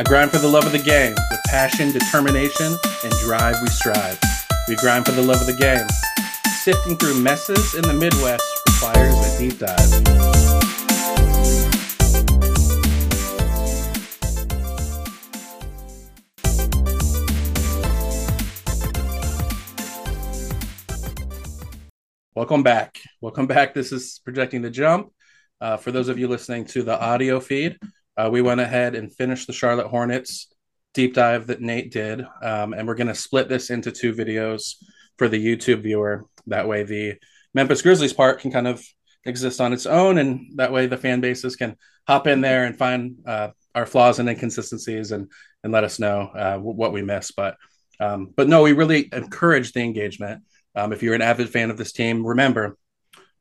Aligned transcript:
I 0.00 0.02
grind 0.02 0.30
for 0.30 0.38
the 0.38 0.48
love 0.48 0.64
of 0.64 0.72
the 0.72 0.78
game. 0.78 1.14
With 1.30 1.40
passion, 1.48 1.92
determination, 1.92 2.74
and 3.04 3.12
drive, 3.20 3.56
we 3.60 3.68
strive. 3.68 4.18
We 4.66 4.74
grind 4.76 5.04
for 5.04 5.12
the 5.12 5.20
love 5.20 5.42
of 5.42 5.46
the 5.46 5.52
game. 5.52 5.86
Sifting 6.62 6.96
through 6.96 7.20
messes 7.20 7.74
in 7.74 7.82
the 7.82 7.92
Midwest 7.92 8.42
requires 8.66 9.14
a 9.14 9.38
deep 9.38 9.58
dive. 9.58 9.76
Welcome 22.34 22.62
back. 22.62 23.02
Welcome 23.20 23.46
back. 23.46 23.74
This 23.74 23.92
is 23.92 24.22
Projecting 24.24 24.62
the 24.62 24.70
Jump. 24.70 25.12
Uh, 25.60 25.76
for 25.76 25.92
those 25.92 26.08
of 26.08 26.18
you 26.18 26.26
listening 26.26 26.64
to 26.64 26.82
the 26.82 26.98
audio 26.98 27.38
feed, 27.38 27.78
uh, 28.16 28.28
we 28.30 28.42
went 28.42 28.60
ahead 28.60 28.94
and 28.94 29.14
finished 29.14 29.46
the 29.46 29.52
Charlotte 29.52 29.88
Hornets 29.88 30.52
deep 30.94 31.14
dive 31.14 31.46
that 31.46 31.60
Nate 31.60 31.92
did. 31.92 32.24
Um, 32.42 32.72
and 32.72 32.86
we're 32.86 32.94
going 32.94 33.06
to 33.06 33.14
split 33.14 33.48
this 33.48 33.70
into 33.70 33.92
two 33.92 34.12
videos 34.12 34.74
for 35.18 35.28
the 35.28 35.44
YouTube 35.44 35.82
viewer. 35.82 36.24
That 36.46 36.68
way, 36.68 36.82
the 36.82 37.14
Memphis 37.54 37.82
Grizzlies 37.82 38.12
part 38.12 38.40
can 38.40 38.50
kind 38.50 38.66
of 38.66 38.84
exist 39.24 39.60
on 39.60 39.72
its 39.72 39.86
own. 39.86 40.18
And 40.18 40.52
that 40.56 40.72
way, 40.72 40.86
the 40.86 40.96
fan 40.96 41.20
bases 41.20 41.56
can 41.56 41.76
hop 42.06 42.26
in 42.26 42.40
there 42.40 42.64
and 42.64 42.76
find 42.76 43.16
uh, 43.26 43.50
our 43.74 43.86
flaws 43.86 44.18
and 44.18 44.28
inconsistencies 44.28 45.12
and, 45.12 45.30
and 45.62 45.72
let 45.72 45.84
us 45.84 45.98
know 45.98 46.30
uh, 46.34 46.58
what 46.58 46.92
we 46.92 47.02
missed. 47.02 47.36
But, 47.36 47.56
um, 48.00 48.32
but 48.36 48.48
no, 48.48 48.62
we 48.62 48.72
really 48.72 49.08
encourage 49.12 49.72
the 49.72 49.80
engagement. 49.80 50.42
Um, 50.74 50.92
if 50.92 51.02
you're 51.02 51.14
an 51.14 51.22
avid 51.22 51.50
fan 51.50 51.70
of 51.70 51.76
this 51.76 51.92
team, 51.92 52.26
remember 52.26 52.76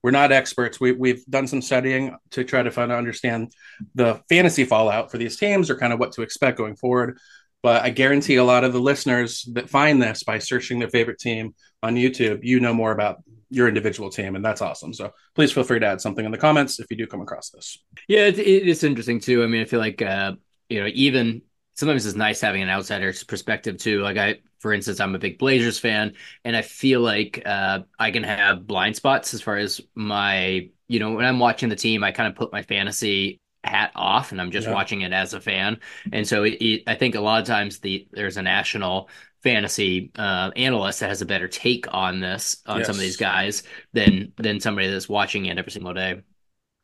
we're 0.01 0.11
not 0.11 0.31
experts. 0.31 0.79
We, 0.79 0.93
we've 0.93 1.25
done 1.25 1.47
some 1.47 1.61
studying 1.61 2.15
to 2.31 2.43
try 2.43 2.63
to 2.63 2.71
find 2.71 2.91
understand 2.91 3.51
the 3.95 4.21
fantasy 4.29 4.63
fallout 4.63 5.11
for 5.11 5.17
these 5.17 5.37
teams 5.37 5.69
or 5.69 5.77
kind 5.77 5.93
of 5.93 5.99
what 5.99 6.13
to 6.13 6.21
expect 6.21 6.57
going 6.57 6.75
forward. 6.75 7.17
But 7.61 7.83
I 7.83 7.89
guarantee 7.89 8.35
a 8.35 8.43
lot 8.43 8.63
of 8.63 8.71
the 8.71 8.79
listeners 8.79 9.43
that 9.53 9.69
find 9.69 10.01
this 10.01 10.23
by 10.23 10.39
searching 10.39 10.79
their 10.79 10.89
favorite 10.89 11.19
team 11.19 11.53
on 11.83 11.95
YouTube, 11.95 12.39
you 12.43 12.59
know 12.59 12.73
more 12.73 12.91
about 12.91 13.17
your 13.49 13.67
individual 13.67 14.09
team, 14.09 14.35
and 14.35 14.45
that's 14.45 14.61
awesome. 14.61 14.93
So 14.93 15.11
please 15.35 15.51
feel 15.51 15.63
free 15.63 15.79
to 15.79 15.85
add 15.85 16.01
something 16.01 16.23
in 16.23 16.31
the 16.31 16.37
comments 16.37 16.79
if 16.79 16.87
you 16.89 16.95
do 16.95 17.07
come 17.07 17.21
across 17.21 17.49
this. 17.49 17.83
Yeah, 18.07 18.27
it, 18.27 18.39
it's 18.39 18.83
interesting 18.83 19.19
too. 19.19 19.43
I 19.43 19.47
mean, 19.47 19.61
I 19.61 19.65
feel 19.65 19.79
like 19.79 20.01
uh, 20.01 20.33
you 20.69 20.81
know, 20.81 20.89
even 20.93 21.41
sometimes 21.79 22.05
it's 22.05 22.17
nice 22.17 22.41
having 22.41 22.61
an 22.61 22.69
outsider's 22.69 23.23
perspective 23.23 23.77
too. 23.77 24.01
Like 24.01 24.17
I, 24.17 24.39
for 24.59 24.73
instance, 24.73 24.99
I'm 24.99 25.15
a 25.15 25.19
big 25.19 25.39
Blazers 25.39 25.79
fan, 25.79 26.13
and 26.43 26.53
I 26.53 26.61
feel 26.61 26.99
like 26.99 27.41
uh, 27.45 27.79
I 27.97 28.11
can 28.11 28.23
have 28.23 28.67
blind 28.67 28.97
spots 28.97 29.33
as 29.33 29.41
far 29.41 29.55
as 29.55 29.79
my, 29.95 30.69
you 30.89 30.99
know, 30.99 31.11
when 31.11 31.25
I'm 31.25 31.39
watching 31.39 31.69
the 31.69 31.77
team, 31.77 32.03
I 32.03 32.11
kind 32.11 32.27
of 32.27 32.35
put 32.35 32.51
my 32.51 32.63
fantasy 32.63 33.39
hat 33.63 33.91
off, 33.95 34.33
and 34.33 34.41
I'm 34.41 34.51
just 34.51 34.67
yeah. 34.67 34.73
watching 34.73 35.01
it 35.01 35.13
as 35.13 35.33
a 35.33 35.39
fan. 35.39 35.79
And 36.11 36.27
so 36.27 36.43
it, 36.43 36.61
it, 36.61 36.83
I 36.85 36.95
think 36.95 37.15
a 37.15 37.21
lot 37.21 37.41
of 37.41 37.47
times 37.47 37.79
the 37.79 38.05
there's 38.11 38.35
a 38.35 38.41
national 38.41 39.09
fantasy 39.41 40.11
uh, 40.17 40.51
analyst 40.57 40.99
that 40.99 41.07
has 41.07 41.21
a 41.21 41.25
better 41.25 41.47
take 41.47 41.85
on 41.93 42.19
this 42.19 42.61
on 42.65 42.79
yes. 42.79 42.87
some 42.87 42.95
of 42.95 42.99
these 42.99 43.15
guys 43.15 43.63
than 43.93 44.33
than 44.35 44.59
somebody 44.59 44.89
that's 44.89 45.07
watching 45.07 45.45
it 45.45 45.57
every 45.57 45.71
single 45.71 45.93
day. 45.93 46.23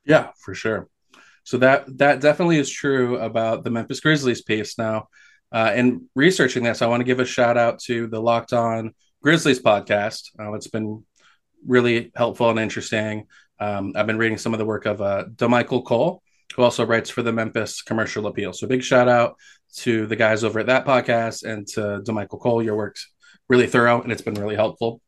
Yeah, 0.06 0.30
for 0.38 0.54
sure. 0.54 0.88
So 1.46 1.58
that 1.60 1.98
that 2.00 2.22
definitely 2.22 2.58
is 2.58 2.72
true 2.72 3.18
about 3.20 3.64
the 3.64 3.70
Memphis 3.70 4.00
Grizzlies 4.00 4.42
piece. 4.42 4.78
Now, 4.78 5.08
uh, 5.52 5.72
in 5.76 6.10
researching 6.16 6.64
this, 6.64 6.82
I 6.82 6.88
want 6.88 7.02
to 7.02 7.06
give 7.06 7.20
a 7.20 7.26
shout 7.26 7.56
out 7.56 7.80
to 7.82 8.08
the 8.08 8.20
Locked 8.20 8.52
On 8.52 8.94
Grizzlies 9.22 9.62
podcast. 9.62 10.32
Uh, 10.40 10.54
it's 10.54 10.68
been 10.68 11.06
really 11.66 12.12
helpful 12.16 12.50
and 12.50 12.60
interesting. 12.60 13.28
Um, 13.60 13.94
I've 13.96 14.08
been 14.08 14.18
reading 14.18 14.40
some 14.40 14.54
of 14.54 14.60
the 14.60 14.66
work 14.66 14.88
of 14.88 15.02
uh, 15.02 15.26
Damichael 15.36 15.86
Cole, 15.86 16.24
who 16.56 16.64
also 16.64 16.84
writes 16.84 17.12
for 17.12 17.22
the 17.22 17.32
Memphis 17.32 17.84
Commercial 17.84 18.26
Appeal. 18.26 18.52
So 18.52 18.68
big 18.68 18.84
shout 18.84 19.08
out 19.08 19.36
to 19.78 20.08
the 20.08 20.16
guys 20.16 20.44
over 20.44 20.60
at 20.60 20.66
that 20.66 20.86
podcast 20.86 21.44
and 21.44 21.68
to 21.68 22.02
Damichael 22.04 22.40
Cole. 22.40 22.64
Your 22.64 22.76
work's 22.76 23.12
really 23.48 23.68
thorough 23.68 24.02
and 24.02 24.12
it's 24.12 24.24
been 24.24 24.34
really 24.34 24.56
helpful. 24.56 25.00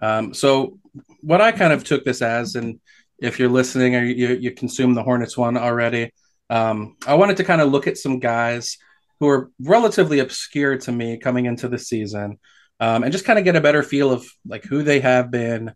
Um, 0.00 0.32
so 0.32 0.78
what 1.20 1.40
I 1.40 1.52
kind 1.52 1.72
of 1.72 1.84
took 1.84 2.04
this 2.04 2.22
as, 2.22 2.54
and 2.54 2.80
if 3.22 3.38
you're 3.38 3.48
listening 3.48 3.96
or 3.96 4.04
you, 4.04 4.28
you 4.34 4.50
consume 4.50 4.94
the 4.94 5.02
Hornets 5.02 5.36
one 5.36 5.56
already. 5.56 6.10
Um, 6.50 6.96
I 7.06 7.14
wanted 7.14 7.38
to 7.38 7.44
kind 7.44 7.60
of 7.60 7.70
look 7.70 7.86
at 7.86 7.96
some 7.96 8.18
guys 8.18 8.76
who 9.20 9.28
are 9.28 9.50
relatively 9.60 10.18
obscure 10.18 10.76
to 10.78 10.92
me 10.92 11.16
coming 11.16 11.46
into 11.46 11.68
the 11.68 11.78
season 11.78 12.38
um, 12.80 13.04
and 13.04 13.12
just 13.12 13.24
kind 13.24 13.38
of 13.38 13.44
get 13.44 13.56
a 13.56 13.60
better 13.60 13.82
feel 13.82 14.10
of 14.10 14.26
like 14.44 14.64
who 14.64 14.82
they 14.82 15.00
have 15.00 15.30
been. 15.30 15.72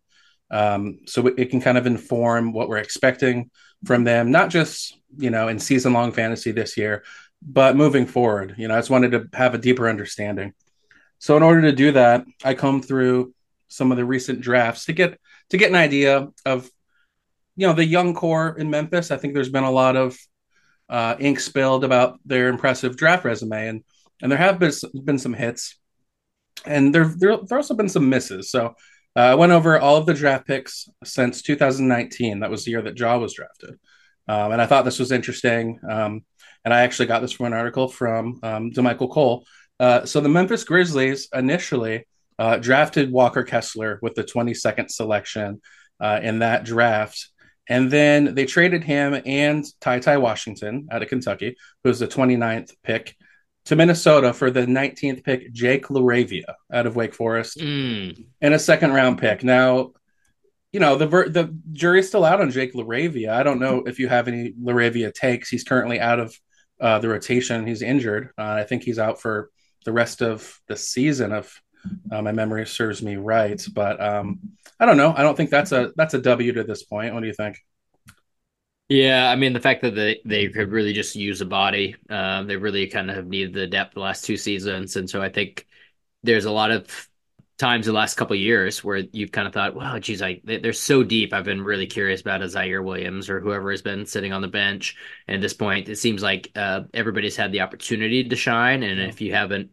Um, 0.51 1.01
so 1.07 1.27
it 1.29 1.51
can 1.51 1.61
kind 1.61 1.79
of 1.79 1.87
inform 1.87 2.53
what 2.53 2.69
we're 2.69 2.77
expecting 2.79 3.51
from 3.84 4.05
them, 4.05 4.31
not 4.31 4.51
just, 4.51 4.99
you 5.17 5.31
know, 5.31 5.49
in 5.49 5.59
season 5.59 5.93
long 5.93 6.13
fantasy 6.13 6.51
this 6.53 6.77
year, 6.77 7.05
but 7.41 7.77
moving 7.77 8.07
forward. 8.07 8.55
You 8.59 8.69
know, 8.69 8.75
I 8.75 8.78
just 8.78 8.91
wanted 8.91 9.13
to 9.13 9.28
have 9.37 9.55
a 9.55 9.59
deeper 9.59 9.89
understanding. 9.89 10.53
So 11.19 11.37
in 11.37 11.43
order 11.43 11.63
to 11.63 11.73
do 11.73 11.93
that, 11.93 12.25
I 12.45 12.55
come 12.55 12.83
through 12.83 13.33
some 13.69 13.91
of 13.91 13.97
the 13.97 14.05
recent 14.05 14.41
drafts 14.41 14.87
to 14.87 14.93
get 14.93 15.19
to 15.51 15.57
get 15.57 15.71
an 15.71 15.77
idea 15.77 16.28
of 16.45 16.69
you 17.56 17.67
know 17.67 17.72
the 17.72 17.84
young 17.84 18.15
core 18.15 18.56
in 18.59 18.71
Memphis. 18.71 19.11
I 19.11 19.17
think 19.17 19.34
there's 19.34 19.49
been 19.49 19.65
a 19.65 19.71
lot 19.71 19.97
of 19.97 20.17
uh, 20.89 21.17
ink 21.19 21.41
spilled 21.41 21.84
about 21.84 22.19
their 22.25 22.49
impressive 22.49 22.97
draft 22.97 23.25
resume, 23.25 23.69
and 23.69 23.84
and 24.22 24.31
there 24.31 24.39
have 24.39 24.59
been 24.59 24.72
been 25.05 25.19
some 25.19 25.34
hits, 25.34 25.78
and 26.65 26.95
there 26.95 27.12
there 27.16 27.37
there 27.39 27.59
also 27.59 27.75
been 27.75 27.89
some 27.89 28.09
misses. 28.09 28.50
So 28.50 28.75
uh, 29.16 29.21
I 29.21 29.34
went 29.34 29.53
over 29.53 29.78
all 29.78 29.97
of 29.97 30.06
the 30.06 30.15
draft 30.15 30.47
picks 30.47 30.89
since 31.05 31.43
2019. 31.43 32.41
That 32.41 32.50
was 32.50 32.65
the 32.65 32.71
year 32.72 32.83
that 32.83 32.99
Ja 32.99 33.19
was 33.19 33.34
drafted, 33.34 33.78
um, 34.28 34.53
and 34.53 34.61
I 34.61 34.66
thought 34.66 34.84
this 34.84 34.99
was 34.99 35.12
interesting. 35.12 35.81
Um, 35.89 36.25
and 36.65 36.75
I 36.75 36.81
actually 36.81 37.06
got 37.06 37.21
this 37.21 37.33
from 37.33 37.47
an 37.47 37.53
article 37.53 37.87
from 37.87 38.41
um, 38.43 38.72
Damichael 38.72 39.11
Cole. 39.11 39.47
Uh, 39.78 40.05
so 40.05 40.21
the 40.21 40.28
Memphis 40.28 40.65
Grizzlies 40.65 41.28
initially 41.33 42.06
uh, 42.41 42.56
drafted 42.56 43.12
Walker 43.12 43.45
Kessler 43.45 44.00
with 44.03 44.15
the 44.15 44.25
22nd 44.25 44.91
selection 44.91 45.61
uh, 46.00 46.19
in 46.22 46.41
that 46.41 46.65
draft. 46.65 47.28
And 47.69 47.91
then 47.91 48.34
they 48.34 48.47
traded 48.47 48.84
him 48.84 49.21
and 49.27 49.65
Ty 49.81 50.00
Ty 50.00 50.19
Washington 50.19 50.88
out 50.91 51.03
of 51.03 51.09
Kentucky, 51.09 51.56
who 51.82 51.88
was 51.88 51.99
the 51.99 52.06
29th 52.06 52.72
pick, 52.82 53.16
to 53.66 53.77
Minnesota 53.77 54.32
for 54.32 54.50
the 54.50 54.60
19th 54.60 55.25
pick, 55.25 55.53
Jake 55.53 55.87
LaRavia 55.87 56.54
out 56.72 56.87
of 56.87 56.94
Wake 56.94 57.15
Forest, 57.15 57.59
mm. 57.59 58.27
and 58.41 58.54
a 58.54 58.59
second 58.59 58.93
round 58.93 59.19
pick. 59.19 59.43
Now, 59.43 59.93
you 60.72 60.81
know, 60.81 60.97
the 60.97 61.06
the 61.06 61.56
jury's 61.72 62.09
still 62.09 62.25
out 62.25 62.41
on 62.41 62.50
Jake 62.50 62.75
LaRavia. 62.75 63.31
I 63.31 63.43
don't 63.43 63.60
know 63.60 63.83
if 63.87 63.98
you 63.98 64.09
have 64.09 64.28
any 64.28 64.53
LaRavia 64.53 65.12
takes. 65.12 65.48
He's 65.48 65.65
currently 65.65 65.98
out 65.98 66.21
of 66.21 66.38
uh, 66.81 66.98
the 67.00 67.09
rotation. 67.09 67.66
He's 67.66 67.83
injured. 67.83 68.31
Uh, 68.38 68.43
I 68.43 68.65
think 68.65 68.83
he's 68.84 68.98
out 68.98 69.21
for 69.21 69.50
the 69.84 69.93
rest 69.93 70.22
of 70.22 70.60
the 70.69 70.77
season 70.77 71.33
if 71.33 71.60
uh, 72.11 72.23
my 72.23 72.33
memory 72.33 72.67
serves 72.67 73.03
me 73.03 73.17
right. 73.17 73.65
But 73.75 74.01
um, 74.01 74.41
I 74.79 74.87
don't 74.87 74.97
know. 74.97 75.15
I 75.17 75.23
don't 75.23 75.37
think 75.37 75.51
that's 75.51 75.73
a 75.73 75.93
that's 75.97 76.15
a 76.15 76.21
W 76.21 76.53
to 76.53 76.65
this 76.65 76.83
point. 76.83 77.15
What 77.15 77.21
do 77.21 77.27
you 77.27 77.35
think? 77.35 77.59
Yeah, 78.89 79.29
I 79.29 79.35
mean 79.37 79.53
the 79.53 79.61
fact 79.61 79.83
that 79.83 79.95
they 79.97 80.21
they 80.25 80.49
could 80.49 80.71
really 80.71 80.93
just 80.93 81.17
use 81.17 81.41
a 81.41 81.47
body, 81.47 81.97
um, 82.09 82.47
they 82.47 82.57
really 82.57 82.87
kind 82.87 83.11
of 83.11 83.17
have 83.17 83.27
needed 83.27 83.53
the 83.53 83.67
depth 83.67 83.95
the 83.95 84.01
last 84.01 84.25
two 84.25 84.37
seasons, 84.37 84.95
and 84.97 85.11
so 85.11 85.21
I 85.21 85.29
think 85.29 85.67
there's 86.23 86.45
a 86.45 86.53
lot 86.53 86.71
of 86.71 87.09
times 87.59 87.87
the 87.87 87.93
last 87.93 88.17
couple 88.17 88.37
years 88.37 88.85
where 88.85 88.99
you've 88.99 89.33
kind 89.33 89.49
of 89.49 89.55
thought, 89.55 89.75
wow, 89.75 89.99
geez, 89.99 90.23
I 90.23 90.41
they're 90.45 90.73
so 90.73 91.03
deep. 91.03 91.33
I've 91.33 91.45
been 91.45 91.63
really 91.63 91.87
curious 91.87 92.21
about 92.21 92.43
a 92.43 92.47
Ziaire 92.47 92.85
Williams 92.85 93.31
or 93.31 93.41
whoever 93.41 93.71
has 93.71 93.83
been 93.83 94.07
sitting 94.07 94.33
on 94.33 94.43
the 94.43 94.49
bench. 94.49 94.97
And 95.27 95.37
at 95.37 95.41
this 95.41 95.55
point, 95.55 95.89
it 95.89 95.97
seems 95.97 96.23
like 96.23 96.53
uh, 96.55 96.83
everybody's 96.95 97.37
had 97.37 97.53
the 97.53 97.63
opportunity 97.63 98.29
to 98.29 98.37
shine, 98.37 98.83
and 98.83 99.01
if 99.01 99.21
you 99.21 99.33
haven't 99.35 99.71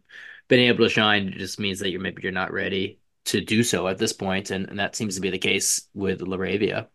been 0.48 0.60
able 0.60 0.84
to 0.84 0.90
shine, 0.90 1.28
it 1.28 1.38
just 1.38 1.58
means 1.58 1.78
that 1.80 1.90
you're 1.90 2.00
maybe 2.00 2.22
you're 2.22 2.32
not 2.32 2.52
ready 2.52 2.98
to 3.26 3.40
do 3.40 3.62
so 3.62 3.88
at 3.88 3.98
this 3.98 4.12
point, 4.12 4.50
and, 4.50 4.68
and 4.68 4.78
that 4.78 4.94
seems 4.94 5.14
to 5.14 5.20
be 5.20 5.30
the 5.30 5.38
case 5.38 5.88
with 5.94 6.20
LaRavia. 6.20 6.86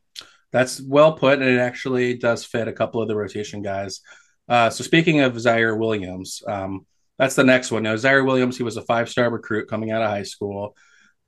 That's 0.51 0.81
well 0.81 1.13
put, 1.13 1.39
and 1.39 1.49
it 1.49 1.59
actually 1.59 2.17
does 2.17 2.45
fit 2.45 2.67
a 2.67 2.73
couple 2.73 3.01
of 3.01 3.07
the 3.07 3.15
rotation 3.15 3.61
guys. 3.61 4.01
Uh, 4.47 4.69
so 4.69 4.83
speaking 4.83 5.21
of 5.21 5.33
Ziaire 5.33 5.77
Williams, 5.77 6.41
um, 6.47 6.85
that's 7.17 7.35
the 7.35 7.43
next 7.43 7.71
one. 7.71 7.83
Now 7.83 7.95
Ziaire 7.95 8.25
Williams, 8.25 8.57
he 8.57 8.63
was 8.63 8.77
a 8.77 8.81
five-star 8.81 9.29
recruit 9.29 9.67
coming 9.69 9.91
out 9.91 10.01
of 10.01 10.09
high 10.09 10.23
school. 10.23 10.75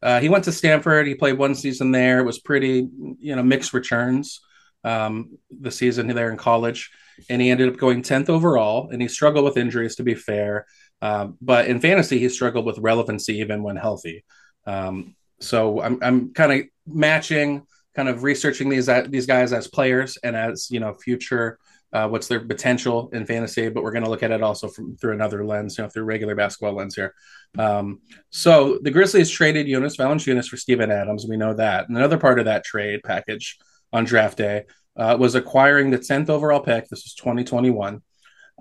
Uh, 0.02 0.20
he 0.20 0.30
went 0.30 0.44
to 0.46 0.52
Stanford. 0.52 1.06
He 1.06 1.14
played 1.14 1.38
one 1.38 1.54
season 1.54 1.92
there. 1.92 2.20
It 2.20 2.26
was 2.26 2.40
pretty, 2.40 2.88
you 3.20 3.36
know, 3.36 3.44
mixed 3.44 3.74
returns 3.74 4.40
um, 4.84 5.38
the 5.52 5.70
season 5.70 6.08
there 6.08 6.32
in 6.32 6.38
college, 6.38 6.90
and 7.30 7.40
he 7.40 7.52
ended 7.52 7.70
up 7.70 7.78
going 7.78 8.02
tenth 8.02 8.30
overall. 8.30 8.90
And 8.90 9.02
he 9.02 9.08
struggled 9.08 9.46
with 9.46 9.58
injuries, 9.58 9.98
to 9.98 10.04
be 10.04 10.16
fair. 10.16 10.66
Um, 11.02 11.38
but 11.42 11.68
in 11.68 11.80
fantasy, 11.80 12.20
he 12.20 12.30
struggled 12.30 12.66
with 12.66 12.78
relevancy 12.78 13.40
even 13.40 13.64
when 13.64 13.76
healthy. 13.76 14.24
Um, 14.66 15.16
so 15.40 15.82
I'm 15.82 16.00
I'm 16.02 16.34
kind 16.34 16.52
of 16.52 16.68
matching, 16.88 17.64
kind 17.96 18.10
of 18.10 18.24
researching 18.24 18.70
these 18.70 18.88
uh, 18.88 19.06
these 19.08 19.26
guys 19.26 19.54
as 19.54 19.68
players 19.68 20.18
and 20.24 20.36
as 20.36 20.70
you 20.70 20.80
know 20.80 20.94
future. 20.94 21.58
Uh, 21.94 22.08
what's 22.08 22.30
their 22.30 22.40
potential 22.40 23.10
in 23.12 23.26
fantasy? 23.26 23.68
But 23.68 23.84
we're 23.84 23.92
going 23.92 24.06
to 24.06 24.10
look 24.10 24.24
at 24.24 24.32
it 24.32 24.42
also 24.42 24.70
from 24.70 24.96
through 24.96 25.12
another 25.12 25.44
lens, 25.44 25.78
you 25.78 25.84
know, 25.84 25.90
through 25.90 26.04
regular 26.04 26.36
basketball 26.36 26.74
lens 26.74 26.96
here. 26.96 27.14
Um, 27.58 28.00
so 28.30 28.80
the 28.82 28.92
Grizzlies 28.92 29.30
traded 29.30 29.68
Jonas 29.68 29.98
Valanciunas 29.98 30.48
for 30.48 30.56
Steven 30.56 30.90
Adams. 30.90 31.26
We 31.28 31.36
know 31.36 31.54
that. 31.54 31.90
And 31.90 31.98
another 31.98 32.18
part 32.18 32.40
of 32.40 32.46
that 32.46 32.64
trade 32.64 33.02
package 33.04 33.58
on 33.92 34.06
draft 34.06 34.38
day 34.38 34.64
uh, 34.96 35.18
was 35.20 35.36
acquiring 35.36 35.92
the 35.92 36.00
10th 36.00 36.30
overall 36.30 36.62
pick. 36.62 36.88
This 36.88 37.04
was 37.04 37.14
2021 37.16 38.02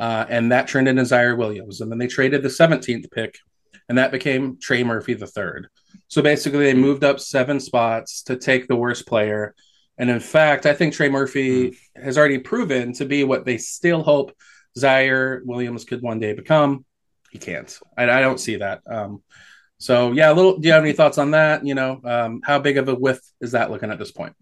uh, 0.01 0.25
and 0.31 0.51
that 0.51 0.67
turned 0.67 0.89
into 0.89 1.03
Ziaire 1.03 1.37
Williams. 1.37 1.83
And 1.83 1.93
then 1.93 1.99
they 1.99 2.07
traded 2.07 2.43
the 2.43 2.49
17th 2.49 3.11
pick, 3.11 3.39
and 3.87 3.99
that 3.99 4.11
became 4.11 4.59
Trey 4.59 4.83
Murphy 4.83 5.13
the 5.13 5.27
third. 5.27 5.69
So 6.09 6.23
basically, 6.23 6.65
they 6.65 6.75
moved 6.75 7.05
up 7.05 7.21
seven 7.21 7.61
spots 7.61 8.23
to 8.23 8.37
take 8.37 8.67
the 8.67 8.77
worst 8.77 9.07
player. 9.07 9.55
And 9.99 10.09
in 10.09 10.19
fact, 10.19 10.65
I 10.65 10.73
think 10.73 10.95
Trey 10.95 11.11
Murphy 11.11 11.73
mm. 11.73 11.77
has 12.03 12.17
already 12.17 12.39
proven 12.39 12.95
to 12.95 13.05
be 13.05 13.25
what 13.25 13.45
they 13.45 13.59
still 13.59 14.03
hope 14.03 14.33
Ziaire 14.79 15.45
Williams 15.45 15.85
could 15.85 16.01
one 16.01 16.19
day 16.19 16.33
become. 16.33 16.87
He 17.31 17.39
can't. 17.39 17.79
I, 17.99 18.05
I 18.05 18.21
don't 18.23 18.41
see 18.41 18.57
that. 18.57 18.81
Um, 18.87 19.23
so 19.77 20.13
yeah, 20.13 20.33
a 20.33 20.35
little. 20.35 20.57
Do 20.57 20.67
you 20.67 20.73
have 20.73 20.83
any 20.83 20.95
thoughts 20.95 21.19
on 21.19 21.33
that? 21.33 21.67
You 21.67 21.75
know, 21.75 22.01
um, 22.05 22.41
how 22.43 22.59
big 22.59 22.79
of 22.79 22.89
a 22.89 22.95
whiff 22.95 23.21
is 23.43 23.53
that 23.53 23.71
looking 23.71 23.91
at 23.91 23.99
this 23.99 24.13
point? 24.13 24.35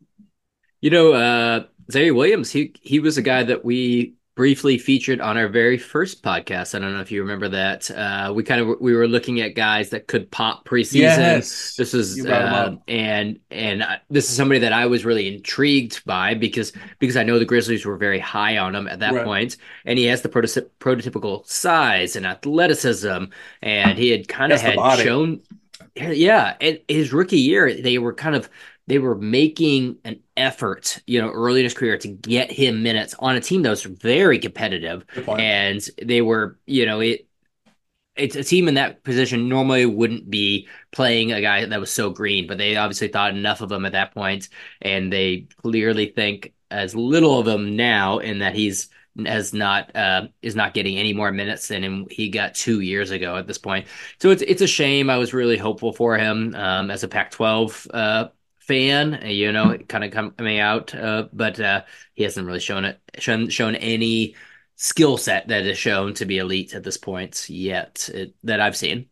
You 0.81 0.91
know, 0.91 1.13
uh, 1.15 1.65
Ziaire 1.91 2.15
Williams. 2.15 2.53
He 2.53 2.75
he 2.81 3.01
was 3.01 3.19
a 3.19 3.23
guy 3.23 3.43
that 3.43 3.65
we 3.65 4.15
briefly 4.39 4.79
featured 4.79 5.21
on 5.21 5.37
our 5.37 5.49
very 5.49 5.77
first 5.77 6.23
podcast. 6.23 6.73
I 6.73 6.79
don't 6.79 6.95
know 6.95 7.01
if 7.01 7.11
you 7.11 7.21
remember 7.23 7.49
that. 7.49 7.91
Uh, 7.91 8.33
we 8.33 8.45
kind 8.45 8.61
of 8.61 8.81
we 8.81 8.95
were 8.95 9.09
looking 9.09 9.41
at 9.41 9.57
guys 9.57 9.91
that 9.91 10.07
could 10.07 10.31
pop 10.31 10.65
preseason. 10.65 11.01
Yes, 11.01 11.75
this 11.75 11.93
is 11.93 12.25
uh, 12.25 12.77
and 12.87 13.41
and 13.51 13.85
this 14.09 14.31
is 14.31 14.37
somebody 14.37 14.61
that 14.61 14.73
I 14.73 14.87
was 14.87 15.05
really 15.05 15.27
intrigued 15.27 16.05
by 16.05 16.35
because 16.35 16.73
because 17.01 17.17
I 17.17 17.25
know 17.25 17.41
the 17.41 17.45
Grizzlies 17.45 17.85
were 17.85 17.97
very 17.97 18.21
high 18.21 18.59
on 18.59 18.77
him 18.77 18.87
at 18.87 19.01
that 19.01 19.13
right. 19.13 19.25
point, 19.25 19.57
and 19.85 19.99
he 19.99 20.05
has 20.05 20.23
the 20.23 20.29
prototypical 20.29 21.45
size 21.45 22.15
and 22.15 22.25
athleticism, 22.25 23.25
and 23.63 23.99
he 23.99 24.11
had 24.11 24.29
kind 24.29 24.53
of 24.53 24.61
had 24.61 24.79
shown. 25.01 25.43
Yeah, 25.97 26.55
and 26.61 26.79
his 26.87 27.13
rookie 27.13 27.41
year, 27.41 27.75
they 27.75 27.99
were 27.99 28.15
kind 28.15 28.37
of 28.37 28.49
they 28.89 28.99
were 28.99 29.15
making 29.15 29.99
an 30.05 30.21
effort, 30.37 31.01
you 31.07 31.21
know, 31.21 31.31
early 31.31 31.61
in 31.61 31.65
his 31.65 31.75
career 31.75 31.99
to 31.99 32.09
get 32.09 32.51
him 32.51 32.83
minutes 32.83 33.15
on 33.19 33.37
a 33.37 33.41
team 33.41 33.63
that 33.63 33.71
was 33.71 33.83
very 33.85 34.39
competitive. 34.39 35.05
And 35.39 35.87
they 36.03 36.23
were, 36.23 36.59
you 36.67 36.87
know, 36.87 37.01
it 37.01 37.27
it's 38.17 38.35
a 38.35 38.43
team 38.43 38.67
in 38.67 38.75
that 38.75 39.05
position 39.05 39.49
normally 39.49 39.87
wouldn't 39.87 40.29
be 40.29 40.69
playing 40.91 41.33
a 41.33 41.41
guy 41.41 41.65
that 41.65 41.81
was 41.81 41.91
so 41.91 42.11
green, 42.11 42.47
but 42.49 42.59
they 42.59 42.77
obviously 42.77 43.09
thought 43.09 43.31
enough 43.35 43.61
of 43.61 43.71
him 43.71 43.87
at 43.87 43.93
that 43.93 44.13
point, 44.13 44.49
and 44.83 45.13
they 45.13 45.47
clearly 45.63 46.07
think 46.07 46.55
as 46.71 46.95
little 46.95 47.39
of 47.39 47.47
him 47.47 47.77
now 47.77 48.19
in 48.19 48.41
that 48.41 48.55
he's 48.55 48.89
has 49.27 49.53
not 49.53 49.95
uh, 49.97 50.29
is 50.43 50.57
not 50.57 50.75
getting 50.75 50.97
any 50.97 51.13
more 51.13 51.33
minutes 51.33 51.69
than 51.69 51.83
him 51.83 52.07
he 52.11 52.29
got 52.29 52.55
two 52.55 52.81
years 52.81 53.11
ago 53.11 53.37
at 53.37 53.47
this 53.47 53.59
point. 53.59 53.87
So 54.21 54.31
it's 54.31 54.43
it's 54.43 54.63
a 54.63 54.67
shame. 54.67 55.11
I 55.11 55.19
was 55.19 55.35
really 55.35 55.57
hopeful 55.59 55.93
for 55.93 56.17
him 56.17 56.55
um, 56.55 56.91
as 56.91 57.03
a 57.05 57.09
Pac-12 57.09 57.87
uh, 57.93 58.29
fan, 58.69 59.23
you 59.25 59.51
know, 59.51 59.77
kind 59.89 60.05
of 60.05 60.37
coming 60.37 60.61
out, 60.61 60.95
uh, 60.95 61.27
but 61.33 61.59
uh, 61.59 61.83
he 62.15 62.23
hasn't 62.23 62.47
really 62.47 62.61
shown 62.61 62.85
it 62.85 63.01
shown 63.19 63.49
shown 63.49 63.75
any 63.75 64.37
skill 64.77 65.17
set 65.17 65.49
that 65.49 65.67
is 65.67 65.77
shown 65.77 66.15
to 66.15 66.27
be 66.27 66.39
elite 66.39 66.75
at 66.75 66.85
this 66.85 66.99
point 66.99 67.51
yet 67.51 68.09
it, 68.13 68.35
that 68.45 68.61
I've 68.61 68.77
seen. 68.77 69.07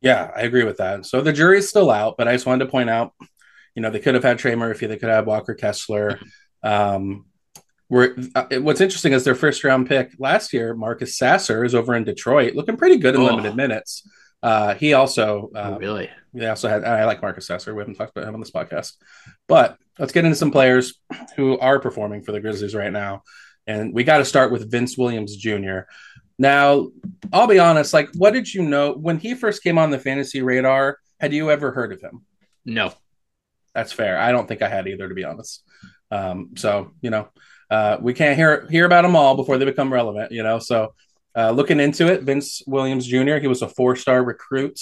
Yeah, 0.00 0.30
I 0.34 0.42
agree 0.42 0.64
with 0.64 0.78
that. 0.78 1.04
So 1.04 1.20
the 1.20 1.32
jury's 1.32 1.68
still 1.68 1.90
out, 1.90 2.16
but 2.16 2.28
I 2.28 2.32
just 2.32 2.46
wanted 2.46 2.64
to 2.64 2.70
point 2.70 2.88
out, 2.88 3.12
you 3.74 3.82
know, 3.82 3.90
they 3.90 3.98
could 3.98 4.14
have 4.14 4.22
had 4.22 4.38
Trey 4.38 4.54
Murphy, 4.54 4.86
they 4.86 4.96
could 4.96 5.10
have 5.10 5.26
Walker 5.26 5.54
Kessler. 5.54 6.18
Um, 6.62 7.26
where 7.86 8.16
uh, 8.34 8.46
what's 8.58 8.80
interesting 8.80 9.12
is 9.12 9.22
their 9.22 9.36
first 9.36 9.62
round 9.62 9.86
pick 9.86 10.10
last 10.18 10.52
year, 10.52 10.74
Marcus 10.74 11.16
Sasser, 11.16 11.64
is 11.64 11.76
over 11.76 11.94
in 11.94 12.02
Detroit, 12.02 12.56
looking 12.56 12.76
pretty 12.76 12.96
good 12.96 13.14
in 13.14 13.20
oh. 13.20 13.26
limited 13.26 13.54
minutes. 13.54 14.08
Uh, 14.42 14.74
he 14.74 14.94
also 14.94 15.50
um, 15.54 15.74
oh, 15.74 15.78
really 15.78 16.10
they 16.36 16.48
also 16.48 16.68
had 16.68 16.84
I 16.84 17.04
like 17.04 17.22
Marcus 17.22 17.46
Sasser. 17.46 17.74
We 17.74 17.80
haven't 17.80 17.94
talked 17.94 18.16
about 18.16 18.28
him 18.28 18.34
on 18.34 18.40
this 18.40 18.50
podcast, 18.50 18.92
but 19.48 19.78
let's 19.98 20.12
get 20.12 20.24
into 20.24 20.36
some 20.36 20.50
players 20.50 21.00
who 21.36 21.58
are 21.58 21.80
performing 21.80 22.22
for 22.22 22.32
the 22.32 22.40
Grizzlies 22.40 22.74
right 22.74 22.92
now, 22.92 23.22
and 23.66 23.92
we 23.92 24.04
got 24.04 24.18
to 24.18 24.24
start 24.24 24.52
with 24.52 24.70
Vince 24.70 24.96
Williams 24.98 25.36
Jr. 25.36 25.80
Now, 26.38 26.88
I'll 27.32 27.46
be 27.46 27.58
honest. 27.58 27.94
Like, 27.94 28.10
what 28.14 28.34
did 28.34 28.52
you 28.52 28.62
know 28.62 28.92
when 28.92 29.18
he 29.18 29.34
first 29.34 29.62
came 29.62 29.78
on 29.78 29.90
the 29.90 29.98
fantasy 29.98 30.42
radar? 30.42 30.98
Had 31.18 31.32
you 31.32 31.50
ever 31.50 31.72
heard 31.72 31.92
of 31.92 32.00
him? 32.02 32.26
No, 32.66 32.92
that's 33.74 33.92
fair. 33.92 34.18
I 34.18 34.32
don't 34.32 34.46
think 34.46 34.60
I 34.60 34.68
had 34.68 34.86
either, 34.86 35.08
to 35.08 35.14
be 35.14 35.24
honest. 35.24 35.62
Um, 36.10 36.50
so 36.56 36.92
you 37.00 37.10
know, 37.10 37.28
uh, 37.70 37.96
we 38.00 38.12
can't 38.14 38.36
hear 38.36 38.66
hear 38.68 38.84
about 38.84 39.02
them 39.02 39.16
all 39.16 39.34
before 39.34 39.58
they 39.58 39.64
become 39.64 39.92
relevant. 39.92 40.32
You 40.32 40.42
know, 40.42 40.58
so 40.58 40.94
uh, 41.36 41.50
looking 41.50 41.80
into 41.80 42.12
it, 42.12 42.22
Vince 42.22 42.62
Williams 42.66 43.06
Jr. 43.06 43.36
He 43.36 43.46
was 43.46 43.62
a 43.62 43.68
four 43.68 43.96
star 43.96 44.22
recruit. 44.22 44.78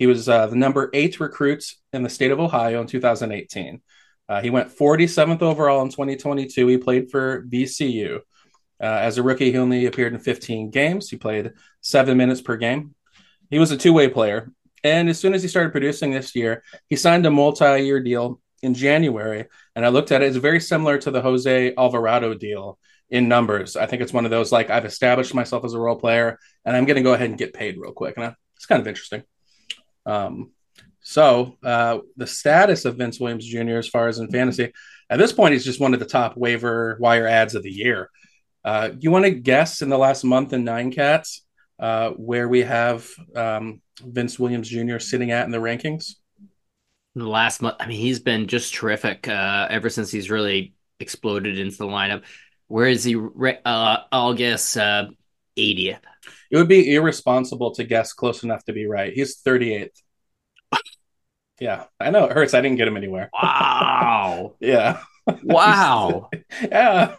He 0.00 0.06
was 0.06 0.30
uh, 0.30 0.46
the 0.46 0.56
number 0.56 0.88
eight 0.94 1.20
recruit 1.20 1.62
in 1.92 2.02
the 2.02 2.08
state 2.08 2.30
of 2.30 2.40
Ohio 2.40 2.80
in 2.80 2.86
2018. 2.86 3.82
Uh, 4.30 4.40
he 4.40 4.48
went 4.48 4.74
47th 4.74 5.42
overall 5.42 5.82
in 5.82 5.90
2022. 5.90 6.66
He 6.66 6.78
played 6.78 7.10
for 7.10 7.44
VCU. 7.44 8.16
Uh, 8.16 8.20
as 8.80 9.18
a 9.18 9.22
rookie, 9.22 9.52
he 9.52 9.58
only 9.58 9.84
appeared 9.84 10.14
in 10.14 10.18
15 10.18 10.70
games. 10.70 11.10
He 11.10 11.18
played 11.18 11.52
seven 11.82 12.16
minutes 12.16 12.40
per 12.40 12.56
game. 12.56 12.94
He 13.50 13.58
was 13.58 13.72
a 13.72 13.76
two 13.76 13.92
way 13.92 14.08
player. 14.08 14.50
And 14.82 15.10
as 15.10 15.18
soon 15.18 15.34
as 15.34 15.42
he 15.42 15.48
started 15.50 15.70
producing 15.70 16.12
this 16.12 16.34
year, 16.34 16.62
he 16.88 16.96
signed 16.96 17.26
a 17.26 17.30
multi 17.30 17.82
year 17.84 18.00
deal 18.00 18.40
in 18.62 18.72
January. 18.72 19.48
And 19.76 19.84
I 19.84 19.90
looked 19.90 20.12
at 20.12 20.22
it, 20.22 20.28
it's 20.28 20.36
very 20.38 20.60
similar 20.60 20.96
to 20.96 21.10
the 21.10 21.20
Jose 21.20 21.74
Alvarado 21.76 22.32
deal 22.32 22.78
in 23.10 23.28
numbers. 23.28 23.76
I 23.76 23.84
think 23.84 24.00
it's 24.00 24.14
one 24.14 24.24
of 24.24 24.30
those 24.30 24.50
like 24.50 24.70
I've 24.70 24.86
established 24.86 25.34
myself 25.34 25.62
as 25.66 25.74
a 25.74 25.78
role 25.78 25.96
player 25.96 26.38
and 26.64 26.74
I'm 26.74 26.86
going 26.86 26.96
to 26.96 27.02
go 27.02 27.12
ahead 27.12 27.28
and 27.28 27.38
get 27.38 27.52
paid 27.52 27.76
real 27.76 27.92
quick. 27.92 28.16
And 28.16 28.24
I, 28.24 28.34
it's 28.56 28.64
kind 28.64 28.80
of 28.80 28.88
interesting. 28.88 29.24
Um, 30.06 30.52
so 31.00 31.56
uh, 31.62 31.98
the 32.16 32.26
status 32.26 32.84
of 32.84 32.96
Vince 32.96 33.18
Williams 33.18 33.46
Jr. 33.46 33.78
as 33.78 33.88
far 33.88 34.08
as 34.08 34.18
in 34.18 34.30
fantasy 34.30 34.72
at 35.10 35.18
this 35.18 35.32
point, 35.32 35.52
he's 35.52 35.64
just 35.64 35.80
one 35.80 35.92
of 35.92 36.00
the 36.00 36.06
top 36.06 36.36
waiver 36.36 36.96
wire 37.00 37.26
ads 37.26 37.56
of 37.56 37.64
the 37.64 37.70
year. 37.70 38.08
Uh, 38.64 38.90
you 39.00 39.10
want 39.10 39.24
to 39.24 39.32
guess 39.32 39.82
in 39.82 39.88
the 39.88 39.98
last 39.98 40.22
month 40.22 40.52
in 40.52 40.64
Nine 40.64 40.92
Cats 40.92 41.44
uh, 41.80 42.10
where 42.10 42.48
we 42.48 42.62
have 42.62 43.10
um, 43.34 43.82
Vince 44.00 44.38
Williams 44.38 44.68
Jr. 44.68 45.00
sitting 45.00 45.32
at 45.32 45.44
in 45.44 45.50
the 45.50 45.58
rankings? 45.58 46.14
The 47.16 47.26
last 47.26 47.60
month, 47.60 47.74
I 47.80 47.88
mean, 47.88 47.98
he's 47.98 48.20
been 48.20 48.46
just 48.46 48.72
terrific 48.72 49.26
uh, 49.26 49.66
ever 49.68 49.90
since 49.90 50.12
he's 50.12 50.30
really 50.30 50.74
exploded 51.00 51.58
into 51.58 51.76
the 51.76 51.86
lineup. 51.86 52.22
Where 52.68 52.86
is 52.86 53.02
he? 53.02 53.16
Uh, 53.16 53.96
I'll 54.12 54.34
guess 54.34 54.76
80th. 54.76 55.98
It 56.50 56.56
would 56.56 56.68
be 56.68 56.94
irresponsible 56.94 57.72
to 57.74 57.84
guess 57.84 58.12
close 58.12 58.42
enough 58.42 58.64
to 58.64 58.72
be 58.72 58.86
right. 58.86 59.12
He's 59.12 59.40
38th. 59.40 59.90
yeah, 61.60 61.84
I 61.98 62.10
know 62.10 62.24
it 62.24 62.32
hurts. 62.32 62.54
I 62.54 62.60
didn't 62.60 62.76
get 62.78 62.88
him 62.88 62.96
anywhere. 62.96 63.30
Wow. 63.32 64.56
yeah. 64.60 65.00
Wow. 65.42 66.30
yeah. 66.62 67.14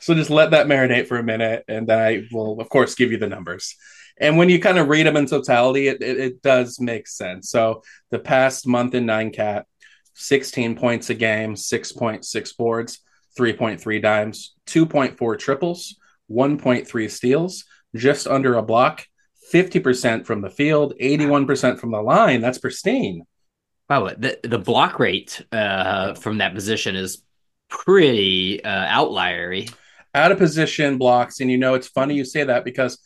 So 0.00 0.14
just 0.14 0.30
let 0.30 0.52
that 0.52 0.66
marinate 0.66 1.06
for 1.06 1.18
a 1.18 1.22
minute, 1.22 1.64
and 1.68 1.86
then 1.86 1.98
I 1.98 2.22
will, 2.32 2.60
of 2.60 2.68
course, 2.68 2.94
give 2.94 3.12
you 3.12 3.18
the 3.18 3.28
numbers. 3.28 3.76
And 4.18 4.38
when 4.38 4.48
you 4.48 4.60
kind 4.60 4.78
of 4.78 4.88
read 4.88 5.06
them 5.06 5.16
in 5.16 5.26
totality, 5.26 5.88
it, 5.88 6.02
it, 6.02 6.18
it 6.18 6.42
does 6.42 6.80
make 6.80 7.06
sense. 7.06 7.50
So 7.50 7.82
the 8.10 8.18
past 8.18 8.66
month 8.66 8.94
in 8.94 9.06
nine 9.06 9.30
cat, 9.30 9.66
16 10.14 10.76
points 10.76 11.10
a 11.10 11.14
game, 11.14 11.54
6.6 11.54 12.56
boards, 12.56 13.00
3.3 13.38 14.00
dimes, 14.00 14.54
2.4 14.66 15.38
triples, 15.38 15.96
1.3 16.30 17.10
steals, 17.10 17.64
just 17.94 18.26
under 18.26 18.54
a 18.54 18.62
block, 18.62 19.06
50% 19.52 20.26
from 20.26 20.40
the 20.40 20.50
field, 20.50 20.94
81% 21.00 21.78
from 21.78 21.92
the 21.92 22.00
line. 22.00 22.40
That's 22.40 22.58
pristine. 22.58 23.26
Wow, 23.88 24.10
the 24.16 24.38
the 24.42 24.58
block 24.58 24.98
rate 24.98 25.44
uh, 25.52 26.14
from 26.14 26.38
that 26.38 26.54
position 26.54 26.96
is 26.96 27.22
pretty 27.68 28.64
uh, 28.64 28.86
outliery. 28.86 29.68
Out 30.14 30.32
of 30.32 30.38
position 30.38 30.96
blocks, 30.96 31.40
and 31.40 31.50
you 31.50 31.58
know 31.58 31.74
it's 31.74 31.88
funny 31.88 32.14
you 32.14 32.24
say 32.24 32.44
that 32.44 32.64
because 32.64 32.98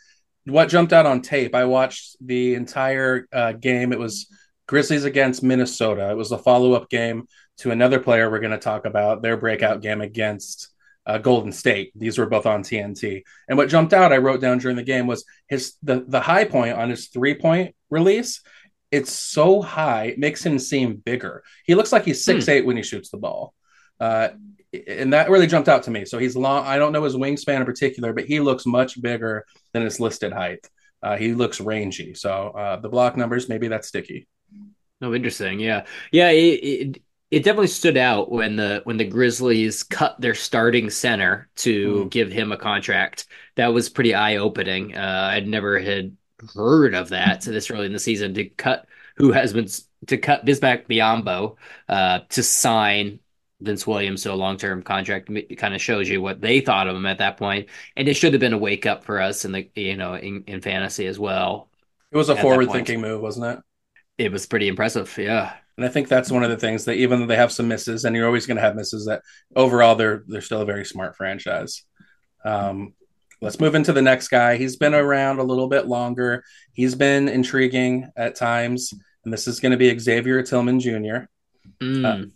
what 0.45 0.69
jumped 0.69 0.93
out 0.93 1.07
on 1.07 1.21
tape. 1.21 1.55
I 1.55 1.65
watched 1.65 2.17
the 2.21 2.55
entire 2.55 3.27
uh, 3.33 3.53
game. 3.53 3.93
It 3.93 3.99
was 3.99 4.29
Grizzlies 4.67 5.05
against 5.05 5.43
Minnesota. 5.43 6.11
It 6.11 6.17
was 6.17 6.33
a 6.33 6.39
follow 6.39 6.75
up 6.75 6.89
game 6.89 7.27
to 7.59 7.71
another 7.71 7.99
player 7.99 8.31
we're 8.31 8.39
going 8.39 8.53
to 8.53 8.59
talk 8.59 8.87
about 8.87 9.23
their 9.23 9.37
breakout 9.37 9.83
game 9.83 10.01
against 10.01 10.69
uh, 11.09 11.19
Golden 11.19 11.51
State. 11.51 11.91
These 11.97 12.19
were 12.19 12.27
both 12.27 12.47
on 12.47 12.63
TNT. 12.63 13.23
And 13.49 13.57
what 13.57 13.71
jumped 13.71 13.95
out, 13.95 14.13
I 14.13 14.19
wrote 14.19 14.43
down 14.43 14.59
during 14.59 14.77
the 14.77 14.83
game, 14.83 15.07
was 15.07 15.25
his 15.49 15.75
the 15.83 16.05
the 16.07 16.21
high 16.21 16.45
point 16.45 16.77
on 16.77 16.91
his 16.91 17.09
three 17.09 17.35
point 17.35 17.75
release. 17.91 18.43
It's 18.91 19.13
so 19.13 19.61
high, 19.61 20.05
it 20.05 20.19
makes 20.19 20.45
him 20.45 20.59
seem 20.59 20.97
bigger. 20.97 21.43
He 21.65 21.75
looks 21.75 21.93
like 21.93 22.05
he's 22.05 22.25
six 22.25 22.45
hmm. 22.45 22.51
eight 22.53 22.67
when 22.67 22.77
he 22.77 22.83
shoots 22.83 23.11
the 23.11 23.19
ball. 23.19 23.55
Uh, 23.99 24.29
and 24.87 25.13
that 25.15 25.31
really 25.31 25.47
jumped 25.47 25.69
out 25.69 25.85
to 25.85 25.91
me. 25.91 26.05
So 26.05 26.19
he's 26.19 26.37
long. 26.37 26.67
I 26.67 26.79
don't 26.79 26.93
know 26.93 27.03
his 27.03 27.17
wingspan 27.17 27.61
in 27.61 27.65
particular, 27.65 28.13
but 28.13 28.27
he 28.27 28.41
looks 28.41 28.67
much 28.67 29.01
bigger 29.01 29.47
than 29.73 29.83
his 29.83 29.99
listed 29.99 30.33
height. 30.33 30.67
Uh, 31.03 31.17
he 31.17 31.33
looks 31.33 31.61
rangy. 31.61 32.15
So 32.15 32.51
uh, 32.51 32.77
the 32.77 32.89
block 32.89 33.17
numbers, 33.17 33.49
maybe 33.49 33.69
that's 33.69 33.89
sticky. 33.89 34.27
Oh, 35.01 35.15
interesting. 35.15 35.61
Yeah, 35.61 35.85
yeah. 36.13 36.31
It, 36.31 36.65
it, 36.65 37.03
it 37.31 37.45
definitely 37.45 37.67
stood 37.67 37.97
out 37.97 38.31
when 38.31 38.57
the 38.57 38.81
when 38.85 38.97
the 38.97 39.05
Grizzlies 39.05 39.83
cut 39.83 40.21
their 40.21 40.35
starting 40.35 40.89
center 40.89 41.49
to 41.57 42.05
mm. 42.05 42.11
give 42.11 42.33
him 42.33 42.53
a 42.53 42.57
contract. 42.57 43.27
That 43.57 43.69
was 43.69 43.89
pretty 43.89 44.15
eye 44.15 44.37
opening. 44.37 44.97
Uh, 44.97 45.31
I'd 45.33 45.47
never 45.47 45.79
had 45.79 46.17
heard 46.55 46.95
of 46.95 47.11
that 47.11 47.43
so 47.43 47.51
this 47.51 47.71
early 47.71 47.87
in 47.87 47.93
the 47.93 47.99
season 47.99 48.35
to 48.35 48.45
cut 48.45 48.87
who 49.17 49.33
has 49.33 49.53
been 49.53 49.69
to 50.07 50.17
cut 50.17 50.47
Bismack 50.47 50.87
Biyombo 50.87 51.57
uh, 51.89 52.21
to 52.31 52.43
sign 52.43 53.19
Vince 53.61 53.87
Williams 53.87 54.23
to 54.23 54.33
a 54.33 54.35
long 54.35 54.57
term 54.57 54.83
contract. 54.83 55.29
It 55.31 55.57
kind 55.57 55.75
of 55.75 55.83
shows 55.83 56.09
you 56.09 56.23
what 56.23 56.41
they 56.41 56.61
thought 56.61 56.89
of 56.89 56.97
him 56.97 57.07
at 57.07 57.19
that 57.19 57.37
point. 57.37 57.67
point, 57.67 57.77
and 57.97 58.09
it 58.09 58.15
should 58.15 58.33
have 58.33 58.41
been 58.41 58.53
a 58.53 58.59
wake 58.59 58.87
up 58.87 59.05
for 59.05 59.21
us 59.21 59.45
in 59.45 59.53
the 59.53 59.69
you 59.75 59.97
know 59.97 60.15
in, 60.15 60.45
in 60.47 60.61
fantasy 60.61 61.07
as 61.07 61.19
well. 61.19 61.69
It 62.11 62.17
was 62.17 62.31
a 62.31 62.37
forward 62.37 62.71
thinking 62.71 63.03
move, 63.03 63.21
wasn't 63.21 63.59
it? 63.59 63.65
It 64.17 64.33
was 64.33 64.47
pretty 64.47 64.69
impressive, 64.69 65.15
yeah. 65.19 65.55
And 65.79 65.87
I 65.87 65.91
think 65.91 66.09
that's 66.09 66.33
one 66.33 66.43
of 66.43 66.51
the 66.51 66.57
things 66.57 66.87
that 66.87 66.97
even 66.97 67.21
though 67.21 67.27
they 67.27 67.37
have 67.37 67.53
some 67.53 67.69
misses, 67.69 68.05
and 68.05 68.17
you're 68.17 68.27
always 68.27 68.47
going 68.47 68.57
to 68.57 68.63
have 68.63 68.75
misses, 68.75 69.07
that 69.07 69.23
overall 69.55 69.95
they're 69.95 70.25
they're 70.27 70.41
still 70.41 70.63
a 70.63 70.67
very 70.67 70.85
smart 70.85 71.17
franchise. 71.17 71.85
Um, 72.45 72.95
let's 73.41 73.61
move 73.61 73.77
into 73.77 73.93
the 73.93 74.03
next 74.03 74.27
guy. 74.27 74.57
He's 74.57 74.75
been 74.75 74.93
around 74.93 75.39
a 75.39 75.45
little 75.45 75.69
bit 75.69 75.87
longer. 75.87 76.43
He's 76.73 76.97
been 76.97 77.29
intriguing 77.29 78.11
at 78.17 78.35
times, 78.35 78.93
and 79.25 79.33
this 79.33 79.47
is 79.47 79.61
going 79.61 79.71
to 79.71 79.79
be 79.79 79.97
Xavier 79.97 80.43
Tillman 80.43 80.81
Jr. 80.81 81.29
Mm. 81.81 82.05
Uh, 82.05 82.27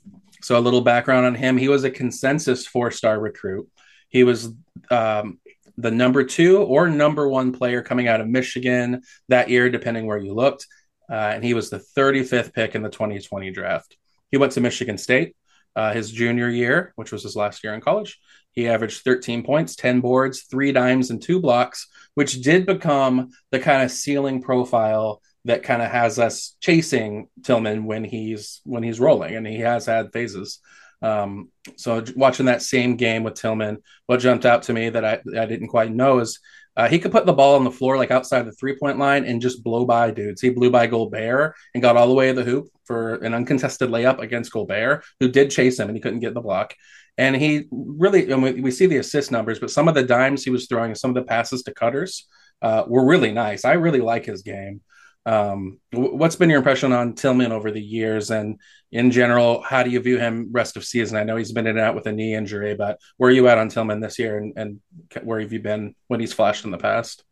so 0.41 0.57
a 0.57 0.61
little 0.61 0.81
background 0.81 1.27
on 1.27 1.35
him: 1.35 1.57
he 1.57 1.69
was 1.69 1.83
a 1.83 1.91
consensus 1.91 2.65
four-star 2.65 3.19
recruit. 3.19 3.69
He 4.09 4.23
was 4.23 4.55
um, 4.89 5.41
the 5.77 5.91
number 5.91 6.23
two 6.23 6.59
or 6.59 6.89
number 6.89 7.29
one 7.29 7.51
player 7.53 7.83
coming 7.83 8.07
out 8.07 8.21
of 8.21 8.29
Michigan 8.29 9.03
that 9.29 9.51
year, 9.51 9.69
depending 9.69 10.07
where 10.07 10.19
you 10.19 10.33
looked, 10.33 10.69
uh, 11.13 11.33
and 11.35 11.45
he 11.45 11.55
was 11.55 11.71
the 11.71 11.85
35th 11.97 12.55
pick 12.55 12.75
in 12.75 12.83
the 12.83 12.89
2020 12.89 13.51
draft. 13.51 13.97
He 14.31 14.39
went 14.39 14.53
to 14.53 14.61
Michigan 14.61 14.97
State 14.99 15.37
uh, 15.75 15.93
his 15.93 16.11
junior 16.11 16.49
year, 16.49 16.93
which 16.97 17.13
was 17.13 17.23
his 17.23 17.37
last 17.37 17.65
year 17.65 17.75
in 17.75 17.81
college. 17.81 18.21
He 18.53 18.69
averaged 18.69 19.03
13 19.05 19.43
points, 19.43 19.77
10 19.77 20.01
boards, 20.01 20.43
three 20.43 20.73
dimes, 20.73 21.11
and 21.11 21.23
two 21.23 21.41
blocks, 21.41 21.89
which 22.15 22.43
did 22.43 22.67
become 22.67 23.31
the 23.51 23.59
kind 23.59 23.83
of 23.83 23.91
ceiling 23.91 24.43
profile 24.43 25.23
that 25.45 25.63
kind 25.63 25.83
of 25.83 25.91
has 25.91 26.19
us 26.19 26.57
chasing 26.61 27.29
Tillman 27.43 27.85
when 27.85 28.05
he's 28.05 28.61
when 28.65 28.83
he's 28.83 29.01
rolling, 29.01 29.35
and 29.35 29.47
he 29.47 29.61
has 29.61 29.87
had 29.87 30.13
phases. 30.13 30.61
Um, 31.01 31.51
so 31.77 32.05
watching 32.15 32.47
that 32.47 32.63
same 32.63 32.97
game 32.97 33.25
with 33.25 33.35
Tillman, 33.35 33.79
what 34.07 34.21
jumped 34.21 34.47
out 34.47 34.65
to 34.65 34.73
me 34.73 34.91
that 34.91 35.05
I, 35.05 35.21
I 35.37 35.47
didn't 35.47 35.69
quite 35.69 35.93
know 35.93 36.21
is 36.21 36.39
uh, 36.77 36.89
he 36.89 36.99
could 36.99 37.13
put 37.13 37.27
the 37.27 37.33
ball 37.33 37.55
on 37.55 37.65
the 37.65 37.71
floor 37.71 37.97
like 37.97 38.11
outside 38.11 38.47
the 38.47 38.53
three 38.53 38.77
point 38.79 38.99
line 38.99 39.25
and 39.25 39.43
just 39.43 39.63
blow 39.63 39.85
by 39.85 40.11
dudes. 40.11 40.41
He 40.41 40.51
blew 40.51 40.71
by 40.71 40.87
Gobert 40.87 41.55
and 41.75 41.83
got 41.83 41.97
all 41.97 42.09
the 42.09 42.15
way 42.15 42.29
to 42.29 42.35
the 42.35 42.45
hoop 42.45 42.69
for 42.85 43.17
an 43.17 43.35
uncontested 43.35 43.91
layup 43.91 44.21
against 44.21 44.53
Gobert, 44.53 45.05
who 45.21 45.29
did 45.29 45.51
chase 45.51 45.79
him 45.79 45.89
and 45.89 45.97
he 45.97 46.01
couldn't 46.01 46.21
get 46.21 46.35
the 46.35 46.41
block. 46.41 46.75
And 47.19 47.37
he 47.37 47.65
really, 47.71 48.33
I 48.33 48.37
mean, 48.37 48.63
we 48.63 48.71
see 48.71 48.87
the 48.87 48.97
assist 48.97 49.31
numbers, 49.31 49.59
but 49.59 49.71
some 49.71 49.87
of 49.87 49.95
the 49.95 50.03
dimes 50.03 50.45
he 50.45 50.51
was 50.51 50.67
throwing, 50.67 50.95
some 50.95 51.11
of 51.11 51.15
the 51.15 51.25
passes 51.25 51.63
to 51.65 51.75
cutters 51.75 52.27
uh, 52.63 52.85
were 52.87 53.05
really 53.05 53.33
nice. 53.33 53.65
I 53.65 53.75
really 53.75 54.01
like 54.01 54.25
his 54.25 54.43
game. 54.43 54.81
Um, 55.25 55.79
what's 55.93 56.37
been 56.37 56.51
your 56.51 56.59
impression 56.59 56.93
on 56.93 57.15
Tillman 57.15 57.53
over 57.53 57.71
the 57.71 57.81
years, 57.81 58.31
and 58.31 58.59
in 58.91 59.11
general, 59.11 59.63
how 59.63 59.83
do 59.83 59.91
you 59.91 60.01
view 60.01 60.19
him 60.19 60.49
rest 60.51 60.77
of 60.77 60.85
season? 60.85 61.17
I 61.17 61.25
know 61.25 61.37
he's 61.37 61.53
been 61.53 61.67
in 61.67 61.79
and 61.79 61.87
out 61.87 61.95
with 61.95 62.07
a 62.07 62.13
knee 62.13 62.35
injury, 62.35 62.75
but 62.75 62.99
where 63.17 63.31
are 63.31 63.33
you 63.33 63.49
at 63.49 63.59
on 63.59 63.69
Tillman 63.69 64.01
this 64.01 64.19
year, 64.19 64.39
and, 64.39 64.53
and 64.57 64.81
where 65.23 65.41
have 65.41 65.53
you 65.53 65.61
been 65.61 65.95
when 66.09 66.21
he's 66.21 66.33
flashed 66.33 66.65
in 66.65 66.71
the 66.71 66.79
past? 66.79 67.25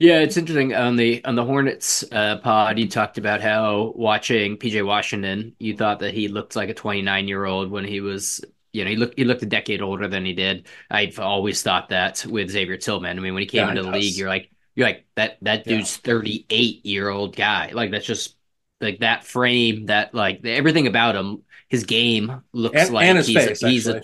Yeah, 0.00 0.20
it's 0.20 0.36
interesting 0.36 0.74
on 0.74 0.94
the 0.94 1.24
on 1.24 1.34
the 1.34 1.44
Hornets 1.44 2.04
uh, 2.12 2.38
pod. 2.38 2.78
You 2.78 2.88
talked 2.88 3.18
about 3.18 3.40
how 3.40 3.92
watching 3.96 4.56
PJ 4.56 4.84
Washington, 4.86 5.56
you 5.58 5.76
thought 5.76 5.98
that 6.00 6.14
he 6.14 6.28
looked 6.28 6.54
like 6.54 6.68
a 6.68 6.74
29 6.74 7.26
year 7.26 7.44
old 7.44 7.70
when 7.70 7.84
he 7.84 8.00
was 8.00 8.40
you 8.72 8.84
know, 8.84 8.90
he 8.90 8.96
looked 8.96 9.18
he 9.18 9.24
looked 9.24 9.42
a 9.42 9.46
decade 9.46 9.82
older 9.82 10.06
than 10.06 10.24
he 10.24 10.32
did. 10.34 10.66
I've 10.90 11.18
always 11.18 11.62
thought 11.62 11.88
that 11.88 12.24
with 12.26 12.50
Xavier 12.50 12.76
Tillman. 12.76 13.18
I 13.18 13.20
mean, 13.20 13.34
when 13.34 13.42
he 13.42 13.48
came 13.48 13.64
yeah, 13.64 13.70
into 13.70 13.82
the 13.82 13.90
league, 13.90 14.16
you're 14.16 14.28
like 14.28 14.50
you're 14.78 14.86
like 14.86 15.06
that 15.16 15.38
that 15.42 15.64
dude's 15.64 15.96
38 15.96 16.86
year 16.86 17.08
old 17.08 17.34
guy. 17.34 17.72
Like 17.72 17.90
that's 17.90 18.06
just 18.06 18.36
like 18.80 19.00
that 19.00 19.24
frame, 19.24 19.86
that 19.86 20.14
like 20.14 20.44
everything 20.44 20.86
about 20.86 21.16
him, 21.16 21.42
his 21.68 21.82
game 21.82 22.42
looks 22.52 22.76
and, 22.76 22.94
like 22.94 23.06
and 23.06 23.18
his 23.18 23.26
he's 23.26 23.44
face, 23.44 23.62
a, 23.64 23.68
he's 23.68 23.88
a 23.88 24.02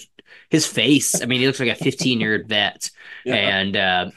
his 0.51 0.67
face. 0.67 1.23
I 1.23 1.27
mean, 1.27 1.39
he 1.39 1.47
looks 1.47 1.61
like 1.61 1.69
a 1.69 1.77
15 1.85 2.19
year 2.19 2.45
vet, 2.45 2.91
yeah. 3.25 3.35
and 3.37 3.77
uh, 3.77 4.11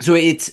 so 0.00 0.14
it's. 0.14 0.50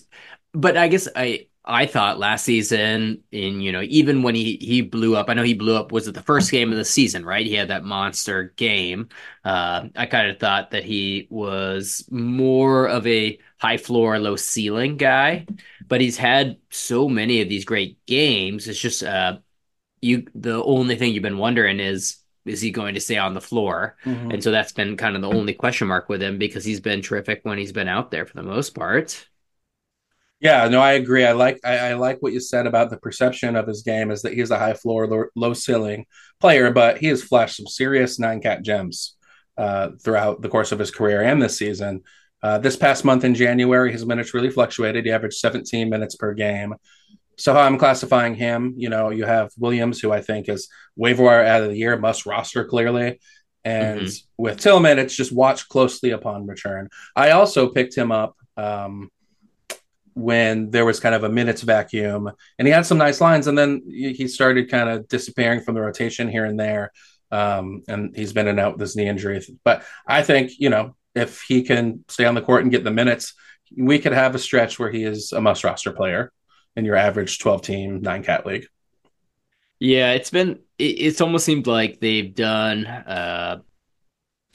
But 0.54 0.78
I 0.78 0.88
guess 0.88 1.08
I 1.16 1.48
I 1.70 1.86
thought 1.86 2.18
last 2.18 2.46
season, 2.46 3.24
in 3.32 3.62
you 3.62 3.72
know, 3.72 3.82
even 3.84 4.24
when 4.24 4.34
he 4.34 4.58
he 4.60 4.82
blew 4.82 5.16
up, 5.16 5.30
I 5.30 5.36
know 5.36 5.44
he 5.44 5.54
blew 5.54 5.76
up. 5.76 5.92
Was 5.92 6.08
it 6.08 6.16
the 6.16 6.24
first 6.24 6.52
game 6.52 6.72
of 6.72 6.78
the 6.78 6.84
season? 6.84 7.24
Right, 7.24 7.46
he 7.46 7.54
had 7.54 7.68
that 7.68 7.84
monster 7.86 8.54
game. 8.58 9.10
Uh, 9.46 9.88
I 9.96 10.08
kind 10.08 10.32
of 10.32 10.40
thought 10.40 10.72
that 10.72 10.84
he 10.84 11.28
was 11.30 12.06
more 12.10 12.88
of 12.88 13.06
a 13.06 13.38
high 13.60 13.78
floor, 13.78 14.18
low 14.18 14.36
ceiling 14.36 14.98
guy, 14.98 15.46
but 15.88 16.02
he's 16.02 16.18
had 16.18 16.58
so 16.72 17.08
many 17.08 17.42
of 17.42 17.50
these 17.50 17.66
great 17.66 18.04
games. 18.08 18.68
It's 18.68 18.80
just 18.80 19.04
uh, 19.04 19.38
you. 20.02 20.26
The 20.34 20.64
only 20.64 20.96
thing 20.96 21.14
you've 21.14 21.24
been 21.24 21.38
wondering 21.38 21.80
is 21.80 22.18
is 22.46 22.62
he 22.62 22.72
going 22.72 22.96
to 22.96 23.02
stay 23.02 23.18
on 23.18 23.36
the 23.36 23.42
floor? 23.42 23.96
Mm-hmm. 24.06 24.32
And 24.32 24.44
so 24.44 24.50
that's 24.52 24.72
been 24.72 24.98
kind 24.98 25.16
of 25.16 25.22
the 25.22 25.30
only 25.30 25.54
question 25.54 25.88
mark 25.88 26.10
with 26.10 26.22
him 26.22 26.40
because 26.40 26.66
he's 26.66 26.80
been 26.80 27.02
terrific 27.02 27.42
when 27.44 27.60
he's 27.60 27.72
been 27.72 27.88
out 27.88 28.10
there 28.10 28.26
for 28.26 28.36
the 28.36 28.44
most 28.44 28.74
part. 28.74 29.29
Yeah, 30.40 30.70
no, 30.70 30.80
I 30.80 30.94
agree. 30.94 31.26
I 31.26 31.34
like 31.34 31.60
I, 31.66 31.78
I, 31.78 31.94
like 31.96 32.20
what 32.22 32.32
you 32.32 32.40
said 32.40 32.66
about 32.66 32.90
the 32.90 32.98
perception 32.98 33.58
of 33.58 33.68
his 33.68 33.84
game 33.84 34.10
is 34.10 34.22
that 34.22 34.34
he's 34.34 34.52
a 34.52 34.60
high 34.60 34.74
floor, 34.74 35.06
low, 35.06 35.26
low 35.36 35.54
ceiling 35.54 36.06
player, 36.40 36.72
but 36.72 36.98
he 36.98 37.08
has 37.08 37.22
flashed 37.22 37.58
some 37.58 37.68
serious 37.68 38.20
nine 38.20 38.42
cat 38.42 38.64
gems 38.64 39.18
uh, 39.58 39.90
throughout 40.02 40.42
the 40.42 40.48
course 40.48 40.72
of 40.72 40.80
his 40.80 40.92
career 40.92 41.22
and 41.22 41.42
this 41.42 41.58
season. 41.58 42.04
Uh, 42.42 42.58
this 42.58 42.78
past 42.78 43.04
month 43.04 43.26
in 43.26 43.36
January, 43.36 43.92
his 43.92 44.06
minutes 44.06 44.34
really 44.34 44.50
fluctuated. 44.50 45.06
He 45.06 45.12
averaged 45.12 45.36
17 45.36 45.90
minutes 45.90 46.16
per 46.16 46.34
game. 46.34 46.76
So 47.38 47.54
how 47.54 47.62
I'm 47.62 47.78
classifying 47.78 48.36
him, 48.36 48.76
you 48.78 48.90
know, 48.90 49.10
you 49.10 49.26
have 49.26 49.52
Williams, 49.58 50.00
who 50.00 50.12
I 50.12 50.22
think 50.22 50.48
is 50.48 50.70
waiver 50.96 51.24
wire 51.24 51.44
out 51.44 51.64
of 51.64 51.70
the 51.70 51.78
year, 51.78 51.98
must 51.98 52.26
roster 52.26 52.64
clearly. 52.64 53.20
And 53.66 54.02
mm-hmm. 54.02 54.42
with 54.42 54.60
Tillman, 54.60 55.00
it's 55.00 55.16
just 55.16 55.34
watch 55.34 55.68
closely 55.68 56.12
upon 56.12 56.48
return. 56.48 56.90
I 57.16 57.32
also 57.32 57.70
picked 57.70 57.96
him 57.96 58.12
up. 58.12 58.36
Um, 58.56 59.10
when 60.20 60.72
there 60.72 60.86
was 60.86 61.00
kind 61.00 61.16
of 61.16 61.24
a 61.24 61.30
minutes 61.30 61.62
vacuum 61.62 62.30
and 62.58 62.68
he 62.68 62.74
had 62.74 62.86
some 62.86 62.98
nice 62.98 63.22
lines 63.22 63.48
and 63.48 63.58
then 63.58 63.82
he 63.88 64.28
started 64.28 64.70
kind 64.70 64.90
of 64.90 65.08
disappearing 65.08 65.62
from 65.62 65.76
the 65.76 65.82
rotation 65.82 66.30
here 66.30 66.46
and 66.46 66.60
there 66.60 66.92
um, 67.32 67.84
and 67.88 68.16
he's 68.16 68.34
been 68.34 68.48
in 68.48 68.52
and 68.52 68.60
out 68.60 68.74
with 68.74 68.82
his 68.82 68.96
knee 68.96 69.08
injury. 69.08 69.42
But 69.64 69.84
i 70.08 70.24
think 70.24 70.52
you 70.58 70.70
know 70.70 70.96
if 71.16 71.42
he 71.42 71.64
can 71.64 72.04
stay 72.08 72.26
on 72.26 72.36
the 72.36 72.42
court 72.42 72.64
and 72.64 72.72
get 72.72 72.84
the 72.84 72.92
minutes 72.92 73.34
we 73.78 74.00
could 74.00 74.14
have 74.14 74.36
a 74.36 74.40
stretch 74.40 74.80
where 74.80 74.90
he 74.90 75.04
is 75.04 75.32
a 75.32 75.42
must 75.42 75.64
roster 75.64 75.92
player 75.92 76.32
in 76.76 76.86
your 76.86 76.96
average 76.96 77.40
12 77.40 77.62
team 77.62 78.02
9 78.02 78.24
cat 78.24 78.46
league. 78.46 78.68
Yeah 79.80 80.12
it's 80.12 80.30
been 80.30 80.60
it's 80.78 81.22
almost 81.22 81.46
seemed 81.46 81.68
like 81.68 82.00
they've 82.00 82.34
done 82.34 82.86
uh 82.86 83.62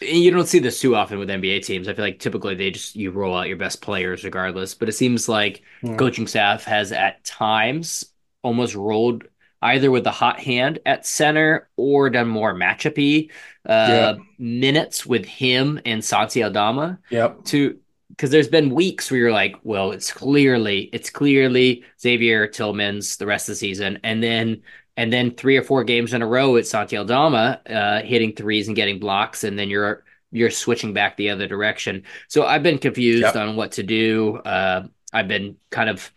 you 0.00 0.30
don't 0.30 0.48
see 0.48 0.58
this 0.58 0.80
too 0.80 0.96
often 0.96 1.18
with 1.18 1.28
NBA 1.28 1.64
teams. 1.64 1.88
I 1.88 1.94
feel 1.94 2.04
like 2.04 2.18
typically 2.18 2.54
they 2.54 2.70
just 2.70 2.96
you 2.96 3.10
roll 3.10 3.36
out 3.36 3.48
your 3.48 3.56
best 3.56 3.80
players 3.80 4.24
regardless. 4.24 4.74
But 4.74 4.88
it 4.88 4.92
seems 4.92 5.28
like 5.28 5.62
yeah. 5.82 5.96
coaching 5.96 6.26
staff 6.26 6.64
has 6.64 6.92
at 6.92 7.24
times 7.24 8.04
almost 8.42 8.74
rolled 8.74 9.24
either 9.62 9.90
with 9.90 10.04
the 10.04 10.10
hot 10.10 10.38
hand 10.38 10.78
at 10.84 11.06
center 11.06 11.68
or 11.76 12.10
done 12.10 12.28
more 12.28 12.54
matchupy 12.54 13.30
uh, 13.66 13.86
yeah. 13.88 14.14
minutes 14.38 15.06
with 15.06 15.24
him 15.24 15.80
and 15.86 16.04
Santi 16.04 16.42
Aldama. 16.42 16.98
Yep. 17.10 17.44
To 17.46 17.78
because 18.10 18.30
there's 18.30 18.48
been 18.48 18.70
weeks 18.74 19.10
where 19.10 19.18
you're 19.18 19.32
like, 19.32 19.56
well, 19.64 19.90
it's 19.90 20.12
clearly 20.12 20.90
it's 20.92 21.10
clearly 21.10 21.84
Xavier 22.00 22.46
Tillman's 22.46 23.16
the 23.16 23.26
rest 23.26 23.48
of 23.48 23.52
the 23.52 23.56
season, 23.56 23.98
and 24.04 24.22
then 24.22 24.62
and 24.96 25.12
then 25.12 25.32
three 25.32 25.56
or 25.56 25.62
four 25.62 25.84
games 25.84 26.14
in 26.14 26.22
a 26.22 26.26
row 26.26 26.56
at 26.56 26.66
Santi 26.66 26.96
Aldama, 26.96 27.60
uh, 27.68 28.00
hitting 28.02 28.34
threes 28.34 28.68
and 28.68 28.76
getting 28.76 28.98
blocks, 28.98 29.44
and 29.44 29.58
then 29.58 29.68
you're 29.68 30.04
you're 30.30 30.50
switching 30.50 30.92
back 30.92 31.16
the 31.16 31.30
other 31.30 31.46
direction. 31.46 32.02
So 32.28 32.44
I've 32.44 32.62
been 32.62 32.78
confused 32.78 33.22
yep. 33.22 33.36
on 33.36 33.56
what 33.56 33.72
to 33.72 33.82
do. 33.82 34.36
Uh, 34.38 34.86
I've 35.12 35.28
been 35.28 35.56
kind 35.70 35.88
of 35.88 36.12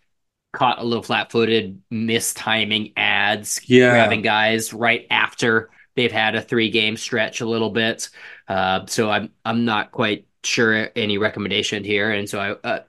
caught 0.54 0.80
a 0.80 0.84
little 0.84 1.04
flat-footed, 1.04 1.82
mistiming 1.92 2.94
ads, 2.98 3.62
yeah. 3.70 3.92
grabbing 3.92 4.24
guys 4.24 4.74
right 4.74 5.06
after 5.12 5.70
they've 5.96 6.12
had 6.12 6.36
a 6.36 6.42
three-game 6.42 6.98
stretch 6.98 7.42
a 7.42 7.46
little 7.46 7.70
bit. 7.70 8.10
Uh, 8.48 8.86
so 8.88 9.10
I'm 9.10 9.32
I'm 9.46 9.66
not 9.66 9.92
quite 9.92 10.26
sure 10.44 10.90
any 10.96 11.18
recommendation 11.18 11.84
here, 11.84 12.12
and 12.12 12.28
so 12.28 12.40
I 12.40 12.52
uh, 12.68 12.80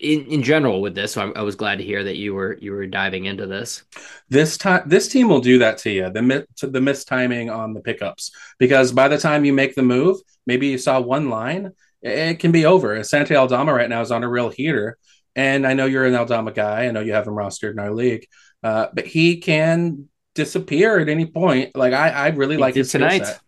in, 0.00 0.26
in 0.26 0.42
general 0.42 0.80
with 0.80 0.94
this. 0.94 1.12
So 1.12 1.32
I, 1.34 1.40
I, 1.40 1.42
was 1.42 1.56
glad 1.56 1.78
to 1.78 1.84
hear 1.84 2.04
that 2.04 2.16
you 2.16 2.34
were 2.34 2.56
you 2.60 2.72
were 2.72 2.86
diving 2.86 3.24
into 3.24 3.46
this. 3.46 3.84
This 4.28 4.56
time, 4.56 4.82
this 4.86 5.08
team 5.08 5.28
will 5.28 5.40
do 5.40 5.58
that 5.58 5.78
to 5.78 5.90
you. 5.90 6.10
The 6.10 6.46
to 6.56 6.66
the 6.66 6.78
mistiming 6.78 7.54
on 7.54 7.74
the 7.74 7.80
pickups 7.80 8.30
because 8.58 8.92
by 8.92 9.08
the 9.08 9.18
time 9.18 9.44
you 9.44 9.52
make 9.52 9.74
the 9.74 9.82
move, 9.82 10.18
maybe 10.46 10.68
you 10.68 10.78
saw 10.78 11.00
one 11.00 11.30
line, 11.30 11.72
it 12.02 12.38
can 12.38 12.52
be 12.52 12.66
over. 12.66 13.02
Santi 13.02 13.34
Aldama 13.34 13.72
right 13.72 13.90
now 13.90 14.00
is 14.00 14.12
on 14.12 14.24
a 14.24 14.28
real 14.28 14.50
heater, 14.50 14.98
and 15.34 15.66
I 15.66 15.74
know 15.74 15.86
you're 15.86 16.06
an 16.06 16.14
Aldama 16.14 16.52
guy. 16.52 16.86
I 16.86 16.90
know 16.90 17.00
you 17.00 17.12
have 17.14 17.26
him 17.26 17.34
rostered 17.34 17.72
in 17.72 17.78
our 17.78 17.92
league, 17.92 18.26
uh, 18.62 18.86
but 18.92 19.06
he 19.06 19.38
can 19.38 20.08
disappear 20.34 21.00
at 21.00 21.08
any 21.08 21.26
point. 21.26 21.76
Like 21.76 21.92
I, 21.92 22.10
I 22.10 22.28
really 22.28 22.54
he 22.54 22.60
like 22.60 22.76
his 22.76 22.92
tonight. 22.92 23.26
Set 23.26 23.40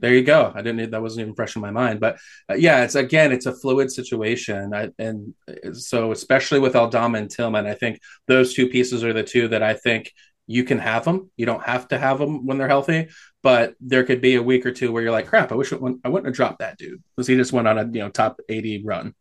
there 0.00 0.14
you 0.14 0.22
go. 0.22 0.52
I 0.54 0.62
didn't 0.62 0.90
that 0.90 1.02
wasn't 1.02 1.22
even 1.22 1.34
fresh 1.34 1.56
in 1.56 1.62
my 1.62 1.70
mind, 1.70 2.00
but 2.00 2.18
uh, 2.50 2.54
yeah, 2.54 2.84
it's 2.84 2.94
again, 2.94 3.32
it's 3.32 3.46
a 3.46 3.54
fluid 3.54 3.90
situation, 3.90 4.74
I, 4.74 4.90
and 4.98 5.34
uh, 5.48 5.72
so 5.72 6.12
especially 6.12 6.60
with 6.60 6.76
Aldama 6.76 7.18
and 7.18 7.30
Tillman, 7.30 7.66
I 7.66 7.74
think 7.74 8.00
those 8.26 8.54
two 8.54 8.68
pieces 8.68 9.04
are 9.04 9.12
the 9.12 9.22
two 9.22 9.48
that 9.48 9.62
I 9.62 9.74
think 9.74 10.12
you 10.46 10.64
can 10.64 10.78
have 10.78 11.04
them. 11.04 11.30
You 11.36 11.46
don't 11.46 11.62
have 11.62 11.88
to 11.88 11.98
have 11.98 12.18
them 12.18 12.46
when 12.46 12.58
they're 12.58 12.68
healthy, 12.68 13.08
but 13.42 13.74
there 13.80 14.04
could 14.04 14.20
be 14.20 14.36
a 14.36 14.42
week 14.42 14.66
or 14.66 14.72
two 14.72 14.92
where 14.92 15.02
you're 15.02 15.12
like, 15.12 15.28
crap, 15.28 15.52
I 15.52 15.54
wish 15.54 15.72
went, 15.72 16.00
I 16.04 16.08
wouldn't 16.08 16.26
have 16.26 16.36
dropped 16.36 16.60
that 16.60 16.78
dude 16.78 17.02
because 17.16 17.26
he 17.26 17.36
just 17.36 17.52
went 17.52 17.68
on 17.68 17.78
a 17.78 17.84
you 17.84 18.00
know 18.00 18.08
top 18.08 18.40
80 18.48 18.84
run. 18.84 19.14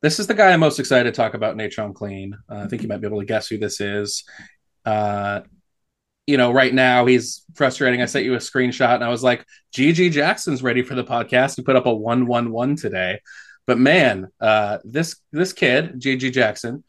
This 0.00 0.20
is 0.20 0.26
the 0.26 0.34
guy 0.34 0.52
I'm 0.52 0.60
most 0.60 0.78
excited 0.78 1.12
to 1.12 1.16
talk 1.16 1.34
about, 1.34 1.56
Natron 1.56 1.92
Clean. 1.92 2.36
Uh, 2.48 2.56
I 2.56 2.66
think 2.68 2.82
you 2.82 2.88
might 2.88 3.00
be 3.00 3.06
able 3.06 3.20
to 3.20 3.26
guess 3.26 3.48
who 3.48 3.58
this 3.58 3.80
is. 3.80 4.24
Uh, 4.84 5.40
you 6.28 6.36
know, 6.36 6.52
right 6.52 6.74
now 6.74 7.06
he's 7.06 7.42
frustrating. 7.54 8.02
I 8.02 8.04
sent 8.04 8.26
you 8.26 8.34
a 8.34 8.36
screenshot 8.36 8.96
and 8.96 9.02
I 9.02 9.08
was 9.08 9.22
like, 9.22 9.46
GG 9.74 10.12
Jackson's 10.12 10.62
ready 10.62 10.82
for 10.82 10.94
the 10.94 11.02
podcast. 11.02 11.56
He 11.56 11.62
put 11.62 11.74
up 11.74 11.86
a 11.86 11.94
111 11.94 12.76
today. 12.76 13.20
But 13.66 13.78
man, 13.78 14.28
uh, 14.38 14.76
this 14.84 15.16
this 15.32 15.54
kid, 15.54 15.94
GG 15.98 16.34
Jackson, 16.34 16.84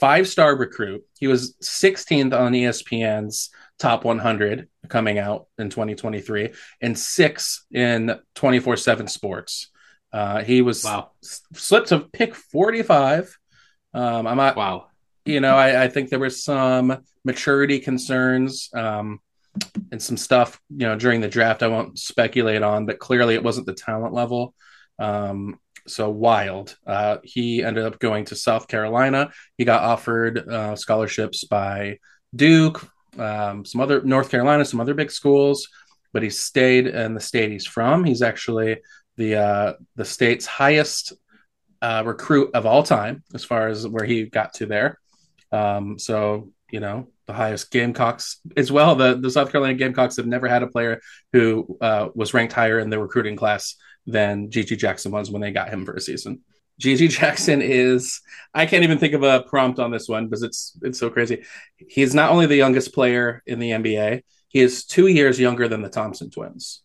five 0.00 0.26
star 0.26 0.56
recruit. 0.56 1.04
He 1.20 1.28
was 1.28 1.54
16th 1.62 2.36
on 2.36 2.50
ESPN's 2.50 3.50
top 3.78 4.04
100 4.04 4.68
coming 4.88 5.20
out 5.20 5.46
in 5.56 5.70
2023 5.70 6.52
and 6.80 6.98
six 6.98 7.66
in 7.70 8.18
24 8.34 8.76
7 8.76 9.06
sports. 9.06 9.70
Uh, 10.12 10.42
he 10.42 10.62
was 10.62 10.82
wow. 10.82 11.12
slipped 11.22 11.90
to 11.90 12.00
pick 12.00 12.34
45. 12.34 13.38
Um, 13.94 14.26
I'm 14.26 14.36
not, 14.36 14.56
wow. 14.56 14.89
You 15.30 15.40
know, 15.40 15.56
I, 15.56 15.84
I, 15.84 15.88
think 15.88 16.10
there 16.10 16.18
was 16.18 16.42
some 16.42 17.04
maturity 17.24 17.78
concerns 17.78 18.68
um, 18.74 19.20
and 19.92 20.02
some 20.02 20.16
stuff, 20.16 20.60
you 20.70 20.86
know, 20.86 20.96
during 20.96 21.20
the 21.20 21.28
draft. 21.28 21.62
I 21.62 21.68
won't 21.68 21.98
speculate 21.98 22.62
on, 22.62 22.86
but 22.86 22.98
clearly 22.98 23.34
it 23.34 23.42
wasn't 23.42 23.66
the 23.66 23.74
talent 23.74 24.12
level. 24.12 24.54
Um, 24.98 25.58
so 25.86 26.10
wild. 26.10 26.76
Uh, 26.86 27.18
he 27.22 27.62
ended 27.62 27.84
up 27.84 27.98
going 27.98 28.26
to 28.26 28.36
South 28.36 28.68
Carolina. 28.68 29.30
He 29.56 29.64
got 29.64 29.82
offered 29.82 30.48
uh, 30.48 30.76
scholarships 30.76 31.44
by 31.44 31.98
Duke, 32.34 32.86
um, 33.18 33.64
some 33.64 33.80
other 33.80 34.02
North 34.02 34.30
Carolina, 34.30 34.64
some 34.64 34.80
other 34.80 34.94
big 34.94 35.10
schools, 35.10 35.68
but 36.12 36.22
he 36.22 36.30
stayed 36.30 36.86
in 36.86 37.14
the 37.14 37.20
state 37.20 37.50
he's 37.50 37.66
from. 37.66 38.04
He's 38.04 38.22
actually 38.22 38.78
the 39.16 39.36
uh, 39.36 39.72
the 39.96 40.04
state's 40.04 40.46
highest 40.46 41.12
uh, 41.82 42.02
recruit 42.04 42.50
of 42.54 42.66
all 42.66 42.82
time 42.82 43.22
as 43.34 43.44
far 43.44 43.68
as 43.68 43.86
where 43.86 44.04
he 44.04 44.26
got 44.26 44.54
to 44.54 44.66
there. 44.66 44.99
Um, 45.52 45.98
so 45.98 46.52
you 46.70 46.80
know 46.80 47.08
the 47.26 47.32
highest 47.32 47.70
Gamecocks 47.70 48.40
as 48.56 48.70
well. 48.72 48.94
The 48.94 49.16
the 49.16 49.30
South 49.30 49.50
Carolina 49.50 49.74
Gamecocks 49.74 50.16
have 50.16 50.26
never 50.26 50.48
had 50.48 50.62
a 50.62 50.68
player 50.68 51.00
who 51.32 51.78
uh, 51.80 52.08
was 52.14 52.34
ranked 52.34 52.52
higher 52.52 52.78
in 52.78 52.90
the 52.90 52.98
recruiting 52.98 53.36
class 53.36 53.76
than 54.06 54.50
GG 54.50 54.78
Jackson 54.78 55.12
was 55.12 55.30
when 55.30 55.42
they 55.42 55.50
got 55.50 55.70
him 55.70 55.84
for 55.84 55.94
a 55.94 56.00
season. 56.00 56.40
GG 56.80 57.10
Jackson 57.10 57.60
is 57.62 58.20
I 58.54 58.66
can't 58.66 58.84
even 58.84 58.98
think 58.98 59.14
of 59.14 59.22
a 59.22 59.42
prompt 59.42 59.78
on 59.78 59.90
this 59.90 60.08
one 60.08 60.26
because 60.26 60.42
it's 60.42 60.76
it's 60.82 60.98
so 60.98 61.10
crazy. 61.10 61.44
He's 61.76 62.14
not 62.14 62.30
only 62.30 62.46
the 62.46 62.56
youngest 62.56 62.94
player 62.94 63.42
in 63.46 63.58
the 63.58 63.70
NBA, 63.70 64.22
he 64.48 64.60
is 64.60 64.84
2 64.86 65.06
years 65.06 65.38
younger 65.38 65.68
than 65.68 65.82
the 65.82 65.90
Thompson 65.90 66.30
twins 66.30 66.82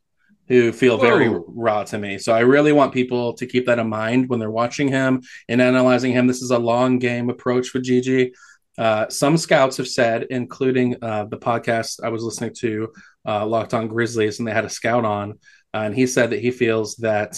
who 0.48 0.72
feel 0.72 0.98
very 0.98 1.28
Whoa. 1.28 1.44
raw 1.48 1.84
to 1.86 1.98
me. 1.98 2.18
So 2.20 2.32
I 2.32 2.42
really 2.42 2.72
want 2.72 2.94
people 2.94 3.34
to 3.34 3.48
keep 3.48 3.66
that 3.66 3.80
in 3.80 3.90
mind 3.90 4.30
when 4.30 4.40
they're 4.40 4.52
watching 4.52 4.88
him 4.88 5.24
and 5.50 5.62
analyzing 5.62 6.12
him. 6.12 6.28
This 6.28 6.42
is 6.42 6.52
a 6.52 6.60
long 6.60 7.00
game 7.00 7.30
approach 7.30 7.74
with 7.74 7.84
GG. 7.84 8.32
Uh, 8.78 9.08
some 9.10 9.38
scouts 9.38 9.78
have 9.78 9.88
said, 9.88 10.28
including 10.30 10.98
uh, 11.02 11.26
the 11.26 11.38
podcast 11.38 12.04
I 12.04 12.10
was 12.10 12.24
listening 12.24 12.54
to, 12.60 12.92
uh, 13.28 13.46
Locked 13.46 13.74
On 13.74 13.88
Grizzlies, 13.88 14.40
and 14.40 14.48
they 14.48 14.52
had 14.52 14.66
a 14.66 14.70
scout 14.70 15.06
on, 15.06 15.40
and 15.74 15.96
he 15.96 16.08
said 16.08 16.32
that 16.32 16.42
he 16.42 16.52
feels 16.52 16.96
that 16.98 17.38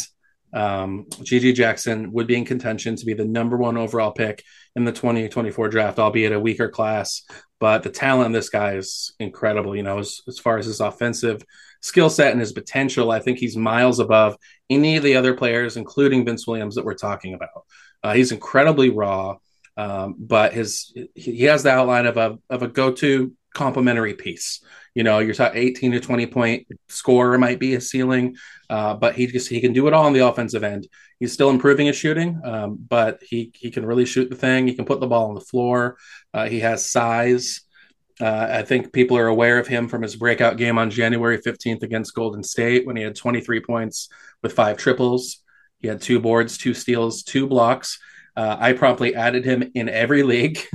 um, 0.54 1.06
GG 1.10 1.56
Jackson 1.56 2.12
would 2.14 2.28
be 2.28 2.38
in 2.38 2.46
contention 2.46 2.96
to 2.96 3.06
be 3.06 3.14
the 3.14 3.26
number 3.26 3.58
one 3.58 3.78
overall 3.78 4.12
pick 4.12 4.44
in 4.76 4.86
the 4.86 4.92
2024 4.92 5.70
draft, 5.70 6.00
albeit 6.00 6.32
a 6.32 6.40
weaker 6.40 6.70
class. 6.70 7.24
But 7.60 7.84
the 7.84 7.90
talent 7.90 8.28
in 8.28 8.32
this 8.32 8.50
guy 8.50 8.76
is 8.76 9.14
incredible. 9.20 9.76
You 9.76 9.84
know, 9.84 10.00
as, 10.00 10.22
as 10.28 10.40
far 10.40 10.58
as 10.58 10.66
his 10.66 10.80
offensive 10.80 11.44
skill 11.82 12.10
set 12.10 12.32
and 12.32 12.40
his 12.40 12.54
potential, 12.54 13.12
I 13.12 13.20
think 13.20 13.40
he's 13.40 13.58
miles 13.58 14.00
above 14.00 14.38
any 14.70 14.98
of 14.98 15.04
the 15.04 15.16
other 15.16 15.34
players, 15.34 15.78
including 15.78 16.26
Vince 16.26 16.48
Williams, 16.48 16.76
that 16.76 16.86
we're 16.86 16.94
talking 16.94 17.34
about. 17.34 17.66
Uh, 18.04 18.14
he's 18.14 18.32
incredibly 18.32 18.90
raw, 18.90 19.38
um, 19.78 20.16
but 20.18 20.54
his 20.54 20.94
he 21.16 21.44
has 21.44 21.64
the 21.64 21.72
outline 21.72 22.08
of 22.08 22.18
a 22.18 22.40
of 22.50 22.64
a 22.64 22.68
go 22.68 22.92
to 22.94 23.32
complementary 23.54 24.14
piece. 24.14 24.64
You 24.96 25.04
know, 25.04 25.20
you're 25.20 25.36
talking 25.36 25.62
18 25.62 25.92
to 25.92 26.00
20 26.00 26.28
point 26.28 26.68
score 26.90 27.38
might 27.38 27.60
be 27.60 27.76
a 27.76 27.82
ceiling, 27.82 28.36
uh, 28.70 28.96
but 28.96 29.16
he 29.16 29.28
just 29.28 29.50
he 29.50 29.62
can 29.62 29.74
do 29.74 29.88
it 29.88 29.94
all 29.94 30.06
on 30.06 30.14
the 30.14 30.28
offensive 30.28 30.64
end. 30.64 30.88
He's 31.20 31.34
still 31.34 31.52
improving 31.52 31.88
his 31.88 31.96
shooting, 31.96 32.42
um, 32.44 32.78
but 32.90 33.22
he 33.22 33.52
he 33.54 33.70
can 33.70 33.86
really 33.86 34.06
shoot 34.06 34.30
the 34.30 34.36
thing. 34.36 34.68
He 34.68 34.74
can 34.74 34.86
put 34.86 35.00
the 35.00 35.08
ball 35.08 35.30
on 35.30 35.36
the 35.36 35.42
floor. 35.42 35.98
Uh, 36.34 36.48
he 36.48 36.60
has 36.62 36.90
size. 36.90 37.62
Uh, 38.20 38.48
I 38.50 38.64
think 38.64 38.92
people 38.92 39.16
are 39.18 39.28
aware 39.28 39.60
of 39.60 39.68
him 39.68 39.88
from 39.88 40.02
his 40.02 40.16
breakout 40.16 40.58
game 40.58 40.80
on 40.80 40.90
January 40.90 41.38
15th 41.38 41.84
against 41.84 42.16
Golden 42.16 42.44
State 42.44 42.88
when 42.88 42.96
he 42.96 43.04
had 43.04 43.16
23 43.16 43.60
points 43.62 44.10
with 44.42 44.54
five 44.54 44.78
triples. 44.78 45.44
He 45.80 45.88
had 45.88 46.02
two 46.02 46.20
boards, 46.20 46.58
two 46.58 46.74
steals, 46.74 47.22
two 47.22 47.46
blocks. 47.46 48.00
Uh, 48.38 48.56
I 48.60 48.74
promptly 48.74 49.16
added 49.16 49.44
him 49.44 49.72
in 49.74 49.90
every 49.90 50.24
league. 50.24 50.60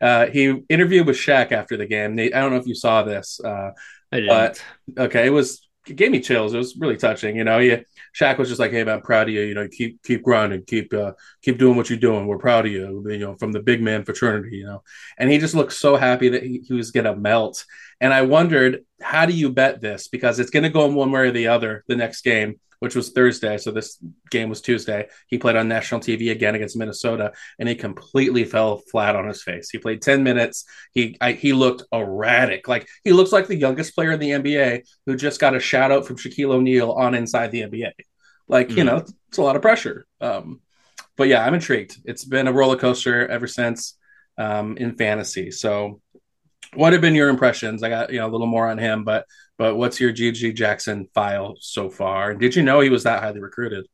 Uh, 0.00 0.26
he 0.26 0.60
interviewed 0.68 1.06
with 1.06 1.16
Shaq 1.16 1.52
after 1.52 1.76
the 1.76 1.86
game. 1.86 2.18
I 2.18 2.28
don't 2.28 2.50
know 2.50 2.56
if 2.56 2.66
you 2.66 2.74
saw 2.74 3.04
this. 3.04 3.40
Uh. 3.42 3.70
But, 4.10 4.62
okay, 4.98 5.26
it 5.26 5.30
was 5.30 5.66
it 5.88 5.96
gave 5.96 6.12
me 6.12 6.20
chills. 6.20 6.54
It 6.54 6.58
was 6.58 6.76
really 6.76 6.96
touching. 6.96 7.36
You 7.36 7.44
know, 7.44 7.58
yeah. 7.58 7.80
Shaq 8.18 8.38
was 8.38 8.48
just 8.48 8.60
like, 8.60 8.70
"Hey, 8.70 8.84
man, 8.84 8.96
I'm 8.96 9.02
proud 9.02 9.28
of 9.28 9.34
you. 9.34 9.40
You 9.40 9.54
know, 9.54 9.68
keep 9.68 10.02
keep 10.02 10.22
grinding, 10.22 10.64
keep 10.64 10.92
uh, 10.92 11.12
keep 11.40 11.58
doing 11.58 11.76
what 11.76 11.88
you're 11.88 11.98
doing. 11.98 12.26
We're 12.26 12.38
proud 12.38 12.66
of 12.66 12.72
you. 12.72 13.04
You 13.08 13.18
know, 13.18 13.36
from 13.36 13.52
the 13.52 13.60
big 13.60 13.82
man 13.82 14.04
fraternity. 14.04 14.58
You 14.58 14.66
know." 14.66 14.82
And 15.18 15.30
he 15.30 15.38
just 15.38 15.54
looked 15.54 15.72
so 15.72 15.96
happy 15.96 16.28
that 16.30 16.42
he, 16.42 16.62
he 16.66 16.74
was 16.74 16.90
gonna 16.90 17.16
melt. 17.16 17.64
And 18.02 18.12
I 18.12 18.22
wondered, 18.22 18.84
how 19.00 19.24
do 19.24 19.32
you 19.32 19.48
bet 19.48 19.80
this? 19.80 20.08
Because 20.08 20.38
it's 20.38 20.50
gonna 20.50 20.68
go 20.68 20.84
in 20.84 20.94
one 20.94 21.10
way 21.10 21.20
or 21.20 21.30
the 21.30 21.48
other 21.48 21.84
the 21.88 21.96
next 21.96 22.22
game 22.22 22.60
which 22.82 22.96
was 22.96 23.10
Thursday. 23.10 23.58
So 23.58 23.70
this 23.70 23.96
game 24.28 24.48
was 24.48 24.60
Tuesday. 24.60 25.06
He 25.28 25.38
played 25.38 25.54
on 25.54 25.68
national 25.68 26.00
TV 26.00 26.32
again 26.32 26.56
against 26.56 26.76
Minnesota, 26.76 27.30
and 27.60 27.68
he 27.68 27.76
completely 27.76 28.42
fell 28.42 28.78
flat 28.90 29.14
on 29.14 29.28
his 29.28 29.40
face. 29.40 29.70
He 29.70 29.78
played 29.78 30.02
10 30.02 30.24
minutes. 30.24 30.64
He 30.90 31.16
I, 31.20 31.30
he 31.30 31.52
looked 31.52 31.84
erratic. 31.92 32.66
Like 32.66 32.88
he 33.04 33.12
looks 33.12 33.30
like 33.30 33.46
the 33.46 33.54
youngest 33.54 33.94
player 33.94 34.10
in 34.10 34.18
the 34.18 34.30
NBA 34.30 34.82
who 35.06 35.14
just 35.14 35.38
got 35.38 35.54
a 35.54 35.60
shout 35.60 35.92
out 35.92 36.08
from 36.08 36.16
Shaquille 36.16 36.54
O'Neal 36.54 36.90
on 36.90 37.14
Inside 37.14 37.52
the 37.52 37.60
NBA. 37.60 37.92
Like 38.48 38.70
mm-hmm. 38.70 38.78
you 38.78 38.82
know, 38.82 38.96
it's 39.28 39.38
a 39.38 39.42
lot 39.42 39.54
of 39.54 39.62
pressure. 39.62 40.04
Um, 40.20 40.60
but 41.16 41.28
yeah, 41.28 41.46
I'm 41.46 41.54
intrigued. 41.54 42.00
It's 42.04 42.24
been 42.24 42.48
a 42.48 42.52
roller 42.52 42.76
coaster 42.76 43.28
ever 43.28 43.46
since 43.46 43.96
um, 44.38 44.76
in 44.76 44.96
fantasy. 44.96 45.52
So 45.52 46.00
what 46.74 46.92
have 46.92 47.02
been 47.02 47.14
your 47.14 47.28
impressions? 47.28 47.82
I 47.82 47.88
got 47.88 48.12
you 48.12 48.18
know 48.18 48.28
a 48.28 48.32
little 48.32 48.46
more 48.46 48.68
on 48.68 48.78
him, 48.78 49.04
but 49.04 49.26
but 49.58 49.76
what's 49.76 50.00
your 50.00 50.12
GG 50.12 50.54
Jackson 50.54 51.08
file 51.14 51.56
so 51.60 51.90
far? 51.90 52.34
Did 52.34 52.56
you 52.56 52.62
know 52.62 52.80
he 52.80 52.88
was 52.88 53.04
that 53.04 53.22
highly 53.22 53.40
recruited? 53.40 53.86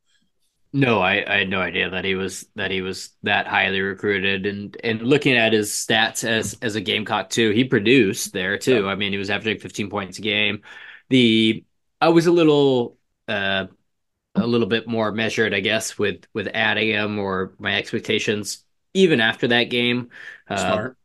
No, 0.72 1.00
I, 1.00 1.24
I 1.26 1.38
had 1.38 1.48
no 1.48 1.60
idea 1.60 1.88
that 1.90 2.04
he 2.04 2.14
was 2.14 2.46
that 2.54 2.70
he 2.70 2.82
was 2.82 3.10
that 3.22 3.46
highly 3.46 3.80
recruited 3.80 4.44
and 4.44 4.76
and 4.84 5.00
looking 5.00 5.34
at 5.34 5.54
his 5.54 5.70
stats 5.70 6.24
as 6.28 6.58
as 6.60 6.74
a 6.74 6.80
Gamecock 6.80 7.30
too, 7.30 7.50
he 7.50 7.64
produced 7.64 8.34
there 8.34 8.58
too. 8.58 8.84
Yeah. 8.84 8.90
I 8.90 8.94
mean, 8.94 9.12
he 9.12 9.18
was 9.18 9.30
averaging 9.30 9.60
15 9.60 9.88
points 9.88 10.18
a 10.18 10.22
game. 10.22 10.62
The 11.08 11.64
I 12.00 12.10
was 12.10 12.26
a 12.26 12.32
little 12.32 12.98
uh 13.28 13.66
a 14.34 14.46
little 14.46 14.66
bit 14.66 14.86
more 14.86 15.10
measured, 15.10 15.54
I 15.54 15.60
guess, 15.60 15.98
with 15.98 16.26
with 16.34 16.48
adding 16.52 16.88
him 16.90 17.18
or 17.18 17.54
my 17.58 17.76
expectations 17.76 18.62
even 18.92 19.20
after 19.20 19.48
that 19.48 19.64
game. 19.64 20.10
Uh, 20.48 20.56
Smart. 20.56 20.98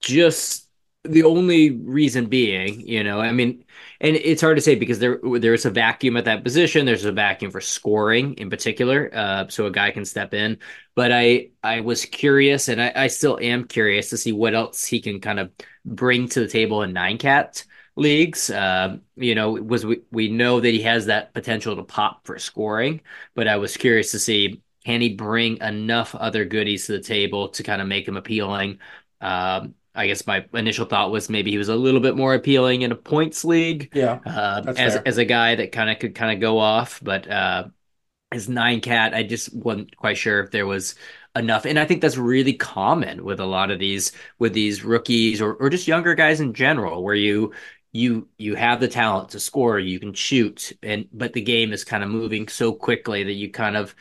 Just 0.00 0.69
the 1.04 1.22
only 1.22 1.70
reason 1.70 2.26
being, 2.26 2.86
you 2.86 3.02
know, 3.02 3.20
I 3.20 3.32
mean, 3.32 3.64
and 4.02 4.16
it's 4.16 4.42
hard 4.42 4.56
to 4.58 4.62
say 4.62 4.74
because 4.74 4.98
there 4.98 5.18
there's 5.38 5.64
a 5.64 5.70
vacuum 5.70 6.16
at 6.18 6.26
that 6.26 6.44
position. 6.44 6.84
There's 6.84 7.06
a 7.06 7.12
vacuum 7.12 7.50
for 7.50 7.60
scoring 7.62 8.34
in 8.34 8.50
particular, 8.50 9.10
uh, 9.14 9.48
so 9.48 9.64
a 9.66 9.70
guy 9.70 9.92
can 9.92 10.04
step 10.04 10.34
in. 10.34 10.58
But 10.94 11.10
I 11.10 11.50
I 11.62 11.80
was 11.80 12.04
curious, 12.04 12.68
and 12.68 12.82
I, 12.82 12.92
I 12.94 13.06
still 13.06 13.38
am 13.40 13.64
curious 13.66 14.10
to 14.10 14.18
see 14.18 14.32
what 14.32 14.54
else 14.54 14.84
he 14.84 15.00
can 15.00 15.20
kind 15.20 15.40
of 15.40 15.50
bring 15.86 16.28
to 16.28 16.40
the 16.40 16.48
table 16.48 16.82
in 16.82 16.92
nine 16.92 17.16
cat 17.18 17.64
leagues. 17.96 18.50
Uh, 18.50 18.98
you 19.16 19.34
know, 19.34 19.52
was 19.52 19.86
we 19.86 20.02
we 20.10 20.28
know 20.28 20.60
that 20.60 20.68
he 20.70 20.82
has 20.82 21.06
that 21.06 21.32
potential 21.32 21.76
to 21.76 21.82
pop 21.82 22.26
for 22.26 22.38
scoring, 22.38 23.00
but 23.34 23.48
I 23.48 23.56
was 23.56 23.76
curious 23.76 24.10
to 24.12 24.18
see 24.18 24.62
can 24.84 25.00
he 25.00 25.14
bring 25.14 25.58
enough 25.58 26.14
other 26.14 26.44
goodies 26.44 26.86
to 26.86 26.92
the 26.92 27.00
table 27.00 27.48
to 27.50 27.62
kind 27.62 27.80
of 27.82 27.88
make 27.88 28.06
him 28.08 28.16
appealing. 28.16 28.78
Um, 29.20 29.74
I 30.00 30.06
guess 30.06 30.26
my 30.26 30.44
initial 30.54 30.86
thought 30.86 31.10
was 31.10 31.28
maybe 31.30 31.50
he 31.50 31.58
was 31.58 31.68
a 31.68 31.76
little 31.76 32.00
bit 32.00 32.16
more 32.16 32.34
appealing 32.34 32.82
in 32.82 32.92
a 32.92 32.96
points 32.96 33.44
league. 33.44 33.90
Yeah, 33.94 34.20
uh, 34.24 34.62
as 34.76 34.76
fair. 34.76 35.02
as 35.06 35.18
a 35.18 35.24
guy 35.24 35.54
that 35.56 35.72
kind 35.72 35.90
of 35.90 35.98
could 35.98 36.14
kind 36.14 36.32
of 36.32 36.40
go 36.40 36.58
off, 36.58 37.00
but 37.02 37.28
uh, 37.30 37.68
as 38.32 38.48
nine 38.48 38.80
cat, 38.80 39.14
I 39.14 39.22
just 39.22 39.54
wasn't 39.54 39.96
quite 39.96 40.16
sure 40.18 40.40
if 40.42 40.50
there 40.50 40.66
was 40.66 40.94
enough. 41.36 41.64
And 41.66 41.78
I 41.78 41.84
think 41.84 42.00
that's 42.02 42.16
really 42.16 42.54
common 42.54 43.24
with 43.24 43.40
a 43.40 43.46
lot 43.46 43.70
of 43.70 43.78
these 43.78 44.12
with 44.38 44.52
these 44.54 44.84
rookies 44.84 45.40
or 45.40 45.54
or 45.54 45.70
just 45.70 45.88
younger 45.88 46.14
guys 46.14 46.40
in 46.40 46.54
general, 46.54 47.02
where 47.02 47.14
you 47.14 47.52
you 47.92 48.28
you 48.38 48.54
have 48.54 48.80
the 48.80 48.88
talent 48.88 49.30
to 49.30 49.40
score, 49.40 49.78
you 49.78 49.98
can 50.00 50.14
shoot, 50.14 50.72
and 50.82 51.08
but 51.12 51.32
the 51.32 51.42
game 51.42 51.72
is 51.72 51.84
kind 51.84 52.04
of 52.04 52.10
moving 52.10 52.48
so 52.48 52.72
quickly 52.72 53.24
that 53.24 53.32
you 53.32 53.50
kind 53.50 53.76
of 53.76 53.94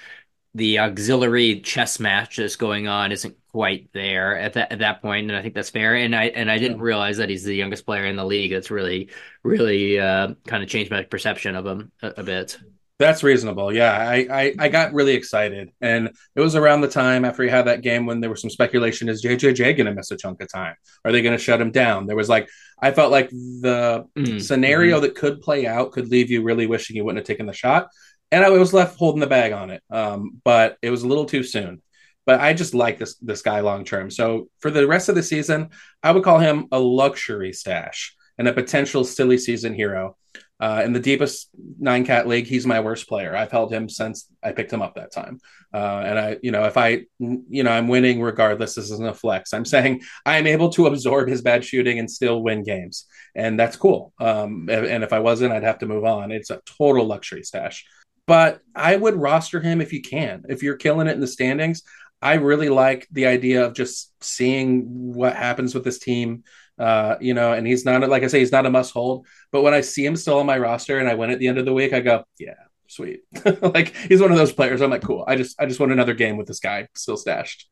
the 0.55 0.79
auxiliary 0.79 1.61
chess 1.61 1.99
match 1.99 2.37
that's 2.37 2.55
going 2.55 2.87
on 2.87 3.11
isn't 3.11 3.35
quite 3.51 3.89
there 3.93 4.37
at 4.37 4.53
that 4.53 4.71
at 4.71 4.79
that 4.79 5.01
point, 5.01 5.29
and 5.29 5.37
I 5.37 5.41
think 5.41 5.53
that's 5.53 5.69
fair. 5.69 5.95
And 5.95 6.15
I 6.15 6.25
and 6.25 6.49
I 6.51 6.57
didn't 6.57 6.79
realize 6.81 7.17
that 7.17 7.29
he's 7.29 7.43
the 7.43 7.55
youngest 7.55 7.85
player 7.85 8.05
in 8.05 8.15
the 8.15 8.25
league. 8.25 8.51
That's 8.51 8.71
really 8.71 9.09
really 9.43 9.99
uh, 9.99 10.33
kind 10.47 10.63
of 10.63 10.69
changed 10.69 10.91
my 10.91 11.03
perception 11.03 11.55
of 11.55 11.65
him 11.65 11.91
a, 12.01 12.13
a 12.17 12.23
bit. 12.23 12.59
That's 12.97 13.23
reasonable. 13.23 13.73
Yeah, 13.73 13.97
I, 13.97 14.27
I 14.29 14.55
I 14.59 14.67
got 14.67 14.91
really 14.91 15.13
excited, 15.13 15.71
and 15.79 16.09
it 16.35 16.41
was 16.41 16.57
around 16.57 16.81
the 16.81 16.89
time 16.89 17.23
after 17.23 17.43
he 17.43 17.49
had 17.49 17.67
that 17.67 17.81
game 17.81 18.05
when 18.05 18.19
there 18.19 18.29
was 18.29 18.41
some 18.41 18.49
speculation: 18.49 19.07
is 19.07 19.21
JJJ 19.21 19.71
going 19.73 19.85
to 19.85 19.93
miss 19.93 20.11
a 20.11 20.17
chunk 20.17 20.41
of 20.41 20.51
time? 20.51 20.75
Are 21.05 21.13
they 21.13 21.21
going 21.21 21.37
to 21.37 21.41
shut 21.41 21.61
him 21.61 21.71
down? 21.71 22.07
There 22.07 22.17
was 22.17 22.27
like 22.27 22.49
I 22.81 22.91
felt 22.91 23.09
like 23.11 23.29
the 23.29 24.05
Mm, 24.17 24.37
scenario 24.41 24.99
mhm. 24.99 25.01
that 25.01 25.15
could 25.15 25.39
play 25.39 25.65
out 25.65 25.93
could 25.93 26.09
leave 26.09 26.29
you 26.29 26.43
really 26.43 26.67
wishing 26.67 26.97
you 26.97 27.05
wouldn't 27.05 27.19
have 27.19 27.27
taken 27.27 27.45
the 27.45 27.53
shot, 27.53 27.87
and 28.31 28.43
I 28.43 28.49
was 28.49 28.73
left 28.73 28.97
holding 28.97 29.21
the 29.21 29.27
bag 29.27 29.51
on 29.51 29.69
it. 29.69 29.83
Um, 29.89 30.41
but 30.43 30.77
it 30.81 30.89
was 30.89 31.03
a 31.03 31.07
little 31.07 31.25
too 31.25 31.43
soon. 31.43 31.81
But 32.25 32.41
I 32.41 32.53
just 32.53 32.75
like 32.75 32.99
this 32.99 33.15
this 33.15 33.41
guy 33.41 33.61
long 33.61 33.85
term. 33.85 34.11
So 34.11 34.49
for 34.59 34.69
the 34.69 34.87
rest 34.87 35.09
of 35.09 35.15
the 35.15 35.23
season, 35.23 35.69
I 36.03 36.11
would 36.11 36.23
call 36.23 36.39
him 36.39 36.67
a 36.71 36.79
luxury 36.79 37.53
stash 37.53 38.15
and 38.37 38.47
a 38.47 38.53
potential 38.53 39.03
silly 39.03 39.37
season 39.37 39.73
hero. 39.73 40.15
Uh, 40.61 40.81
in 40.83 40.91
the 40.91 40.99
deepest 40.99 41.49
nine 41.79 42.05
cat 42.05 42.27
league, 42.27 42.45
he's 42.45 42.67
my 42.67 42.81
worst 42.81 43.07
player. 43.07 43.33
I've 43.33 43.51
held 43.51 43.71
him 43.71 43.87
since 43.87 44.27
I 44.43 44.51
picked 44.51 44.73
him 44.73 44.81
up 44.81 44.95
that 44.95 45.11
time. 45.11 45.39
Uh, 45.73 46.03
and 46.05 46.19
I, 46.19 46.37
you 46.41 46.51
know, 46.51 46.65
if 46.65 46.75
I, 46.75 47.05
you 47.19 47.63
know, 47.63 47.71
I'm 47.71 47.87
winning 47.87 48.21
regardless. 48.21 48.75
This 48.75 48.91
isn't 48.91 49.07
a 49.07 49.13
flex. 49.13 49.53
I'm 49.53 49.65
saying 49.65 50.01
I 50.25 50.37
am 50.37 50.47
able 50.47 50.69
to 50.71 50.87
absorb 50.87 51.29
his 51.29 51.41
bad 51.41 51.63
shooting 51.63 51.99
and 51.99 52.11
still 52.11 52.43
win 52.43 52.63
games, 52.63 53.05
and 53.35 53.57
that's 53.57 53.77
cool. 53.77 54.13
Um, 54.19 54.67
and 54.69 55.03
if 55.03 55.13
I 55.13 55.19
wasn't, 55.19 55.53
I'd 55.53 55.63
have 55.63 55.79
to 55.79 55.85
move 55.85 56.03
on. 56.03 56.31
It's 56.31 56.49
a 56.49 56.61
total 56.65 57.05
luxury 57.05 57.43
stash. 57.43 57.85
But 58.29 58.61
I 58.75 58.95
would 58.95 59.15
roster 59.15 59.59
him 59.59 59.81
if 59.81 59.91
you 59.91 60.03
can. 60.03 60.43
If 60.49 60.61
you're 60.61 60.77
killing 60.77 61.07
it 61.07 61.13
in 61.13 61.19
the 61.19 61.25
standings, 61.25 61.81
I 62.21 62.35
really 62.35 62.69
like 62.69 63.07
the 63.11 63.25
idea 63.25 63.65
of 63.65 63.73
just 63.73 64.13
seeing 64.23 65.15
what 65.15 65.35
happens 65.35 65.73
with 65.73 65.83
this 65.83 65.97
team. 65.97 66.43
Uh, 66.77 67.15
you 67.19 67.33
know, 67.33 67.53
and 67.53 67.65
he's 67.65 67.85
not 67.85 68.07
like 68.07 68.21
I 68.21 68.27
say, 68.27 68.37
he's 68.37 68.51
not 68.51 68.67
a 68.67 68.69
must 68.69 68.93
hold. 68.93 69.25
But 69.51 69.63
when 69.63 69.73
I 69.73 69.81
see 69.81 70.05
him 70.05 70.15
still 70.15 70.37
on 70.37 70.45
my 70.45 70.59
roster 70.59 70.99
and 70.99 71.09
I 71.09 71.15
win 71.15 71.31
at 71.31 71.39
the 71.39 71.47
end 71.47 71.57
of 71.57 71.65
the 71.65 71.73
week, 71.73 71.91
I 71.91 72.01
go, 72.01 72.23
yeah, 72.37 72.53
sweet. 72.87 73.21
like 73.63 73.95
he's 73.95 74.21
one 74.21 74.31
of 74.31 74.37
those 74.37 74.53
players. 74.53 74.81
I'm 74.81 74.91
like, 74.91 75.01
cool. 75.01 75.23
I 75.27 75.35
just 75.35 75.59
I 75.59 75.65
just 75.65 75.79
want 75.79 75.91
another 75.91 76.13
game 76.13 76.37
with 76.37 76.45
this 76.45 76.59
guy 76.59 76.87
still 76.93 77.17
stashed. 77.17 77.67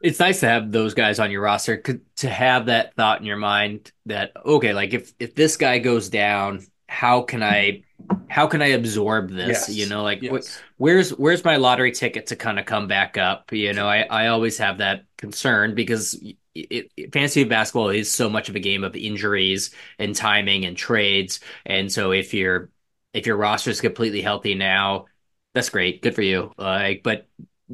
It's 0.00 0.20
nice 0.20 0.38
to 0.38 0.48
have 0.48 0.70
those 0.70 0.94
guys 0.94 1.18
on 1.18 1.32
your 1.32 1.42
roster 1.42 1.82
to 2.18 2.30
have 2.30 2.66
that 2.66 2.94
thought 2.94 3.18
in 3.18 3.26
your 3.26 3.38
mind 3.38 3.90
that 4.06 4.30
okay, 4.46 4.72
like 4.72 4.94
if 4.94 5.12
if 5.18 5.34
this 5.34 5.56
guy 5.56 5.80
goes 5.80 6.10
down, 6.10 6.64
how 6.88 7.22
can 7.22 7.42
I 7.42 7.82
how 8.28 8.46
can 8.46 8.62
I 8.62 8.68
absorb 8.68 9.30
this? 9.30 9.68
You 9.68 9.86
know, 9.86 10.02
like 10.02 10.26
wh 10.30 10.38
where's 10.76 11.10
where's 11.10 11.44
my 11.44 11.56
lottery 11.56 11.92
ticket 11.92 12.28
to 12.28 12.36
kind 12.36 12.58
of 12.58 12.66
come 12.66 12.86
back 12.88 13.18
up? 13.18 13.52
You 13.52 13.72
know, 13.72 13.88
I 13.88 14.02
I 14.02 14.26
always 14.28 14.58
have 14.58 14.78
that 14.78 15.04
concern 15.16 15.74
because 15.74 16.14
it, 16.54 16.90
it, 16.96 17.12
fantasy 17.12 17.44
basketball 17.44 17.90
is 17.90 18.10
so 18.12 18.28
much 18.30 18.48
of 18.48 18.56
a 18.56 18.60
game 18.60 18.84
of 18.84 18.96
injuries 18.96 19.74
and 19.98 20.14
timing 20.14 20.64
and 20.64 20.76
trades, 20.76 21.40
and 21.66 21.90
so 21.92 22.12
if 22.12 22.32
you're 22.34 22.70
if 23.12 23.26
your 23.26 23.36
roster 23.36 23.70
is 23.70 23.80
completely 23.80 24.22
healthy 24.22 24.54
now, 24.54 25.06
that's 25.54 25.68
great, 25.70 26.00
good 26.02 26.14
for 26.14 26.22
you. 26.22 26.52
Like, 26.58 27.02
but 27.02 27.28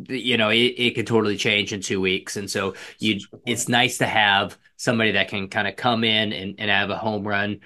you 0.08 0.36
know, 0.36 0.50
it, 0.50 0.56
it 0.56 0.94
could 0.94 1.06
totally 1.06 1.36
change 1.36 1.72
in 1.72 1.80
two 1.80 2.00
weeks. 2.00 2.36
And 2.36 2.50
so 2.50 2.74
you 2.98 3.20
Such 3.20 3.24
a 3.24 3.30
good 3.30 3.42
point. 3.42 3.56
it's 3.56 3.68
nice 3.68 3.98
to 3.98 4.06
have 4.06 4.58
somebody 4.76 5.12
that 5.12 5.28
can 5.28 5.48
kind 5.48 5.66
of 5.68 5.76
come 5.76 6.04
in 6.04 6.32
and, 6.32 6.54
and 6.58 6.70
have 6.70 6.90
a 6.90 6.96
home 6.98 7.26
run 7.26 7.60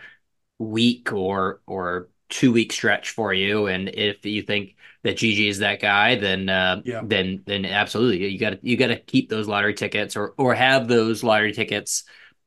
week 0.59 1.13
or 1.13 1.63
or 1.67 2.10
two 2.31 2.53
week 2.53 2.73
stretch 2.73 3.11
for 3.11 3.35
you. 3.35 3.67
And 3.67 3.89
if 3.89 4.25
you 4.25 4.43
think 4.43 4.77
that 5.03 5.17
GG 5.17 5.49
is 5.49 5.59
that 5.59 5.81
guy, 5.81 6.17
then 6.17 6.49
uh, 6.49 6.83
Yeah. 6.85 7.03
then 7.05 7.43
then 7.47 7.65
absolutely 7.65 8.29
you 8.29 8.39
got 8.39 8.51
to 8.51 8.59
you 8.63 8.77
got 8.77 8.89
to 8.89 8.99
keep 9.01 9.29
those 9.29 9.49
lottery 9.49 9.75
tickets 9.75 10.17
or 10.17 10.35
or 10.39 10.55
have 10.55 10.89
those 10.89 11.23
lottery 11.25 11.53
tickets 11.53 12.05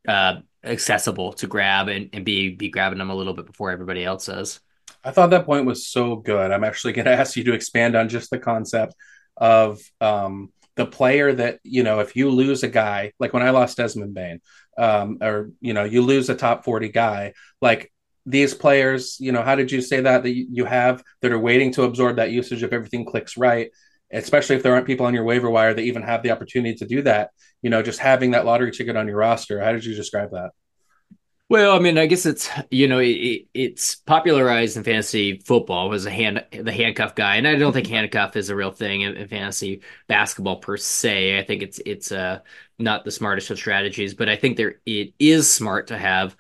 uh, 0.07 0.37
accessible 0.63 1.33
to 1.33 1.47
grab 1.47 1.87
and, 1.87 2.09
and 2.13 2.25
be 2.25 2.49
be 2.55 2.69
grabbing 2.69 2.99
them 2.99 3.09
a 3.09 3.15
little 3.15 3.33
bit 3.33 3.45
before 3.45 3.71
everybody 3.71 4.03
else 4.03 4.25
does. 4.25 4.59
I 5.03 5.11
thought 5.11 5.31
that 5.31 5.45
point 5.45 5.65
was 5.65 5.87
so 5.87 6.15
good. 6.15 6.51
I'm 6.51 6.63
actually 6.63 6.93
going 6.93 7.05
to 7.11 7.11
ask 7.13 7.35
you 7.35 7.43
to 7.45 7.53
expand 7.53 7.95
on 7.95 8.09
just 8.09 8.29
the 8.29 8.39
concept 8.39 8.95
of 9.37 9.79
um, 10.01 10.51
the 10.75 10.85
player 10.85 11.33
that, 11.33 11.59
you 11.63 11.83
know, 11.83 11.99
if 11.99 12.15
you 12.15 12.29
lose 12.29 12.63
a 12.63 12.67
guy, 12.67 13.13
like 13.19 13.33
when 13.33 13.43
I 13.43 13.51
lost 13.51 13.77
Desmond 13.77 14.13
Bane, 14.13 14.41
um, 14.77 15.19
or, 15.21 15.51
you 15.61 15.73
know, 15.73 15.83
you 15.83 16.01
lose 16.01 16.29
a 16.29 16.35
top 16.35 16.63
40 16.65 16.89
guy, 16.89 17.33
like 17.61 17.91
these 18.25 18.53
players, 18.53 19.17
you 19.19 19.31
know, 19.31 19.41
how 19.41 19.55
did 19.55 19.71
you 19.71 19.81
say 19.81 20.01
that, 20.01 20.23
that 20.23 20.33
you 20.33 20.65
have 20.65 21.03
that 21.21 21.31
are 21.31 21.39
waiting 21.39 21.71
to 21.73 21.83
absorb 21.83 22.15
that 22.17 22.31
usage 22.31 22.63
if 22.63 22.73
everything 22.73 23.05
clicks 23.05 23.37
right? 23.37 23.71
Especially 24.11 24.55
if 24.55 24.63
there 24.63 24.73
aren't 24.73 24.87
people 24.87 25.05
on 25.05 25.13
your 25.13 25.23
waiver 25.23 25.49
wire 25.49 25.73
that 25.73 25.81
even 25.81 26.03
have 26.03 26.23
the 26.23 26.31
opportunity 26.31 26.75
to 26.75 26.85
do 26.85 27.01
that, 27.01 27.31
you 27.61 27.69
know, 27.69 27.81
just 27.81 27.99
having 27.99 28.31
that 28.31 28.45
lottery 28.45 28.71
ticket 28.71 28.95
on 28.95 29.07
your 29.07 29.17
roster. 29.17 29.59
How 29.59 29.71
did 29.71 29.83
you 29.83 29.95
describe 29.95 30.31
that? 30.31 30.51
Well, 31.49 31.75
I 31.75 31.79
mean, 31.79 31.99
I 31.99 32.07
guess 32.07 32.25
it's 32.25 32.49
you 32.71 32.87
know 32.87 32.99
it, 32.99 33.47
it's 33.53 33.95
popularized 33.95 34.75
in 34.75 34.83
fantasy 34.83 35.37
football 35.37 35.89
was 35.89 36.05
a 36.05 36.09
hand 36.09 36.43
the 36.51 36.71
handcuff 36.71 37.13
guy, 37.15 37.35
and 37.35 37.47
I 37.47 37.55
don't 37.55 37.73
think 37.73 37.85
handcuff 37.85 38.35
is 38.35 38.49
a 38.49 38.55
real 38.55 38.71
thing 38.71 39.01
in, 39.01 39.15
in 39.15 39.27
fantasy 39.27 39.81
basketball 40.07 40.55
per 40.57 40.77
se. 40.77 41.37
I 41.37 41.43
think 41.43 41.61
it's 41.61 41.79
it's 41.85 42.11
uh 42.11 42.39
not 42.79 43.05
the 43.05 43.11
smartest 43.11 43.51
of 43.51 43.57
strategies, 43.57 44.15
but 44.15 44.29
I 44.29 44.35
think 44.35 44.57
there 44.57 44.81
it 44.85 45.13
is 45.19 45.51
smart 45.51 45.87
to 45.87 45.97
have 45.97 46.35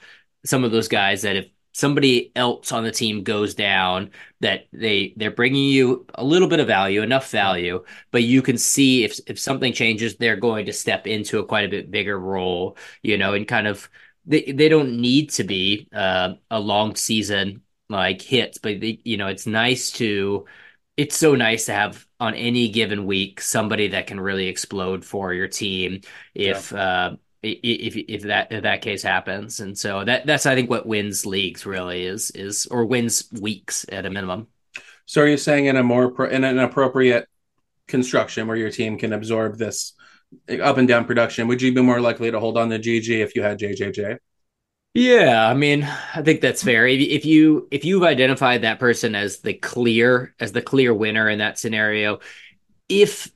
some 0.45 0.63
of 0.63 0.71
those 0.71 0.87
guys 0.87 1.21
that 1.23 1.35
if 1.35 1.47
somebody 1.73 2.31
else 2.35 2.71
on 2.71 2.83
the 2.83 2.91
team 2.91 3.23
goes 3.23 3.55
down, 3.55 4.11
that 4.41 4.67
they 4.71 5.13
they're 5.17 5.31
bringing 5.31 5.65
you 5.65 6.05
a 6.15 6.23
little 6.23 6.47
bit 6.47 6.59
of 6.59 6.67
value, 6.67 7.01
enough 7.01 7.29
value, 7.31 7.83
but 8.11 8.23
you 8.23 8.41
can 8.41 8.57
see 8.57 9.03
if 9.03 9.19
if 9.27 9.39
something 9.39 9.73
changes, 9.73 10.15
they're 10.17 10.35
going 10.37 10.65
to 10.67 10.73
step 10.73 11.07
into 11.07 11.39
a 11.39 11.45
quite 11.45 11.65
a 11.65 11.69
bit 11.69 11.91
bigger 11.91 12.19
role, 12.19 12.77
you 13.01 13.17
know, 13.17 13.33
and 13.33 13.47
kind 13.47 13.67
of 13.67 13.89
they 14.25 14.43
they 14.51 14.69
don't 14.69 14.99
need 15.01 15.29
to 15.31 15.43
be 15.43 15.87
uh, 15.93 16.33
a 16.51 16.59
long 16.59 16.95
season 16.95 17.61
like 17.89 18.21
hits, 18.21 18.57
but 18.57 18.79
they, 18.79 18.99
you 19.03 19.17
know 19.17 19.27
it's 19.27 19.45
nice 19.47 19.91
to 19.93 20.45
it's 20.97 21.17
so 21.17 21.35
nice 21.35 21.65
to 21.65 21.73
have 21.73 22.05
on 22.19 22.35
any 22.35 22.69
given 22.69 23.05
week 23.05 23.41
somebody 23.41 23.89
that 23.89 24.07
can 24.07 24.19
really 24.19 24.47
explode 24.47 25.03
for 25.03 25.33
your 25.33 25.47
team 25.47 26.01
Yeah. 26.45 26.61
if 26.61 26.71
uh, 26.73 27.15
if 27.43 27.95
if 27.95 28.21
that 28.23 28.51
if 28.51 28.63
that 28.63 28.81
case 28.81 29.03
happens, 29.03 29.59
and 29.59 29.77
so 29.77 30.03
that 30.03 30.25
that's 30.25 30.45
I 30.45 30.55
think 30.55 30.69
what 30.69 30.85
wins 30.85 31.25
leagues 31.25 31.65
really 31.65 32.05
is 32.05 32.31
is 32.31 32.65
or 32.67 32.85
wins 32.85 33.29
weeks 33.39 33.85
at 33.89 34.05
a 34.05 34.09
minimum. 34.09 34.47
So 35.05 35.21
are 35.21 35.27
you 35.27 35.37
saying 35.37 35.65
in 35.65 35.75
a 35.75 35.83
more 35.83 36.11
pro- 36.11 36.29
in 36.29 36.43
an 36.43 36.59
appropriate 36.59 37.27
construction 37.87 38.47
where 38.47 38.57
your 38.57 38.71
team 38.71 38.97
can 38.97 39.13
absorb 39.13 39.57
this 39.57 39.93
eh, 40.47 40.59
up 40.59 40.77
and 40.77 40.87
down 40.87 41.05
production, 41.05 41.47
would 41.47 41.61
you 41.61 41.73
be 41.73 41.81
more 41.81 41.99
likely 41.99 42.31
to 42.31 42.39
hold 42.39 42.57
on 42.57 42.69
to 42.69 42.79
GG 42.79 43.09
if 43.09 43.35
you 43.35 43.43
had 43.43 43.59
JJJ? 43.59 44.17
Yeah, 44.93 45.47
I 45.47 45.55
mean, 45.55 45.83
I 46.13 46.21
think 46.21 46.41
that's 46.41 46.63
fair. 46.63 46.85
If, 46.85 47.01
if 47.01 47.25
you 47.25 47.67
if 47.71 47.83
you've 47.83 48.03
identified 48.03 48.61
that 48.61 48.79
person 48.79 49.15
as 49.15 49.39
the 49.39 49.53
clear 49.53 50.35
as 50.39 50.51
the 50.51 50.61
clear 50.61 50.93
winner 50.93 51.27
in 51.29 51.39
that 51.39 51.57
scenario, 51.57 52.19
if 52.87 53.31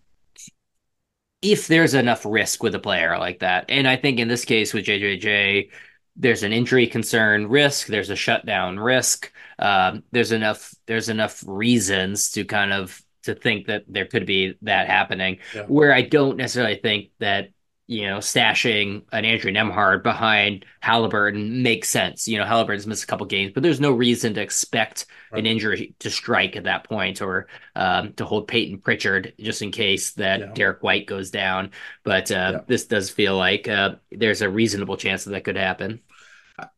if 1.41 1.67
there's 1.67 1.93
enough 1.93 2.25
risk 2.25 2.63
with 2.63 2.75
a 2.75 2.79
player 2.79 3.17
like 3.17 3.39
that. 3.39 3.65
And 3.69 3.87
I 3.87 3.95
think 3.95 4.19
in 4.19 4.27
this 4.27 4.45
case 4.45 4.73
with 4.73 4.85
JJJ, 4.85 5.69
there's 6.15 6.43
an 6.43 6.51
injury 6.51 6.87
concern 6.87 7.47
risk, 7.47 7.87
there's 7.87 8.09
a 8.09 8.15
shutdown 8.15 8.79
risk. 8.79 9.31
Um, 9.59 10.03
there's 10.11 10.31
enough 10.31 10.73
there's 10.87 11.09
enough 11.09 11.43
reasons 11.45 12.31
to 12.31 12.43
kind 12.43 12.73
of 12.73 13.01
to 13.23 13.35
think 13.35 13.67
that 13.67 13.83
there 13.87 14.05
could 14.05 14.25
be 14.25 14.55
that 14.63 14.87
happening. 14.87 15.39
Yeah. 15.53 15.63
Where 15.63 15.93
I 15.93 16.01
don't 16.01 16.37
necessarily 16.37 16.79
think 16.81 17.11
that 17.19 17.49
you 17.87 18.05
know 18.07 18.17
stashing 18.17 19.03
an 19.11 19.25
Andrew 19.25 19.51
Nembhard 19.51 20.03
behind 20.03 20.65
Halliburton 20.81 21.63
makes 21.63 21.89
sense. 21.89 22.27
You 22.27 22.37
know 22.37 22.45
Halliburton's 22.45 22.87
missed 22.87 23.03
a 23.03 23.07
couple 23.07 23.25
games, 23.25 23.51
but 23.53 23.63
there's 23.63 23.79
no 23.79 23.91
reason 23.91 24.33
to 24.35 24.41
expect 24.41 25.05
Right. 25.29 25.39
an 25.39 25.45
injury 25.45 25.93
to 25.99 26.09
strike 26.09 26.55
at 26.55 26.63
that 26.65 26.85
point 26.85 27.21
or 27.21 27.47
um, 27.75 28.13
to 28.13 28.23
hold 28.23 28.47
Peyton 28.47 28.79
Pritchard 28.79 29.33
just 29.37 29.61
in 29.61 29.71
case 29.71 30.13
that 30.13 30.39
Yeah. 30.39 30.51
Derrick 30.53 30.81
White 30.83 31.05
goes 31.05 31.31
down. 31.31 31.71
But 32.05 32.31
uh, 32.31 32.51
Yeah. 32.53 32.59
this 32.65 32.85
does 32.85 33.09
feel 33.09 33.35
like 33.35 33.67
uh, 33.67 33.95
there's 34.09 34.41
a 34.41 34.49
reasonable 34.49 34.95
chance 34.95 35.25
that 35.25 35.31
that 35.31 35.43
could 35.43 35.57
happen. 35.57 35.99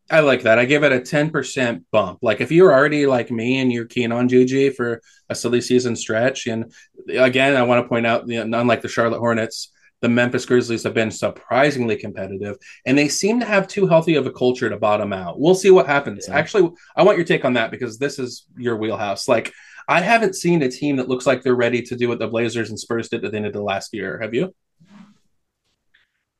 I 0.10 0.22
like 0.22 0.41
that. 0.43 0.60
I 0.60 0.65
give 0.65 0.84
it 0.84 0.91
a 0.91 1.00
10% 1.00 1.86
bump. 1.91 2.19
Like 2.22 2.41
if 2.41 2.52
you're 2.52 2.74
already 2.74 3.06
like 3.06 3.30
me 3.32 3.60
and 3.60 3.72
you're 3.72 3.86
keen 3.86 4.12
on 4.12 4.28
GG 4.28 4.72
for 4.72 5.02
a 5.30 5.36
silly 5.36 5.62
season 5.62 5.95
stretch, 5.95 6.48
and 6.48 6.74
again, 7.08 7.56
I 7.56 7.62
want 7.63 7.86
to 7.86 7.88
point 7.89 8.06
out, 8.08 8.28
you 8.28 8.43
know, 8.43 8.60
unlike 8.60 8.82
the 8.82 8.88
Charlotte 8.89 9.19
Hornets, 9.19 9.72
the 10.02 10.10
Memphis 10.10 10.46
Grizzlies 10.46 10.84
have 10.84 10.94
been 10.94 11.12
surprisingly 11.12 11.96
competitive, 11.98 12.58
and 12.86 12.98
they 12.98 13.10
seem 13.10 13.40
to 13.40 13.46
have 13.46 13.68
too 13.68 13.86
healthy 13.86 14.16
of 14.16 14.26
a 14.26 14.32
culture 14.32 14.70
to 14.70 14.78
bottom 14.78 15.12
out. 15.12 15.40
We'll 15.40 15.56
see 15.56 15.72
what 15.72 15.88
happens. 15.88 16.26
Yeah. 16.28 16.36
Actually, 16.38 16.72
I 16.96 17.04
want 17.04 17.18
your 17.18 17.26
take 17.26 17.44
on 17.44 17.54
that 17.54 17.70
because 17.72 17.98
this 17.98 18.18
is 18.20 18.46
your 18.58 18.78
wheelhouse. 18.78 19.28
Like, 19.28 19.52
I 19.88 20.02
haven't 20.02 20.36
seen 20.36 20.62
a 20.62 20.70
team 20.70 20.98
that 20.98 21.10
looks 21.10 21.26
like 21.28 21.44
they're 21.44 21.56
ready 21.56 21.82
to 21.82 21.96
do 21.96 22.08
what 22.08 22.20
the 22.20 22.28
Blazers 22.28 22.70
and 22.70 22.80
Spurs 22.80 23.10
did 23.10 23.26
at 23.26 23.32
the 23.32 23.38
end 23.38 23.46
of 23.48 23.54
the 23.54 23.62
last 23.62 23.94
year. 23.94 24.20
Have 24.22 24.34
you? 24.34 24.54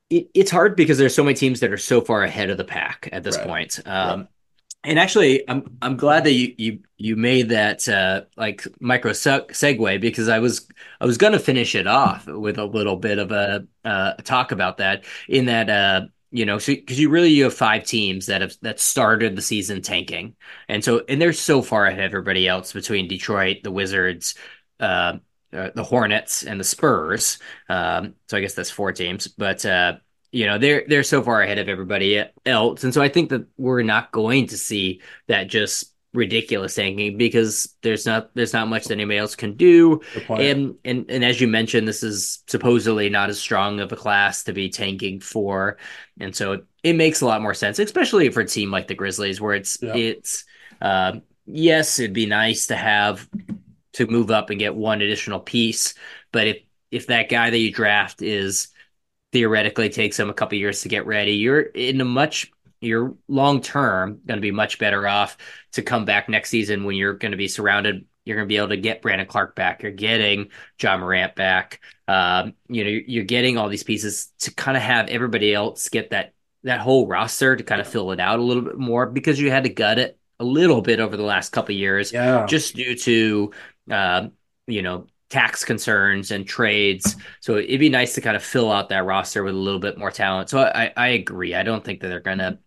It, 0.10 0.30
it's 0.34 0.52
hard 0.52 0.76
because 0.76 0.98
there's 0.98 1.14
so 1.14 1.24
many 1.24 1.36
teams 1.36 1.60
that 1.60 1.72
are 1.72 1.78
so 1.78 2.02
far 2.02 2.24
ahead 2.24 2.50
of 2.50 2.58
the 2.58 2.64
pack 2.64 3.10
at 3.12 3.24
this 3.24 3.38
Right. 3.38 3.48
point. 3.48 3.80
Right. 3.86 3.92
Um, 3.92 4.28
And 4.84 4.98
actually, 4.98 5.48
I'm 5.50 5.78
I'm 5.82 5.98
glad 5.98 6.24
that 6.24 6.32
you 6.32 6.56
you 6.58 6.80
you 6.98 7.16
made 7.18 7.50
that 7.50 7.88
uh, 7.90 8.24
like 8.38 8.66
micro 8.80 9.12
segue 9.12 10.00
because 10.00 10.30
I 10.30 10.40
was 10.40 10.68
I 11.02 11.06
was 11.06 11.18
gonna 11.18 11.40
finish 11.40 11.76
it 11.76 11.86
off 11.86 12.28
with 12.28 12.58
a 12.58 12.64
little 12.64 12.96
bit 12.96 13.20
of 13.20 13.32
a 13.32 13.68
uh, 13.84 14.14
talk 14.24 14.54
about 14.54 14.78
that 14.78 15.04
in 15.28 15.48
that 15.48 15.70
uh, 15.70 16.08
you 16.32 16.46
know 16.46 16.58
because 16.60 16.96
so, 16.96 17.02
you 17.02 17.10
really 17.10 17.30
you 17.30 17.44
have 17.44 17.54
five 17.54 17.84
teams 17.84 18.28
that 18.28 18.40
have 18.40 18.56
that 18.62 18.80
started 18.80 19.36
the 19.36 19.42
season 19.42 19.82
tanking 19.82 20.36
and 20.70 20.82
so 20.82 21.04
and 21.10 21.22
they're 21.22 21.34
so 21.34 21.62
far 21.62 21.86
ahead 21.86 22.00
of 22.00 22.06
everybody 22.14 22.48
else 22.48 22.72
between 22.72 23.10
Detroit, 23.10 23.58
the 23.64 23.72
Wizards, 23.72 24.36
uh, 24.80 25.18
uh, 25.52 25.72
the 25.76 25.84
Hornets, 25.84 26.44
and 26.44 26.58
the 26.58 26.64
Spurs. 26.64 27.40
Um, 27.68 28.16
so 28.30 28.38
I 28.38 28.42
guess 28.42 28.54
that's 28.54 28.72
four 28.72 28.94
teams, 28.94 29.28
but 29.28 29.66
uh, 29.66 29.98
you 30.32 30.46
know 30.46 30.58
they're 30.58 30.84
they're 30.88 31.04
so 31.04 31.22
far 31.22 31.42
ahead 31.42 31.60
of 31.60 31.70
everybody 31.70 32.24
else. 32.46 32.84
And 32.84 32.94
so 32.94 33.02
i 33.02 33.10
think 33.10 33.30
that 33.30 33.46
we're 33.58 33.84
not 33.84 34.12
going 34.12 34.48
to 34.48 34.58
see 34.58 35.02
that 35.28 35.48
just 35.48 35.94
ridiculous 36.14 36.74
tanking 36.74 37.18
because 37.18 37.76
there's 37.84 38.06
not 38.06 38.34
there's 38.34 38.54
not 38.54 38.68
much 38.68 38.86
that 38.86 38.94
anybody 38.94 39.18
else 39.18 39.36
can 39.36 39.56
do. 39.56 40.02
And 40.30 40.76
and 40.84 41.06
and 41.10 41.24
as 41.24 41.40
you 41.40 41.48
mentioned 41.48 41.88
this 41.88 42.04
is 42.04 42.44
supposedly 42.48 43.10
not 43.10 43.30
as 43.30 43.40
strong 43.40 43.80
of 43.80 43.92
a 43.92 43.96
class 43.96 44.44
to 44.44 44.54
be 44.54 44.70
tanking 44.70 45.20
for. 45.20 45.78
And 46.20 46.36
so 46.36 46.54
it, 46.54 46.66
it 46.84 46.94
makes 46.94 47.22
a 47.22 47.26
lot 47.26 47.42
more 47.42 47.54
sense 47.54 47.80
especially 47.80 48.30
for 48.30 48.42
a 48.42 48.48
team 48.48 48.72
like 48.72 48.88
the 48.88 48.96
grizzlies 48.96 49.40
where 49.40 49.54
it's 49.54 49.78
yeah. 49.82 49.96
it's 49.96 50.46
uh, 50.82 51.14
yes 51.46 52.00
it'd 52.00 52.14
be 52.14 52.26
nice 52.26 52.68
to 52.68 52.76
have 52.76 53.28
to 53.94 54.08
move 54.08 54.32
up 54.32 54.50
and 54.50 54.60
get 54.60 54.76
one 54.76 55.02
additional 55.02 55.40
piece. 55.40 55.94
But 56.32 56.48
if 56.48 56.58
if 56.92 57.08
that 57.08 57.30
guy 57.30 57.50
that 57.50 57.58
you 57.58 57.72
draft 57.72 58.22
is 58.22 58.70
theoretically 59.32 59.90
takes 59.90 60.18
them 60.18 60.30
a 60.30 60.34
couple 60.34 60.58
years 60.58 60.82
to 60.82 60.90
get 60.90 61.06
ready. 61.06 61.34
You're 61.34 61.62
in 61.62 62.02
a 62.02 62.06
much 62.06 62.52
you're 62.82 63.16
long 63.28 63.62
term 63.62 64.22
going 64.26 64.38
to 64.38 64.42
be 64.42 64.52
much 64.52 64.80
better 64.80 65.08
off 65.08 65.38
to 65.74 65.82
come 65.82 66.06
back 66.06 66.30
next 66.30 66.50
season 66.50 66.86
when 66.86 66.96
you're 66.96 67.14
going 67.14 67.32
to 67.32 67.38
be 67.38 67.48
surrounded. 67.48 68.06
You're 68.26 68.38
going 68.38 68.48
to 68.48 68.52
be 68.52 68.58
able 68.58 68.70
to 68.70 68.78
get 68.78 69.02
Brandon 69.02 69.28
Clarke 69.28 69.56
back. 69.56 69.82
You're 69.82 69.92
getting 69.92 70.50
Ja 70.82 70.98
Morant 70.98 71.36
back. 71.36 71.82
Um, 72.08 72.54
you 72.68 72.84
know, 72.84 72.90
you're 72.90 73.24
getting 73.24 73.58
all 73.58 73.70
these 73.70 73.84
pieces 73.84 74.32
to 74.40 74.54
kind 74.54 74.78
of 74.78 74.84
have 74.84 75.10
everybody 75.10 75.54
else 75.54 75.90
get 75.90 76.12
that 76.12 76.34
that 76.64 76.82
whole 76.82 77.08
roster 77.08 77.56
to 77.56 77.64
kind 77.64 77.82
of 77.82 77.88
fill 77.88 78.12
it 78.12 78.20
out 78.20 78.40
a 78.40 78.44
little 78.44 78.64
bit 78.64 78.78
more 78.78 79.06
because 79.06 79.40
you 79.40 79.50
had 79.50 79.64
to 79.64 79.70
gut 79.70 79.98
it 79.98 80.20
a 80.40 80.44
little 80.44 80.82
bit 80.82 81.00
over 81.00 81.18
the 81.18 81.24
last 81.24 81.52
couple 81.52 81.74
years, 81.74 82.12
yeah. 82.14 82.46
just 82.46 82.76
due 82.76 82.96
to 82.96 83.52
uh, 83.92 84.28
you 84.68 84.82
know 84.82 85.08
tax 85.30 85.64
concerns 85.64 86.32
and 86.32 86.48
trades. 86.48 87.16
So 87.40 87.58
it'd 87.58 87.80
be 87.80 87.90
nice 87.90 88.16
to 88.16 88.22
kind 88.22 88.36
of 88.36 88.44
fill 88.44 88.72
out 88.72 88.90
that 88.90 89.06
roster 89.06 89.44
with 89.44 89.54
a 89.54 89.58
little 89.58 89.80
bit 89.80 89.98
more 89.98 90.12
talent. 90.12 90.50
So 90.50 90.60
I, 90.60 90.92
I 90.96 91.08
agree. 91.10 91.56
I 91.56 91.64
don't 91.64 91.84
think 91.84 92.02
that 92.02 92.10
they're 92.10 92.20
gonna. 92.20 92.60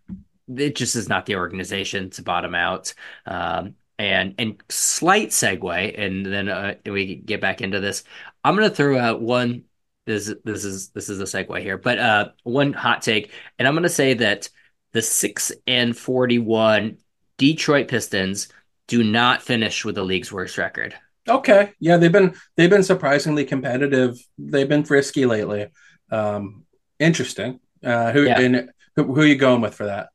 It 0.55 0.77
just 0.77 0.97
is 0.97 1.09
not 1.09 1.27
the 1.27 1.37
organization 1.37 2.11
to 2.11 2.23
bottom 2.23 2.55
out. 2.55 2.95
Um, 3.27 3.75
and 3.99 4.35
and 4.39 4.61
slight 4.69 5.29
segue, 5.29 5.99
and 5.99 6.27
then 6.27 6.49
uh, 6.49 6.75
we 6.87 7.17
get 7.17 7.41
back 7.41 7.61
into 7.61 7.81
this. 7.81 8.05
I'm 8.43 8.55
gonna 8.55 8.71
throw 8.71 8.99
out 8.99 9.21
one. 9.21 9.65
This 10.07 10.35
this 10.45 10.65
is 10.65 10.89
this 10.91 11.09
is 11.09 11.21
a 11.21 11.25
segue 11.25 11.61
here, 11.61 11.79
but 11.79 11.99
uh, 11.99 12.29
one 12.43 12.73
hot 12.73 13.03
take, 13.03 13.31
and 13.59 13.69
I'm 13.69 13.75
gonna 13.75 13.89
say 13.89 14.15
that 14.15 14.49
the 14.93 15.03
six 15.03 15.53
and 15.67 15.97
forty 15.97 16.39
one 16.39 16.99
Detroit 17.39 17.89
Pistons 17.89 18.49
do 18.89 19.05
not 19.05 19.43
finish 19.43 19.85
with 19.85 19.95
the 19.95 20.03
league's 20.03 20.33
worst 20.33 20.59
record. 20.59 20.95
Okay, 21.29 21.73
yeah, 21.79 21.99
they've 21.99 22.13
been 22.13 22.35
they've 22.57 22.71
been 22.71 22.83
surprisingly 22.83 23.45
competitive. 23.45 24.19
They've 24.39 24.69
been 24.69 24.85
frisky 24.85 25.25
lately. 25.25 25.69
Um, 26.11 26.65
interesting. 26.99 27.61
Uh, 27.85 28.13
who 28.13 28.25
yeah. 28.25 28.41
and 28.41 28.71
who, 28.97 29.15
who, 29.15 29.21
are 29.21 29.27
you 29.27 29.37
going 29.37 29.61
with 29.61 29.75
for 29.75 29.87
that? 29.87 30.09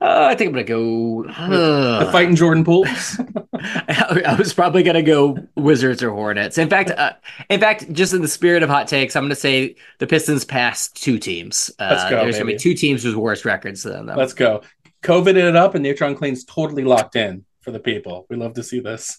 Uh, 0.00 0.26
I 0.30 0.34
think 0.34 0.48
I'm 0.48 0.54
gonna 0.54 0.64
go 0.64 1.24
uh, 1.24 2.04
the 2.04 2.12
fighting 2.12 2.36
Jordan 2.36 2.64
Pooles. 2.64 3.20
I 3.54 4.36
was 4.38 4.54
probably 4.54 4.82
gonna 4.82 5.02
go 5.02 5.38
Wizards 5.56 6.02
or 6.02 6.10
Hornets. 6.10 6.58
In 6.58 6.68
fact, 6.68 6.90
uh, 6.90 7.14
in 7.48 7.58
fact, 7.58 7.92
just 7.92 8.12
in 8.12 8.22
the 8.22 8.28
spirit 8.28 8.62
of 8.62 8.68
hot 8.68 8.86
takes, 8.88 9.16
I'm 9.16 9.24
gonna 9.24 9.34
say 9.34 9.76
the 9.98 10.06
Pistons 10.06 10.44
passed 10.44 11.02
two 11.02 11.18
teams. 11.18 11.70
Uh, 11.78 11.88
Let's 11.90 12.10
go. 12.10 12.16
There's 12.22 12.36
baby. 12.36 12.44
gonna 12.44 12.52
be 12.52 12.58
two 12.58 12.74
teams 12.74 13.04
with 13.04 13.14
worse 13.14 13.44
records 13.44 13.82
than 13.82 14.06
them. 14.06 14.16
Let's 14.16 14.34
go. 14.34 14.62
COVID 15.02 15.36
it 15.36 15.56
up, 15.56 15.74
and 15.74 15.82
Natron 15.82 16.14
Clean's 16.14 16.44
totally 16.44 16.84
locked 16.84 17.16
in 17.16 17.44
for 17.66 17.72
the 17.72 17.80
people. 17.80 18.26
We 18.30 18.36
love 18.36 18.54
to 18.54 18.62
see 18.62 18.78
this. 18.78 19.18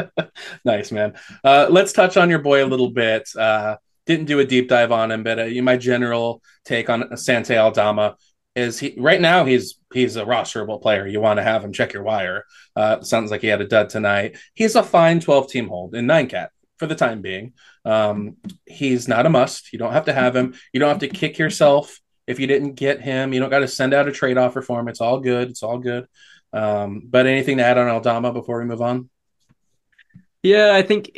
nice, 0.64 0.90
man. 0.90 1.12
Uh, 1.44 1.68
let's 1.70 1.92
touch 1.92 2.16
on 2.16 2.30
your 2.30 2.38
boy 2.38 2.64
a 2.64 2.66
little 2.66 2.90
bit. 2.90 3.28
Uh, 3.38 3.76
didn't 4.06 4.24
do 4.24 4.40
a 4.40 4.46
deep 4.46 4.68
dive 4.68 4.90
on 4.90 5.12
him, 5.12 5.22
but 5.22 5.38
uh, 5.38 5.62
my 5.62 5.76
general 5.76 6.42
take 6.64 6.88
on 6.88 7.14
Santi 7.18 7.54
Aldama 7.54 8.16
is 8.54 8.78
he 8.78 8.94
right 8.98 9.20
now 9.20 9.44
he's 9.44 9.78
he's 9.92 10.16
a 10.16 10.24
rosterable 10.24 10.80
player. 10.80 11.06
You 11.06 11.20
want 11.20 11.36
to 11.36 11.42
have 11.42 11.62
him 11.62 11.72
check 11.72 11.92
your 11.92 12.02
wire. 12.02 12.44
Uh, 12.74 13.02
sounds 13.02 13.30
like 13.30 13.42
he 13.42 13.46
had 13.48 13.60
a 13.60 13.68
dud 13.68 13.90
tonight. 13.90 14.38
He's 14.54 14.74
a 14.74 14.82
fine 14.82 15.20
12 15.20 15.50
team 15.50 15.68
hold 15.68 15.94
in 15.94 16.06
nine 16.06 16.28
cat 16.28 16.50
for 16.78 16.86
the 16.86 16.94
time 16.94 17.20
being. 17.20 17.52
Um, 17.84 18.38
he's 18.64 19.06
not 19.06 19.26
a 19.26 19.30
must. 19.30 19.72
You 19.72 19.78
don't 19.78 19.92
have 19.92 20.06
to 20.06 20.14
have 20.14 20.34
him. 20.34 20.54
You 20.72 20.80
don't 20.80 20.88
have 20.88 21.00
to 21.00 21.08
kick 21.08 21.38
yourself 21.38 22.00
if 22.26 22.40
you 22.40 22.46
didn't 22.46 22.74
get 22.74 23.02
him. 23.02 23.34
You 23.34 23.40
don't 23.40 23.50
got 23.50 23.58
to 23.60 23.68
send 23.68 23.92
out 23.92 24.08
a 24.08 24.12
trade 24.12 24.38
offer 24.38 24.62
for 24.62 24.80
him. 24.80 24.88
It's 24.88 25.02
all 25.02 25.20
good. 25.20 25.50
It's 25.50 25.62
all 25.62 25.78
good. 25.78 26.06
Um, 26.52 27.02
but 27.04 27.26
anything 27.26 27.58
to 27.58 27.64
add 27.64 27.78
on 27.78 27.88
Aldama 27.88 28.32
before 28.32 28.58
we 28.58 28.64
move 28.64 28.82
on? 28.82 29.08
Yeah, 30.42 30.72
I 30.74 30.82
think 30.82 31.10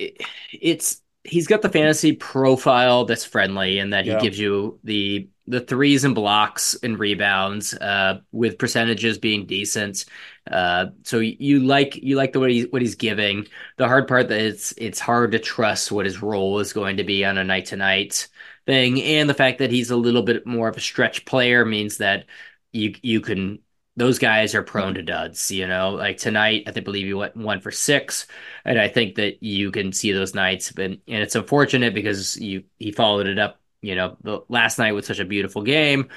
it's 0.53 1.01
he's 1.25 1.47
got 1.47 1.63
the 1.63 1.71
fantasy 1.71 2.13
profile 2.13 3.07
that's 3.07 3.25
friendly 3.25 3.79
and 3.79 3.93
that 3.93 4.05
he 4.05 4.11
yeah. 4.11 4.21
gives 4.21 4.39
you 4.39 4.79
the 4.85 5.29
the 5.47 5.61
threes 5.61 6.05
and 6.05 6.15
blocks 6.15 6.75
and 6.83 6.99
rebounds 6.99 7.75
uh, 7.75 8.21
with 8.33 8.59
percentages 8.59 9.19
being 9.19 9.47
decent. 9.47 10.07
Uh, 10.51 10.87
so 11.03 11.19
you 11.19 11.61
like 11.61 11.97
you 11.97 12.17
like 12.17 12.33
the 12.33 12.41
way 12.41 12.53
he's 12.53 12.67
what 12.71 12.83
he's 12.83 12.95
giving. 12.95 13.47
The 13.77 13.89
hard 13.89 14.09
part 14.09 14.29
that 14.29 14.41
it's 14.41 14.73
it's 14.77 15.01
hard 15.01 15.33
to 15.33 15.39
trust 15.39 15.93
what 15.93 16.07
his 16.07 16.23
role 16.23 16.61
is 16.61 16.73
going 16.73 16.99
to 16.99 17.05
be 17.05 17.25
on 17.25 17.39
a 17.39 17.45
night 17.45 17.67
to 17.67 17.77
night 17.77 18.29
thing, 18.67 19.03
and 19.03 19.29
the 19.29 19.35
fact 19.35 19.59
that 19.59 19.71
he's 19.71 19.91
a 19.91 19.97
little 19.97 20.23
bit 20.23 20.47
more 20.47 20.69
of 20.69 20.77
a 20.77 20.81
stretch 20.81 21.25
player 21.25 21.65
means 21.65 21.99
that 21.99 22.27
you 22.73 22.95
you 23.03 23.21
can 23.21 23.59
those 23.97 24.19
guys 24.19 24.55
are 24.55 24.63
prone 24.63 24.89
mm-hmm. 24.89 24.95
to 24.95 25.03
duds, 25.03 25.51
you 25.51 25.67
know. 25.67 25.91
Like 25.91 26.17
tonight, 26.19 26.65
I 26.67 26.73
think 26.73 26.85
believe 26.85 27.07
you 27.07 27.19
went 27.19 27.37
one 27.37 27.61
for 27.61 27.71
six, 27.71 28.27
and 28.65 28.81
I 28.81 28.89
think 28.89 29.17
that 29.17 29.43
you 29.43 29.71
can 29.71 29.93
see 29.93 30.13
those 30.13 30.35
nights. 30.35 30.73
But 30.73 30.85
and 30.85 31.01
it's 31.07 31.37
unfortunate 31.37 31.95
because 31.95 32.37
you 32.37 32.65
he 32.79 32.93
followed 32.93 33.27
it 33.27 33.39
up, 33.39 33.61
you 33.83 33.95
know, 33.95 34.17
the 34.23 34.41
last 34.49 34.79
night 34.79 34.93
with 34.93 35.05
such 35.05 35.21
a 35.21 35.25
beautiful 35.25 35.63
game. 35.63 36.09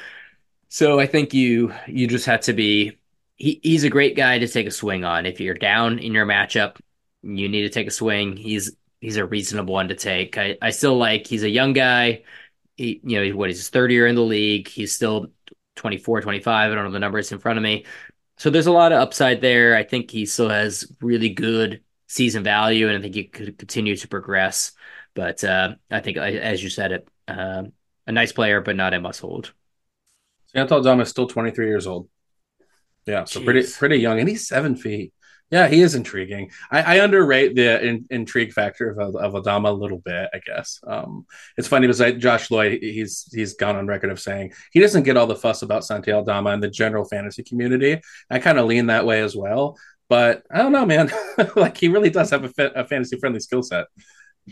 So 0.69 0.99
I 0.99 1.05
think 1.07 1.33
you 1.33 1.73
you 1.87 2.07
just 2.07 2.25
have 2.25 2.41
to 2.41 2.53
be. 2.53 2.97
He, 3.35 3.59
he's 3.61 3.83
a 3.83 3.89
great 3.89 4.15
guy 4.15 4.39
to 4.39 4.47
take 4.47 4.65
a 4.65 4.71
swing 4.71 5.05
on. 5.05 5.27
If 5.27 5.39
you're 5.39 5.53
down 5.53 5.99
in 5.99 6.11
your 6.11 6.25
matchup, 6.25 6.77
you 7.21 7.47
need 7.47 7.61
to 7.63 7.69
take 7.69 7.87
a 7.87 7.91
swing. 7.91 8.35
He's 8.35 8.75
he's 8.99 9.17
a 9.17 9.25
reasonable 9.25 9.75
one 9.75 9.89
to 9.89 9.95
take. 9.95 10.37
I, 10.37 10.57
I 10.61 10.71
still 10.71 10.97
like. 10.97 11.27
He's 11.27 11.43
a 11.43 11.49
young 11.49 11.73
guy. 11.73 12.23
He, 12.75 13.01
you 13.03 13.29
know, 13.29 13.37
what 13.37 13.49
he's 13.49 13.69
third 13.69 13.91
year 13.91 14.07
in 14.07 14.15
the 14.15 14.21
league. 14.21 14.67
He's 14.67 14.95
still 14.95 15.27
24, 15.77 16.21
25. 16.21 16.71
I 16.71 16.75
don't 16.75 16.85
know 16.85 16.91
the 16.91 16.99
numbers 16.99 17.31
in 17.31 17.39
front 17.39 17.57
of 17.57 17.63
me. 17.63 17.85
So 18.37 18.49
there's 18.49 18.67
a 18.67 18.71
lot 18.71 18.91
of 18.91 18.99
upside 18.99 19.41
there. 19.41 19.75
I 19.75 19.83
think 19.83 20.11
he 20.11 20.25
still 20.25 20.49
has 20.49 20.91
really 21.01 21.29
good 21.29 21.81
season 22.07 22.43
value, 22.43 22.87
and 22.87 22.97
I 22.97 23.01
think 23.01 23.15
he 23.15 23.25
could 23.25 23.57
continue 23.57 23.95
to 23.95 24.07
progress. 24.07 24.73
But 25.15 25.43
uh, 25.43 25.75
I 25.89 25.99
think, 26.01 26.17
as 26.17 26.61
you 26.63 26.69
said, 26.69 26.91
it 26.91 27.07
uh, 27.27 27.63
a 28.05 28.11
nice 28.11 28.31
player, 28.31 28.61
but 28.61 28.75
not 28.75 28.93
a 28.93 28.99
must 28.99 29.21
hold. 29.21 29.53
Santi 30.47 30.73
Aldama 30.73 31.03
is 31.03 31.09
still 31.09 31.27
23 31.27 31.67
years 31.67 31.87
old. 31.87 32.09
Yeah, 33.05 33.23
so 33.23 33.39
Jeez. 33.39 33.45
pretty 33.45 33.67
pretty 33.79 33.97
young, 33.97 34.19
and 34.19 34.29
he's 34.29 34.47
seven 34.47 34.75
feet. 34.75 35.13
Yeah, 35.49 35.69
he 35.69 35.81
is 35.81 35.95
intriguing. 35.95 36.51
I, 36.71 36.81
I 36.81 37.03
underrate 37.03 37.55
the 37.55 37.81
in, 37.81 38.05
intrigue 38.09 38.51
factor 38.51 38.89
of, 38.89 39.15
of 39.15 39.35
Aldama 39.35 39.69
a 39.69 39.71
little 39.71 39.99
bit. 39.99 40.29
I 40.33 40.39
guess 40.45 40.79
um, 40.85 41.25
it's 41.55 41.69
funny 41.69 41.87
because 41.87 42.01
I, 42.01 42.11
Josh 42.11 42.51
Lloyd 42.51 42.79
he's 42.81 43.29
he's 43.33 43.53
gone 43.53 43.77
on 43.77 43.87
record 43.87 44.09
of 44.11 44.19
saying 44.19 44.53
he 44.71 44.81
doesn't 44.81 45.03
get 45.03 45.15
all 45.15 45.27
the 45.27 45.35
fuss 45.35 45.61
about 45.61 45.85
Santi 45.85 46.11
Aldama 46.11 46.51
in 46.51 46.59
the 46.59 46.69
general 46.69 47.05
fantasy 47.05 47.43
community. 47.43 48.01
I 48.29 48.39
kind 48.39 48.59
of 48.59 48.65
lean 48.65 48.87
that 48.87 49.05
way 49.05 49.21
as 49.21 49.37
well, 49.37 49.77
but 50.09 50.43
I 50.51 50.57
don't 50.57 50.73
know, 50.73 50.85
man. 50.85 51.11
like 51.55 51.77
he 51.77 51.87
really 51.87 52.09
does 52.09 52.29
have 52.31 52.43
a, 52.43 52.49
fa- 52.49 52.73
a 52.75 52.85
fantasy 52.85 53.17
friendly 53.17 53.39
skill 53.39 53.63
set. 53.63 53.85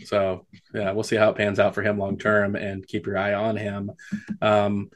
So 0.04 0.46
yeah, 0.72 0.92
we'll 0.92 1.04
see 1.04 1.16
how 1.16 1.30
it 1.30 1.36
pans 1.36 1.58
out 1.58 1.74
for 1.74 1.82
him 1.82 1.98
long 1.98 2.16
term, 2.16 2.56
and 2.56 2.86
keep 2.86 3.06
your 3.06 3.18
eye 3.18 3.34
on 3.34 3.56
him. 3.56 3.90
Um, 4.40 4.90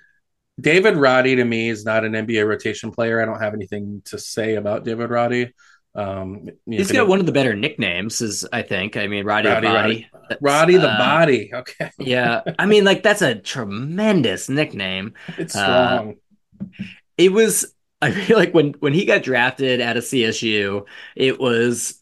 David 0.60 0.96
Roddy 0.96 1.36
to 1.36 1.44
me 1.44 1.68
is 1.70 1.84
not 1.84 2.04
an 2.04 2.12
NBA 2.12 2.46
rotation 2.46 2.90
player. 2.90 3.20
I 3.20 3.24
don't 3.24 3.40
have 3.40 3.54
anything 3.54 4.02
to 4.06 4.18
say 4.18 4.56
about 4.56 4.84
David 4.84 5.10
Roddy. 5.10 5.52
Um, 5.94 6.48
He's 6.66 6.92
got 6.92 7.08
one 7.08 7.20
of 7.20 7.26
the 7.26 7.32
better 7.32 7.54
nicknames, 7.54 8.20
is 8.20 8.46
I 8.52 8.62
think. 8.62 8.96
I 8.96 9.06
mean, 9.06 9.24
Roddy, 9.24 9.48
Roddy 9.48 9.66
the 9.66 9.72
Body. 9.72 10.08
Roddy, 10.12 10.38
Roddy 10.40 10.76
the 10.76 10.90
uh, 10.90 10.98
Body. 10.98 11.50
Okay. 11.54 11.90
yeah, 11.98 12.42
I 12.58 12.66
mean, 12.66 12.84
like 12.84 13.02
that's 13.02 13.22
a 13.22 13.34
tremendous 13.34 14.48
nickname. 14.48 15.14
It's 15.36 15.56
uh, 15.56 15.64
strong. 15.96 16.16
Uh, 16.60 16.74
it 17.18 17.32
was. 17.32 17.74
I 18.02 18.12
feel 18.12 18.38
like 18.38 18.54
when 18.54 18.74
when 18.80 18.94
he 18.94 19.04
got 19.04 19.22
drafted 19.22 19.80
out 19.80 19.96
of 19.96 20.04
CSU, 20.04 20.86
it 21.16 21.38
was 21.38 22.00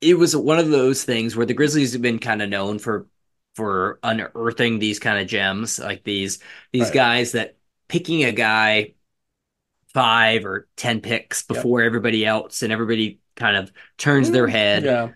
it 0.00 0.14
was 0.14 0.36
one 0.36 0.58
of 0.58 0.70
those 0.70 1.04
things 1.04 1.34
where 1.34 1.46
the 1.46 1.54
Grizzlies 1.54 1.92
have 1.92 2.02
been 2.02 2.18
kind 2.18 2.40
of 2.40 2.48
known 2.48 2.78
for 2.78 3.08
for 3.54 3.98
unearthing 4.02 4.78
these 4.78 4.98
kind 4.98 5.18
of 5.18 5.26
gems, 5.26 5.78
like 5.78 6.04
these 6.04 6.38
these 6.72 6.84
right. 6.84 6.94
guys 6.94 7.32
that 7.32 7.56
picking 7.88 8.24
a 8.24 8.32
guy 8.32 8.94
five 9.92 10.44
or 10.44 10.68
ten 10.76 11.00
picks 11.00 11.42
before 11.42 11.80
yep. 11.80 11.86
everybody 11.86 12.24
else, 12.24 12.62
and 12.62 12.72
everybody 12.72 13.20
kind 13.36 13.56
of 13.56 13.72
turns 13.98 14.30
their 14.30 14.46
mm, 14.46 14.50
head. 14.50 14.84
Yeah. 14.84 15.10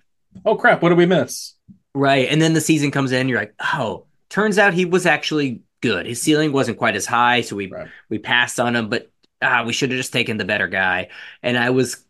Oh 0.45 0.57
crap! 0.57 0.83
What 0.83 0.91
did 0.91 0.99
we 0.99 1.07
miss? 1.07 1.55
Right, 1.95 2.29
and 2.29 2.41
then 2.41 2.53
the 2.53 2.61
season 2.61 2.91
comes 2.91 3.13
in. 3.13 3.29
You're 3.29 3.41
like, 3.41 3.55
oh, 3.75 4.05
turns 4.29 4.59
out 4.59 4.75
he 4.75 4.85
was 4.85 5.07
actually 5.07 5.63
good. 5.81 6.07
His 6.07 6.21
ceiling 6.21 6.53
wasn't 6.53 6.79
quite 6.79 6.97
as 6.97 7.07
high, 7.07 7.41
so 7.41 7.57
we 7.57 7.69
right. 7.69 7.89
we 8.09 8.19
passed 8.19 8.61
on 8.61 8.77
him. 8.77 8.89
But 8.89 9.11
ah, 9.43 9.65
we 9.65 9.73
should 9.73 9.91
have 9.91 9.99
just 9.99 10.13
taken 10.13 10.37
the 10.37 10.45
better 10.45 10.69
guy. 10.69 11.09
And 11.43 11.57
I 11.57 11.71
was, 11.71 12.05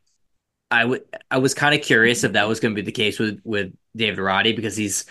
I 0.70 0.84
would, 0.84 1.02
I 1.30 1.38
was 1.38 1.54
kind 1.54 1.74
of 1.74 1.82
curious 1.82 2.24
if 2.24 2.32
that 2.32 2.48
was 2.48 2.60
going 2.60 2.74
to 2.74 2.82
be 2.82 2.84
the 2.84 2.92
case 2.92 3.18
with 3.18 3.40
with 3.44 3.72
David 3.96 4.18
Roddy 4.18 4.52
because 4.52 4.76
he's 4.76 5.06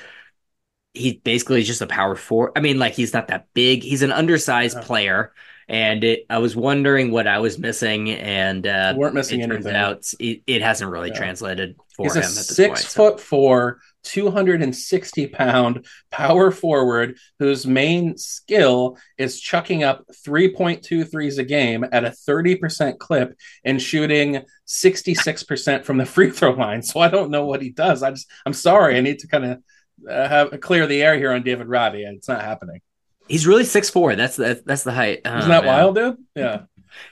he 0.94 1.22
basically 1.24 1.64
just 1.64 1.82
a 1.82 1.88
power 1.88 2.16
four. 2.16 2.52
I 2.56 2.60
mean, 2.60 2.80
like 2.80 2.94
he's 2.94 3.14
not 3.14 3.28
that 3.28 3.48
big. 3.54 3.84
He's 3.84 4.04
an 4.04 4.12
undersized 4.12 4.82
player, 4.82 5.34
and 5.70 6.04
it, 6.04 6.26
I 6.30 6.38
was 6.38 6.56
wondering 6.56 7.12
what 7.12 7.28
I 7.28 7.40
was 7.40 7.60
missing, 7.60 8.12
and 8.12 8.66
uh, 8.66 8.94
weren't 8.96 9.14
missing 9.14 9.42
it 9.42 9.52
anything. 9.52 9.76
Out 9.76 10.06
it, 10.20 10.42
it 10.48 10.62
hasn't 10.62 10.90
really 10.90 11.10
yeah. 11.10 11.18
translated 11.18 11.76
for 11.96 12.06
him. 12.06 12.14
he's 12.14 12.16
him. 12.16 12.22
A 12.22 12.26
six 12.26 12.82
point, 12.82 12.94
foot 12.94 13.20
so. 13.20 13.26
four, 13.26 13.80
two 14.04 14.32
hundred 14.32 14.62
and 14.62 14.74
sixty 14.74 15.28
pound 15.28 15.86
power 16.10 16.52
forward 16.52 17.18
whose 17.40 17.68
main 17.68 18.16
skill 18.18 18.98
is 19.18 19.42
chucking 19.42 19.84
up 19.84 20.06
three 20.24 20.54
point 20.54 20.84
two 20.84 21.04
threes 21.04 21.38
a 21.38 21.44
game 21.44 21.86
at 21.92 22.06
a 22.06 22.12
thirty 22.12 22.56
percent 22.56 22.98
clip 22.98 23.38
and 23.66 23.82
shooting 23.82 24.44
sixty 24.64 25.14
six 25.14 25.44
percent 25.44 25.86
from 25.86 25.98
the 25.98 26.06
free 26.06 26.32
throw 26.32 26.52
line. 26.52 26.82
So 26.82 27.02
I 27.02 27.10
don't 27.10 27.32
know 27.32 27.46
what 27.46 27.62
he 27.62 27.72
does. 27.72 28.04
I 28.04 28.12
just 28.12 28.32
I'm 28.46 28.54
sorry. 28.54 28.98
I 28.98 29.02
need 29.02 29.20
to 29.20 29.28
kind 29.28 29.46
of 29.46 29.64
uh, 30.10 30.30
have 30.30 30.60
clear 30.62 30.88
the 30.88 31.04
air 31.04 31.18
here 31.18 31.34
on 31.34 31.44
David 31.44 31.68
Roddy. 31.68 32.04
It's 32.04 32.30
not 32.30 32.42
happening. 32.42 32.80
He's 33.28 33.48
really 33.48 33.64
six 33.64 33.90
four. 33.90 34.16
That's 34.16 34.36
the 34.36 34.62
that's 34.66 34.84
the 34.84 34.92
height. 34.92 35.22
Oh, 35.26 35.38
Isn't 35.38 35.50
that 35.50 35.64
man. 35.64 35.74
wild, 35.74 35.96
dude? 35.96 36.18
Yeah. 36.36 36.62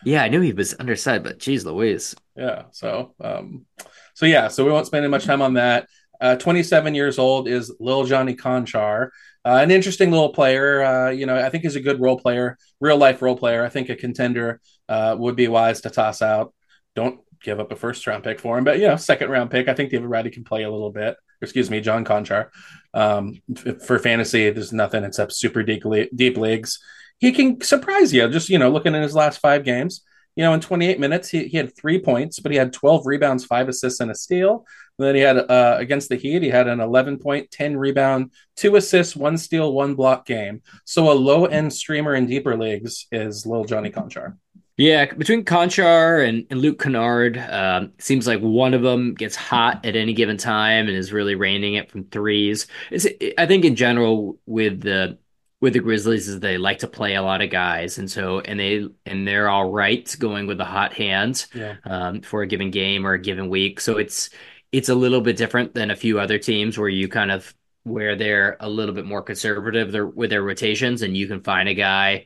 Yeah, 0.03 0.23
I 0.23 0.29
knew 0.29 0.41
he 0.41 0.53
was 0.53 0.73
undersized, 0.79 1.23
but 1.23 1.37
geez, 1.37 1.65
Louise. 1.65 2.15
Yeah. 2.35 2.63
So, 2.71 3.13
um, 3.21 3.65
so 4.13 4.25
yeah. 4.25 4.47
So 4.47 4.65
we 4.65 4.71
won't 4.71 4.87
spend 4.87 5.03
any 5.03 5.11
much 5.11 5.25
time 5.25 5.41
on 5.41 5.55
that. 5.55 5.87
Uh, 6.19 6.35
27 6.37 6.95
years 6.95 7.19
old 7.19 7.47
is 7.47 7.73
Lil 7.79 8.05
Johnny 8.05 8.35
Konchar, 8.35 9.09
uh, 9.43 9.59
an 9.61 9.69
interesting 9.69 10.11
little 10.11 10.33
player. 10.33 10.81
Uh, 10.83 11.09
you 11.09 11.25
know, 11.25 11.35
I 11.37 11.49
think 11.49 11.63
he's 11.63 11.75
a 11.75 11.81
good 11.81 11.99
role 11.99 12.17
player, 12.17 12.57
real 12.79 12.97
life 12.97 13.21
role 13.21 13.37
player. 13.37 13.63
I 13.63 13.69
think 13.69 13.89
a 13.89 13.95
contender 13.95 14.61
uh, 14.87 15.15
would 15.19 15.35
be 15.35 15.47
wise 15.49 15.81
to 15.81 15.89
toss 15.89 16.21
out. 16.21 16.53
Don't 16.95 17.19
give 17.45 17.59
up 17.59 17.71
a 17.71 17.75
first 17.75 18.05
round 18.07 18.23
pick 18.23 18.39
for 18.39 18.57
him, 18.57 18.63
but 18.63 18.79
you 18.79 18.87
know, 18.87 18.95
second 18.97 19.29
round 19.29 19.51
pick. 19.51 19.67
I 19.67 19.73
think 19.73 19.91
David 19.91 20.09
Roddy 20.09 20.31
can 20.31 20.43
play 20.43 20.63
a 20.63 20.71
little 20.71 20.91
bit. 20.91 21.15
Excuse 21.41 21.69
me, 21.69 21.79
John 21.79 22.03
Konchar. 22.03 22.49
Um, 22.93 23.41
for 23.85 23.99
fantasy, 23.99 24.49
there's 24.49 24.73
nothing 24.73 25.03
except 25.03 25.33
super 25.33 25.63
deep, 25.63 25.83
deep 26.15 26.37
leagues. 26.37 26.79
He 27.19 27.31
can 27.31 27.61
surprise 27.61 28.13
you. 28.13 28.27
Just 28.29 28.49
you 28.49 28.57
know, 28.57 28.69
looking 28.69 28.95
at 28.95 29.03
his 29.03 29.15
last 29.15 29.39
five 29.39 29.63
games, 29.63 30.01
you 30.35 30.43
know, 30.43 30.53
in 30.53 30.59
28 30.59 30.99
minutes, 30.99 31.29
he, 31.29 31.47
he 31.47 31.57
had 31.57 31.75
three 31.75 31.99
points, 31.99 32.39
but 32.39 32.51
he 32.51 32.57
had 32.57 32.73
12 32.73 33.05
rebounds, 33.05 33.45
five 33.45 33.69
assists, 33.69 34.01
and 34.01 34.11
a 34.11 34.15
steal. 34.15 34.65
And 34.97 35.07
then 35.07 35.15
he 35.15 35.21
had 35.21 35.37
uh, 35.37 35.77
against 35.79 36.09
the 36.09 36.15
Heat, 36.15 36.41
he 36.41 36.49
had 36.49 36.67
an 36.67 36.79
11 36.79 37.19
point, 37.19 37.51
10 37.51 37.77
rebound, 37.77 38.31
two 38.55 38.75
assists, 38.75 39.15
one 39.15 39.37
steal, 39.37 39.73
one 39.73 39.95
block 39.95 40.25
game. 40.25 40.61
So 40.83 41.11
a 41.11 41.13
low 41.13 41.45
end 41.45 41.73
streamer 41.73 42.15
in 42.15 42.25
deeper 42.25 42.57
leagues 42.57 43.07
is 43.11 43.45
Lil 43.45 43.65
Johnny 43.65 43.91
Konchar. 43.91 44.37
Yeah, 44.77 45.05
between 45.13 45.45
Konchar 45.45 46.27
and, 46.27 46.45
and 46.49 46.59
Luke 46.59 46.81
Kennard, 46.81 47.37
um, 47.37 47.93
seems 47.97 48.27
like 48.27 48.41
one 48.41 48.73
of 48.73 48.81
them 48.81 49.13
gets 49.13 49.35
hot 49.35 49.85
at 49.85 49.95
any 49.95 50.13
given 50.13 50.35
time 50.35 50.87
and 50.87 50.97
is 50.97 51.13
really 51.13 51.35
raining 51.35 51.75
it 51.75 51.89
from 51.89 52.03
threes. 52.05 52.67
It's, 52.91 53.07
I 53.37 53.45
think 53.45 53.63
in 53.63 53.77
general 53.77 54.37
with 54.45 54.81
the 54.81 55.17
with 55.61 55.73
the 55.73 55.79
Grizzlies 55.79 56.27
is 56.27 56.41
they 56.41 56.57
like 56.57 56.79
to 56.79 56.87
play 56.87 57.15
a 57.15 57.21
lot 57.21 57.41
of 57.41 57.49
guys, 57.49 57.97
and 57.97 58.11
so 58.11 58.41
and 58.41 58.59
they 58.59 58.85
and 59.05 59.25
they're 59.25 59.47
all 59.47 59.71
right 59.71 60.13
going 60.19 60.45
with 60.45 60.57
the 60.57 60.65
hot 60.65 60.91
hands 60.91 61.47
yeah. 61.55 61.77
um, 61.85 62.21
for 62.21 62.41
a 62.41 62.47
given 62.47 62.69
game 62.69 63.07
or 63.07 63.13
a 63.13 63.21
given 63.21 63.49
week. 63.49 63.79
So 63.79 63.97
it's 63.97 64.29
it's 64.73 64.89
a 64.89 64.95
little 64.95 65.21
bit 65.21 65.37
different 65.37 65.73
than 65.73 65.89
a 65.89 65.95
few 65.95 66.19
other 66.19 66.37
teams 66.37 66.77
where 66.77 66.89
you 66.89 67.07
kind 67.07 67.31
of 67.31 67.55
where 67.83 68.17
they're 68.17 68.57
a 68.59 68.67
little 68.67 68.93
bit 68.93 69.05
more 69.05 69.21
conservative 69.21 70.13
with 70.13 70.31
their 70.31 70.43
rotations, 70.43 71.01
and 71.01 71.15
you 71.15 71.27
can 71.27 71.41
find 71.41 71.69
a 71.69 71.73
guy 71.73 72.25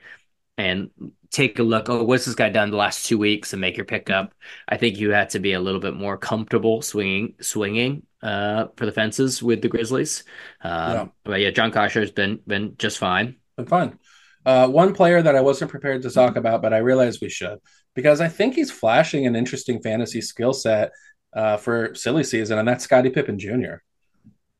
and 0.57 0.89
take 1.31 1.59
a 1.59 1.63
look. 1.63 1.89
Oh, 1.89 2.03
what's 2.03 2.25
this 2.25 2.35
guy 2.35 2.49
done 2.49 2.71
the 2.71 2.77
last 2.77 3.05
two 3.05 3.17
weeks 3.17 3.53
and 3.53 3.61
make 3.61 3.77
your 3.77 3.85
pickup? 3.85 4.33
I 4.67 4.77
think 4.77 4.97
you 4.97 5.11
had 5.11 5.29
to 5.31 5.39
be 5.39 5.53
a 5.53 5.59
little 5.59 5.79
bit 5.79 5.93
more 5.93 6.17
comfortable 6.17 6.81
swinging, 6.81 7.35
swinging 7.41 8.03
uh, 8.21 8.67
for 8.75 8.85
the 8.85 8.91
fences 8.91 9.41
with 9.41 9.61
the 9.61 9.69
Grizzlies. 9.69 10.23
Um, 10.61 10.91
yeah. 10.91 11.07
But 11.23 11.39
yeah, 11.41 11.51
John 11.51 11.71
Konchar 11.71 12.01
has 12.01 12.11
been 12.11 12.39
been 12.47 12.75
just 12.77 12.97
fine. 12.97 13.37
Been 13.57 13.67
fine. 13.67 13.99
Uh, 14.45 14.67
one 14.67 14.93
player 14.93 15.21
that 15.21 15.35
I 15.35 15.41
wasn't 15.41 15.71
prepared 15.71 16.01
to 16.03 16.09
talk 16.09 16.35
about, 16.35 16.61
but 16.61 16.73
I 16.73 16.77
realized 16.77 17.21
we 17.21 17.29
should 17.29 17.59
because 17.93 18.21
I 18.21 18.27
think 18.27 18.55
he's 18.55 18.71
flashing 18.71 19.27
an 19.27 19.35
interesting 19.35 19.81
fantasy 19.81 20.21
skill 20.21 20.53
set 20.53 20.91
uh, 21.33 21.57
for 21.57 21.93
silly 21.93 22.23
season, 22.23 22.57
and 22.57 22.67
that's 22.67 22.83
Scottie 22.83 23.09
Pippen 23.09 23.37
Jr. 23.37 23.83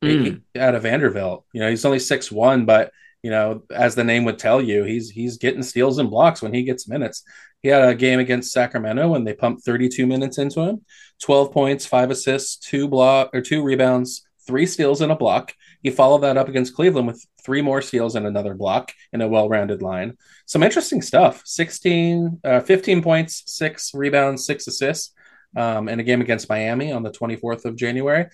Mm. 0.02 0.42
He, 0.54 0.60
out 0.60 0.74
of 0.74 0.82
Vanderbilt. 0.82 1.44
You 1.52 1.60
know, 1.60 1.70
he's 1.70 1.84
only 1.84 1.98
six 1.98 2.30
one, 2.30 2.64
but 2.64 2.92
you 3.22 3.30
know, 3.30 3.62
as 3.70 3.94
the 3.94 4.04
name 4.04 4.24
would 4.24 4.38
tell 4.38 4.60
you, 4.60 4.84
he's 4.84 5.10
he's 5.10 5.38
getting 5.38 5.62
steals 5.62 5.98
and 5.98 6.10
blocks 6.10 6.42
when 6.42 6.54
he 6.54 6.62
gets 6.62 6.88
minutes. 6.88 7.22
He 7.62 7.68
had 7.68 7.86
a 7.86 7.94
game 7.94 8.20
against 8.20 8.52
Sacramento 8.52 9.14
and 9.14 9.26
they 9.26 9.34
pumped 9.34 9.64
32 9.64 10.06
minutes 10.06 10.38
into 10.38 10.60
him, 10.60 10.84
12 11.22 11.52
points, 11.52 11.84
five 11.84 12.10
assists, 12.10 12.56
two 12.56 12.88
block 12.88 13.30
or 13.34 13.42
two 13.42 13.62
rebounds, 13.62 14.26
three 14.46 14.66
steals 14.66 15.02
and 15.02 15.12
a 15.12 15.16
block. 15.16 15.52
He 15.82 15.90
followed 15.90 16.22
that 16.22 16.36
up 16.36 16.48
against 16.48 16.74
Cleveland 16.74 17.06
with 17.06 17.26
three 17.44 17.62
more 17.62 17.82
steals 17.82 18.16
and 18.16 18.26
another 18.26 18.54
block 18.54 18.92
in 19.12 19.20
a 19.20 19.28
well-rounded 19.28 19.82
line. 19.82 20.16
Some 20.46 20.62
interesting 20.62 21.02
stuff. 21.02 21.42
16, 21.44 22.40
uh, 22.44 22.60
15 22.60 23.02
points, 23.02 23.42
six 23.46 23.92
rebounds, 23.94 24.44
six 24.44 24.66
assists 24.66 25.14
um, 25.56 25.88
in 25.88 26.00
a 26.00 26.04
game 26.04 26.20
against 26.20 26.48
Miami 26.48 26.92
on 26.92 27.02
the 27.02 27.10
24th 27.10 27.64
of 27.64 27.76
January. 27.76 28.26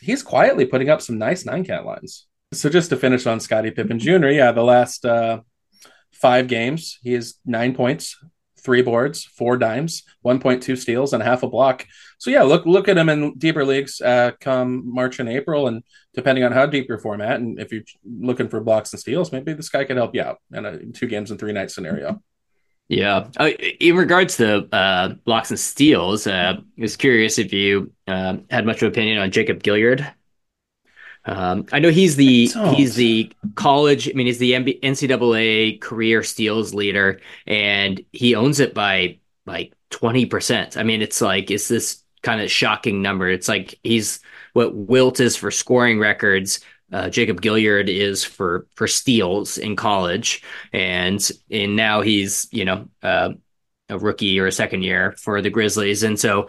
He's 0.00 0.22
quietly 0.22 0.66
putting 0.66 0.88
up 0.88 1.02
some 1.02 1.18
nice 1.18 1.44
nine 1.44 1.64
cat 1.64 1.84
lines. 1.84 2.26
So 2.54 2.68
just 2.70 2.90
to 2.90 2.96
finish 2.96 3.26
on 3.26 3.40
Scottie 3.40 3.70
Pippen 3.70 3.98
Jr., 3.98 4.28
yeah, 4.28 4.52
the 4.52 4.62
last 4.62 5.04
uh, 5.04 5.40
five 6.12 6.48
games, 6.48 6.98
he 7.02 7.12
has 7.12 7.34
nine 7.44 7.74
points, 7.74 8.16
three 8.58 8.82
boards, 8.82 9.24
four 9.24 9.56
dimes, 9.56 10.02
1.2 10.24 10.76
steals, 10.78 11.12
and 11.12 11.22
half 11.22 11.42
a 11.42 11.48
block. 11.48 11.86
So 12.18 12.30
yeah, 12.30 12.42
look 12.42 12.64
look 12.64 12.88
at 12.88 12.96
him 12.96 13.08
in 13.08 13.34
deeper 13.34 13.64
leagues 13.64 14.00
uh, 14.00 14.32
come 14.40 14.82
March 14.92 15.20
and 15.20 15.28
April, 15.28 15.68
and 15.68 15.82
depending 16.14 16.44
on 16.44 16.52
how 16.52 16.66
deep 16.66 16.88
your 16.88 16.98
format, 16.98 17.40
and 17.40 17.60
if 17.60 17.72
you're 17.72 17.82
looking 18.04 18.48
for 18.48 18.60
blocks 18.60 18.92
and 18.92 19.00
steals, 19.00 19.32
maybe 19.32 19.52
this 19.52 19.68
guy 19.68 19.84
could 19.84 19.96
help 19.96 20.14
you 20.14 20.22
out 20.22 20.38
in 20.52 20.64
a 20.64 20.78
two 20.86 21.06
games 21.06 21.30
and 21.30 21.38
three 21.38 21.52
nights 21.52 21.74
scenario. 21.74 22.22
Yeah. 22.88 23.28
Uh, 23.38 23.50
in 23.80 23.96
regards 23.96 24.36
to 24.38 24.68
uh, 24.74 25.08
blocks 25.24 25.50
and 25.50 25.58
steals, 25.58 26.26
uh, 26.26 26.54
I 26.58 26.80
was 26.80 26.96
curious 26.96 27.38
if 27.38 27.52
you 27.52 27.92
uh, 28.06 28.38
had 28.50 28.66
much 28.66 28.78
of 28.78 28.82
an 28.82 28.88
opinion 28.88 29.18
on 29.18 29.30
Jacob 29.30 29.62
Gilyard. 29.62 30.12
Um, 31.26 31.66
I 31.72 31.78
know 31.78 31.90
he's 31.90 32.16
the 32.16 32.46
he's 32.74 32.94
the 32.96 33.32
college. 33.54 34.08
I 34.08 34.12
mean, 34.12 34.26
he's 34.26 34.38
the 34.38 34.52
NCAA 34.52 35.80
career 35.80 36.22
steals 36.22 36.74
leader, 36.74 37.20
and 37.46 38.04
he 38.12 38.34
owns 38.34 38.60
it 38.60 38.74
by 38.74 39.18
like 39.46 39.72
twenty 39.90 40.26
percent. 40.26 40.76
I 40.76 40.82
mean, 40.82 41.00
it's 41.02 41.20
like 41.20 41.50
it's 41.50 41.68
this 41.68 42.02
kind 42.22 42.40
of 42.40 42.50
shocking 42.50 43.00
number. 43.02 43.28
It's 43.28 43.48
like 43.48 43.78
he's 43.82 44.20
what 44.52 44.74
Wilt 44.74 45.20
is 45.20 45.36
for 45.36 45.50
scoring 45.50 45.98
records. 45.98 46.60
Uh, 46.92 47.08
Jacob 47.08 47.40
Gilyard 47.40 47.88
is 47.88 48.22
for 48.24 48.66
for 48.74 48.86
steals 48.86 49.56
in 49.58 49.76
college, 49.76 50.42
and 50.72 51.26
and 51.50 51.74
now 51.76 52.02
he's 52.02 52.48
you 52.52 52.64
know 52.66 52.88
uh, 53.02 53.30
a 53.88 53.98
rookie 53.98 54.38
or 54.40 54.46
a 54.46 54.52
second 54.52 54.82
year 54.82 55.12
for 55.12 55.40
the 55.40 55.50
Grizzlies, 55.50 56.02
and 56.02 56.20
so 56.20 56.48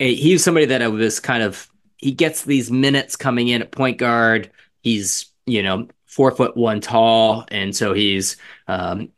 eh, 0.00 0.08
he's 0.14 0.42
somebody 0.42 0.66
that 0.66 0.82
I 0.82 0.88
was 0.88 1.20
kind 1.20 1.42
of 1.42 1.68
he 2.04 2.12
gets 2.12 2.42
these 2.42 2.70
minutes 2.70 3.16
coming 3.16 3.48
in 3.48 3.62
at 3.62 3.72
point 3.72 3.96
guard. 3.96 4.50
He's 4.82 5.32
you 5.46 5.62
know 5.62 5.88
four 6.04 6.32
foot 6.32 6.54
one 6.54 6.82
tall, 6.82 7.46
and 7.50 7.74
so 7.74 7.94
he's 7.94 8.36
um, 8.68 9.08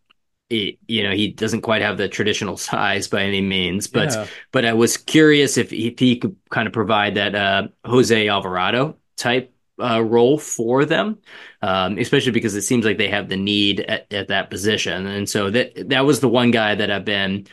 he, 0.49 0.79
you 0.87 1.03
know 1.03 1.11
he 1.11 1.33
doesn't 1.33 1.63
quite 1.63 1.83
have 1.83 1.99
the 1.99 2.09
traditional 2.09 2.57
size 2.69 3.09
by 3.09 3.25
any 3.25 3.41
means. 3.41 3.89
But 3.89 4.13
yeah. 4.13 4.27
but 4.53 4.65
I 4.65 4.75
was 4.75 4.97
curious 4.97 5.57
if, 5.57 5.73
if 5.73 5.99
he 5.99 6.17
could 6.17 6.37
kind 6.51 6.69
of 6.69 6.73
provide 6.73 7.17
that 7.17 7.35
uh, 7.35 7.67
Jose 7.85 8.29
Alvarado 8.29 8.97
type 9.17 9.53
uh, 9.83 10.01
role 10.01 10.39
for 10.39 10.85
them, 10.85 11.19
um, 11.63 11.99
especially 11.99 12.31
because 12.31 12.55
it 12.55 12.63
seems 12.63 12.85
like 12.85 12.99
they 12.99 13.09
have 13.09 13.29
the 13.29 13.37
need 13.37 13.81
at, 13.81 14.13
at 14.13 14.29
that 14.29 14.49
position. 14.49 15.09
And 15.09 15.29
so 15.29 15.51
that 15.51 15.89
that 15.89 16.07
was 16.07 16.21
the 16.21 16.29
one 16.29 16.53
guy 16.53 16.77
that 16.77 16.93
I've 16.93 17.05
been 17.05 17.49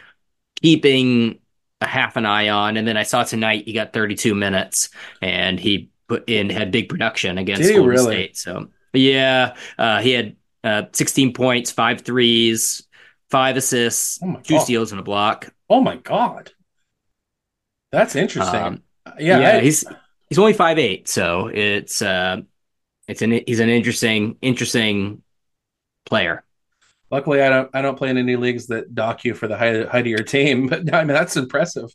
keeping 0.61 1.39
a 1.83 1.87
half 1.87 2.15
an 2.15 2.25
eye 2.25 2.49
on. 2.49 2.77
And 2.77 2.87
then 2.87 2.97
I 2.97 3.03
saw 3.03 3.23
tonight 3.23 3.65
he 3.65 3.73
got 3.73 3.93
32 3.93 4.33
minutes 4.33 4.89
and 5.21 5.59
he 5.59 5.89
put 6.07 6.27
in 6.29 6.49
had 6.49 6.71
big 6.71 6.89
production 6.89 7.37
against 7.37 7.69
Golden 7.69 7.85
really? 7.87 8.15
State. 8.15 8.37
So 8.37 8.69
yeah, 8.93 9.55
uh, 9.77 10.01
he 10.01 10.11
had 10.11 10.35
uh, 10.63 10.83
16 10.91 11.33
points, 11.33 11.71
five 11.71 12.01
threes, 12.01 12.87
five 13.29 13.57
assists, 13.57 14.19
oh 14.23 14.39
two 14.43 14.55
God. 14.55 14.63
steals, 14.63 14.91
and 14.91 14.99
a 14.99 15.03
block. 15.03 15.53
Oh 15.69 15.81
my 15.81 15.97
God, 15.97 16.51
that's 17.91 18.15
interesting. 18.15 18.61
Um, 18.61 18.83
yeah, 19.19 19.39
yeah, 19.39 19.57
I, 19.57 19.61
he's 19.61 19.83
he's 20.29 20.39
only 20.39 20.53
five 20.53 20.77
eight, 20.77 21.07
so 21.07 21.47
it's 21.47 22.01
uh, 22.01 22.41
it's 23.07 23.21
an 23.21 23.41
he's 23.45 23.59
an 23.59 23.69
interesting 23.69 24.37
interesting 24.41 25.23
player. 26.05 26.43
Luckily, 27.13 27.43
I 27.43 27.49
don't 27.49 27.69
I 27.75 27.83
don't 27.83 27.95
play 27.95 28.09
in 28.09 28.17
any 28.17 28.35
leagues 28.35 28.65
that 28.67 28.95
dock 28.95 29.23
you 29.23 29.35
for 29.35 29.47
the 29.47 29.55
height, 29.55 29.87
height 29.87 29.99
of 30.01 30.07
your 30.07 30.23
team. 30.23 30.67
But 30.69 30.91
I 30.91 31.03
mean, 31.03 31.13
that's 31.13 31.37
impressive. 31.37 31.91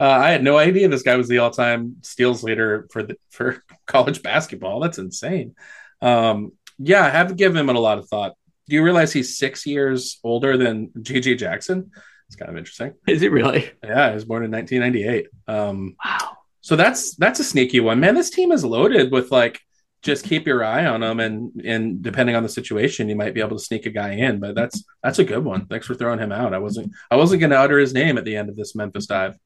Uh, 0.00 0.08
I 0.08 0.30
had 0.30 0.42
no 0.42 0.56
idea 0.56 0.88
this 0.88 1.02
guy 1.02 1.14
was 1.16 1.28
the 1.28 1.38
all 1.38 1.50
time 1.50 1.96
steals 2.00 2.42
leader 2.42 2.88
for 2.90 3.02
the, 3.02 3.16
for 3.28 3.62
college 3.86 4.22
basketball. 4.22 4.80
That's 4.80 4.96
insane. 4.96 5.56
Um, 6.00 6.52
yeah, 6.78 7.04
I 7.04 7.10
have 7.10 7.36
given 7.36 7.58
him 7.58 7.68
a 7.68 7.78
lot 7.78 7.98
of 7.98 8.08
thought. 8.08 8.32
Do 8.66 8.74
you 8.74 8.82
realize 8.82 9.12
he's 9.12 9.36
six 9.36 9.66
years 9.66 10.18
older 10.24 10.56
than 10.56 10.88
GG 10.88 11.36
Jackson? 11.36 11.90
It's 12.28 12.36
kind 12.36 12.50
of 12.50 12.56
interesting. 12.56 12.94
Is 13.06 13.20
it 13.20 13.30
really? 13.30 13.70
Yeah, 13.84 14.08
he 14.08 14.14
was 14.14 14.24
born 14.24 14.42
in 14.42 14.50
1998. 14.50 15.26
Um, 15.48 15.96
wow. 16.02 16.38
So 16.62 16.76
that's 16.76 17.14
that's 17.16 17.40
a 17.40 17.44
sneaky 17.44 17.80
one, 17.80 18.00
man. 18.00 18.14
This 18.14 18.30
team 18.30 18.52
is 18.52 18.64
loaded 18.64 19.12
with 19.12 19.30
like 19.30 19.60
just 20.02 20.24
keep 20.24 20.46
your 20.46 20.64
eye 20.64 20.86
on 20.86 21.00
them, 21.00 21.20
and 21.20 21.60
and 21.64 22.02
depending 22.02 22.36
on 22.36 22.42
the 22.42 22.48
situation, 22.48 23.08
you 23.08 23.16
might 23.16 23.34
be 23.34 23.40
able 23.40 23.56
to 23.56 23.64
sneak 23.64 23.86
a 23.86 23.90
guy 23.90 24.12
in. 24.12 24.40
But 24.40 24.54
that's 24.54 24.84
that's 25.02 25.18
a 25.18 25.24
good 25.24 25.44
one. 25.44 25.66
Thanks 25.66 25.86
for 25.86 25.94
throwing 25.94 26.18
him 26.18 26.32
out. 26.32 26.54
I 26.54 26.58
wasn't 26.58 26.92
I 27.10 27.16
wasn't 27.16 27.40
going 27.40 27.50
to 27.50 27.60
utter 27.60 27.78
his 27.78 27.94
name 27.94 28.18
at 28.18 28.24
the 28.24 28.36
end 28.36 28.48
of 28.48 28.56
this 28.56 28.74
Memphis 28.74 29.06
dive. 29.06 29.36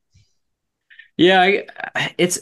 Yeah, 1.17 1.41
I, 1.95 2.15
it's 2.19 2.41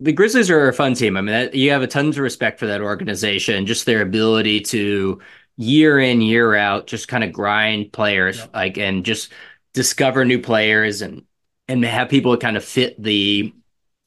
the 0.00 0.12
Grizzlies 0.12 0.50
are 0.50 0.68
a 0.68 0.72
fun 0.72 0.94
team. 0.94 1.16
I 1.16 1.20
mean, 1.20 1.32
that, 1.32 1.54
you 1.54 1.70
have 1.70 1.82
a 1.82 1.86
tons 1.86 2.16
of 2.16 2.22
respect 2.22 2.58
for 2.58 2.66
that 2.66 2.80
organization, 2.80 3.66
just 3.66 3.86
their 3.86 4.02
ability 4.02 4.60
to 4.60 5.20
year 5.56 6.00
in 6.00 6.20
year 6.20 6.54
out 6.54 6.86
just 6.86 7.08
kind 7.08 7.22
of 7.22 7.32
grind 7.32 7.92
players 7.92 8.38
yep. 8.38 8.50
like 8.54 8.76
and 8.76 9.04
just 9.04 9.32
discover 9.72 10.24
new 10.24 10.40
players 10.40 11.00
and 11.02 11.22
and 11.68 11.84
have 11.84 12.08
people 12.08 12.36
kind 12.36 12.56
of 12.56 12.64
fit 12.64 13.00
the 13.02 13.54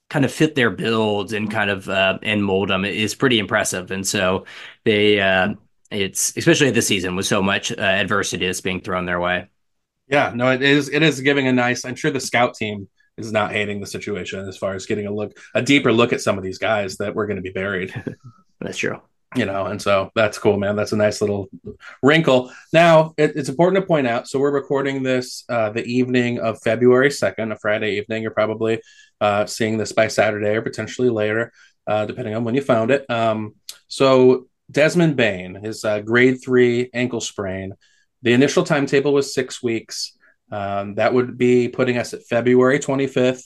kind 0.09 0.25
of 0.25 0.31
fit 0.31 0.55
their 0.55 0.69
builds 0.69 1.33
and 1.33 1.51
kind 1.51 1.69
of 1.69 1.89
uh, 1.89 2.17
and 2.23 2.43
mold 2.43 2.69
them 2.69 2.85
is 2.85 3.15
pretty 3.15 3.39
impressive. 3.39 3.91
And 3.91 4.07
so 4.07 4.45
they, 4.85 5.19
uh, 5.19 5.55
it's 5.91 6.35
especially 6.37 6.71
this 6.71 6.87
season 6.87 7.15
with 7.15 7.25
so 7.25 7.41
much 7.41 7.71
uh, 7.71 7.81
adversity 7.81 8.45
that's 8.45 8.61
being 8.61 8.81
thrown 8.81 9.05
their 9.05 9.19
way. 9.19 9.49
Yeah, 10.07 10.31
no, 10.33 10.51
it 10.51 10.61
is. 10.61 10.89
It 10.89 11.03
is 11.03 11.19
giving 11.19 11.47
a 11.47 11.53
nice. 11.53 11.83
I'm 11.83 11.95
sure 11.95 12.11
the 12.11 12.19
scout 12.19 12.55
team 12.55 12.87
is 13.17 13.31
not 13.31 13.51
hating 13.51 13.81
the 13.81 13.87
situation 13.87 14.47
as 14.47 14.57
far 14.57 14.73
as 14.73 14.85
getting 14.85 15.07
a 15.07 15.11
look, 15.11 15.37
a 15.53 15.61
deeper 15.61 15.91
look 15.91 16.13
at 16.13 16.21
some 16.21 16.37
of 16.37 16.43
these 16.43 16.59
guys 16.59 16.97
that 16.97 17.15
we're 17.15 17.27
going 17.27 17.37
to 17.37 17.41
be 17.41 17.51
buried. 17.51 17.93
that's 18.61 18.77
true. 18.77 19.01
You 19.35 19.45
know, 19.45 19.65
and 19.65 19.81
so 19.81 20.09
that's 20.15 20.39
cool, 20.39 20.57
man. 20.57 20.77
That's 20.77 20.93
a 20.93 20.97
nice 20.97 21.19
little 21.19 21.49
wrinkle. 22.01 22.51
Now, 22.71 23.13
it, 23.17 23.33
it's 23.35 23.49
important 23.49 23.83
to 23.83 23.85
point 23.85 24.07
out. 24.07 24.27
So 24.27 24.39
we're 24.39 24.51
recording 24.51 25.03
this 25.03 25.43
uh, 25.49 25.69
the 25.71 25.83
evening 25.83 26.39
of 26.39 26.61
February 26.61 27.11
second, 27.11 27.51
a 27.51 27.57
Friday 27.57 27.97
evening. 27.97 28.21
You're 28.21 28.31
probably 28.31 28.81
uh, 29.19 29.45
seeing 29.45 29.77
this 29.77 29.91
by 29.91 30.07
Saturday 30.07 30.55
or 30.55 30.61
potentially 30.61 31.09
later, 31.09 31.51
uh, 31.87 32.05
depending 32.05 32.35
on 32.35 32.45
when 32.45 32.55
you 32.55 32.61
found 32.61 32.89
it. 32.89 33.07
Um, 33.09 33.55
so 33.89 34.47
Desmond 34.71 35.17
Bane 35.17 35.55
his 35.55 35.83
uh, 35.83 35.99
grade 35.99 36.39
three 36.41 36.89
ankle 36.93 37.21
sprain, 37.21 37.73
the 38.21 38.33
initial 38.33 38.63
timetable 38.63 39.13
was 39.13 39.33
six 39.33 39.61
weeks. 39.61 40.17
Um, 40.51 40.95
that 40.95 41.13
would 41.13 41.37
be 41.37 41.67
putting 41.67 41.97
us 41.97 42.13
at 42.13 42.23
February 42.23 42.79
25th. 42.79 43.43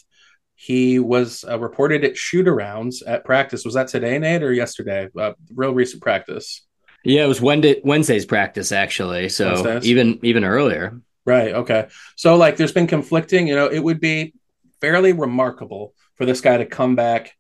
He 0.64 0.99
was 0.99 1.43
uh, 1.49 1.57
reported 1.57 2.03
at 2.03 2.16
shoot 2.16 2.45
arounds 2.45 3.01
at 3.07 3.26
practice. 3.26 3.66
Was 3.66 3.74
that 3.74 3.88
today, 3.88 4.20
Nate, 4.20 4.43
or 4.43 4.53
yesterday? 4.53 5.09
Uh, 5.20 5.34
real 5.55 5.74
recent 5.74 6.03
practice. 6.03 6.68
Yeah, 7.03 7.24
it 7.24 7.28
was 7.28 7.41
Wednesday's 7.41 8.28
practice 8.28 8.72
actually. 8.72 9.30
So 9.30 9.53
Wednesdays. 9.53 9.88
even 9.88 10.20
even 10.22 10.43
earlier. 10.43 11.01
Right. 11.26 11.55
Okay. 11.55 11.88
So 12.16 12.36
like, 12.36 12.57
there's 12.57 12.74
been 12.74 12.86
conflicting. 12.86 13.47
You 13.47 13.55
know, 13.55 13.66
it 13.72 13.80
would 13.80 13.99
be 13.99 14.36
fairly 14.80 15.14
remarkable 15.14 15.95
for 16.14 16.28
this 16.28 16.41
guy 16.41 16.57
to 16.57 16.66
come 16.68 16.95
back, 16.95 17.36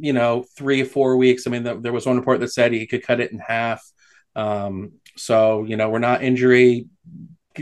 you 0.00 0.12
know, 0.12 0.44
three 0.56 0.82
or 0.82 0.86
four 0.86 1.16
weeks. 1.16 1.46
I 1.46 1.50
mean, 1.50 1.62
the, 1.62 1.78
there 1.78 1.92
was 1.92 2.06
one 2.06 2.16
report 2.16 2.40
that 2.40 2.48
said 2.48 2.72
he 2.72 2.88
could 2.88 3.04
cut 3.04 3.20
it 3.20 3.30
in 3.30 3.38
half. 3.38 3.88
Um, 4.34 4.94
so, 5.16 5.62
you 5.62 5.76
know, 5.76 5.90
we're 5.90 6.00
not 6.00 6.24
injury, 6.24 6.86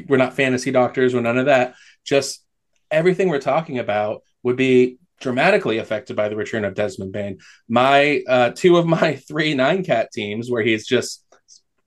we're 0.09 0.16
not 0.16 0.37
fantasy 0.37 0.70
doctors, 0.70 1.12
we're 1.12 1.20
none 1.20 1.37
of 1.37 1.47
that. 1.47 1.74
Just 2.03 2.43
everything 2.91 3.28
we're 3.28 3.41
talking 3.41 3.78
about 3.78 4.22
would 4.43 4.57
be 4.57 4.99
dramatically 5.20 5.78
affected 5.78 6.16
by 6.16 6.28
the 6.28 6.36
return 6.36 6.64
of 6.64 6.74
Desmond 6.74 7.12
Bane. 7.12 7.38
My 7.68 8.22
uh, 8.28 8.51
two 8.51 8.76
of 8.76 8.86
my 8.86 9.16
three 9.28 9.55
nine 9.55 9.84
cat 9.84 10.11
teams, 10.12 10.51
where 10.51 10.62
he's 10.62 10.86
just 10.86 11.24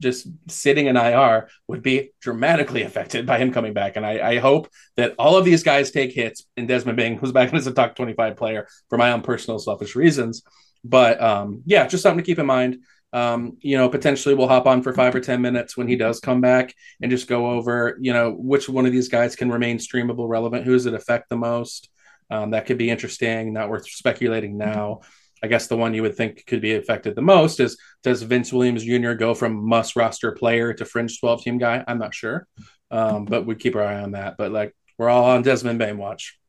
just 0.02 0.28
sitting 0.50 0.88
in 0.88 0.98
IR 0.98 1.48
would 1.68 1.82
be 1.82 2.12
dramatically 2.22 2.84
affected 2.84 3.26
by 3.26 3.38
him 3.38 3.54
coming 3.54 3.74
back. 3.74 3.96
And 3.96 4.06
I, 4.06 4.34
I 4.34 4.40
hope 4.40 4.70
that 4.98 5.16
all 5.18 5.38
of 5.38 5.46
these 5.46 5.64
guys 5.64 5.92
take 5.92 6.12
hits 6.12 6.46
and 6.58 6.68
Desmond 6.68 6.98
Bane 6.98 7.18
comes 7.18 7.32
back 7.32 7.54
as 7.54 7.66
a 7.66 7.74
top 7.74 7.96
25 7.96 8.36
player 8.36 8.68
for 8.90 8.98
my 8.98 9.14
own 9.14 9.22
personal 9.22 9.60
selfish 9.60 9.96
reasons. 9.96 10.44
But 10.84 11.22
um, 11.22 11.64
yeah, 11.66 11.88
just 11.88 12.04
something 12.04 12.24
to 12.24 12.26
keep 12.26 12.38
in 12.38 12.46
mind. 12.46 12.80
Um, 13.14 13.58
you 13.62 13.78
know, 13.78 13.90
potentially 13.90 14.34
we'll 14.34 14.48
hop 14.48 14.66
on 14.66 14.82
for 14.82 14.92
five 14.92 15.14
or 15.14 15.20
10 15.20 15.40
minutes 15.40 15.78
when 15.78 15.88
he 15.88 15.96
does 15.96 16.20
come 16.20 16.42
back 16.42 16.74
and 17.00 17.12
just 17.12 17.28
go 17.28 17.52
over, 17.52 17.96
you 18.02 18.12
know, 18.12 18.32
which 18.32 18.68
one 18.68 18.88
of 18.88 18.92
these 18.92 19.08
guys 19.08 19.36
can 19.36 19.52
remain 19.52 19.78
streamable 19.78 20.28
relevant. 20.28 20.66
Who 20.66 20.74
does 20.74 20.88
it 20.88 20.96
affect 20.96 21.30
the 21.30 21.38
most? 21.38 21.90
Um, 22.34 22.50
that 22.50 22.66
could 22.66 22.80
be 22.80 22.90
interesting, 22.90 23.54
not 23.54 23.70
worth 23.70 23.88
speculating 23.88 24.58
now. 24.58 25.02
I 25.44 25.48
guess 25.48 25.68
the 25.68 25.78
one 25.78 25.94
you 25.94 26.02
would 26.02 26.16
think 26.16 26.44
could 26.48 26.62
be 26.62 26.74
affected 26.74 27.16
the 27.16 27.22
most 27.22 27.60
is 27.60 27.78
does 28.02 28.24
Vince 28.24 28.52
Williams 28.52 28.84
Jr. 28.84 29.12
go 29.12 29.36
from 29.36 29.68
must 29.68 29.96
roster 29.96 30.32
player 30.32 30.74
to 30.74 30.84
fringe 30.84 31.20
12 31.20 31.44
team 31.44 31.58
guy? 31.60 31.84
I'm 31.88 32.00
not 32.00 32.16
sure, 32.16 32.48
um, 32.90 33.26
but 33.26 33.46
we 33.46 33.54
keep 33.54 33.76
our 33.76 33.84
eye 33.84 34.02
on 34.02 34.12
that. 34.14 34.36
But 34.36 34.52
like 34.52 34.76
we're 34.98 35.10
all 35.10 35.26
on 35.26 35.44
Desmond 35.44 35.78
Bane 35.78 36.00
watch. 36.00 36.40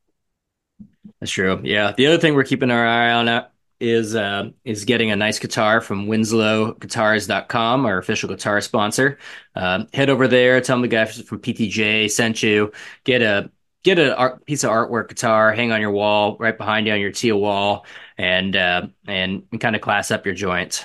That's 1.21 1.33
true. 1.33 1.61
Yeah. 1.63 1.93
The 1.95 2.07
other 2.07 2.19
thing 2.19 2.35
we're 2.35 2.45
keeping 2.45 2.71
our 2.71 2.87
eye 2.87 3.13
on 3.13 3.29
uh, 3.29 3.49
is 3.79 4.17
uh, 4.17 4.51
is 4.65 4.87
getting 4.87 5.11
a 5.11 5.17
nice 5.17 5.39
guitar 5.39 5.83
from 5.83 6.07
WinslowGuitars.com, 6.07 7.85
our 7.85 7.99
official 7.99 8.31
guitar 8.31 8.63
sponsor. 8.63 9.19
Uh, 9.55 9.85
head 9.93 10.09
over 10.09 10.29
there, 10.29 10.63
tell 10.63 10.77
them 10.77 10.83
the 10.83 10.89
guy 10.89 11.05
from 11.05 11.41
PTJ 11.41 12.11
sent 12.11 12.43
you. 12.43 12.73
Get 13.05 13.21
a 13.21 13.51
get 13.85 13.99
a 13.99 14.17
art, 14.17 14.45
piece 14.47 14.65
of 14.65 14.71
artwork 14.71 15.09
guitar, 15.09 15.53
hang 15.53 15.71
on 15.71 15.81
your 15.81 15.93
wall, 15.93 16.37
right 16.41 16.57
behind 16.57 16.87
you 16.87 16.93
on 16.93 17.01
your 17.01 17.13
teal 17.13 17.39
wall, 17.39 17.87
and 18.19 18.57
uh, 18.57 18.87
and, 19.07 19.45
kind 19.61 19.77
of 19.77 19.83
class 19.83 20.11
up 20.11 20.27
your 20.27 20.35
joints. 20.35 20.85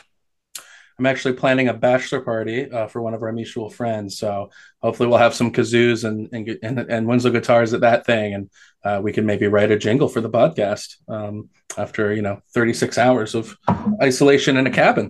I'm 0.99 1.05
actually 1.05 1.35
planning 1.35 1.69
a 1.69 1.73
bachelor 1.73 2.19
party 2.19 2.69
uh, 2.69 2.87
for 2.87 3.01
one 3.01 3.13
of 3.13 3.23
our 3.23 3.31
mutual 3.31 3.69
friends, 3.69 4.17
so 4.17 4.51
hopefully 4.81 5.07
we'll 5.07 5.17
have 5.17 5.33
some 5.33 5.51
kazoos 5.51 6.03
and 6.03 6.29
and 6.33 6.59
and, 6.61 6.79
and 6.79 7.07
Winslow 7.07 7.31
guitars 7.31 7.73
at 7.73 7.81
that 7.81 8.05
thing, 8.05 8.33
and 8.33 8.49
uh, 8.83 8.99
we 9.01 9.13
can 9.13 9.25
maybe 9.25 9.47
write 9.47 9.71
a 9.71 9.79
jingle 9.79 10.09
for 10.09 10.21
the 10.21 10.29
podcast 10.29 10.97
um, 11.07 11.49
after 11.77 12.13
you 12.13 12.21
know 12.21 12.41
36 12.53 12.97
hours 12.97 13.33
of 13.33 13.57
isolation 14.01 14.57
in 14.57 14.67
a 14.67 14.71
cabin. 14.71 15.09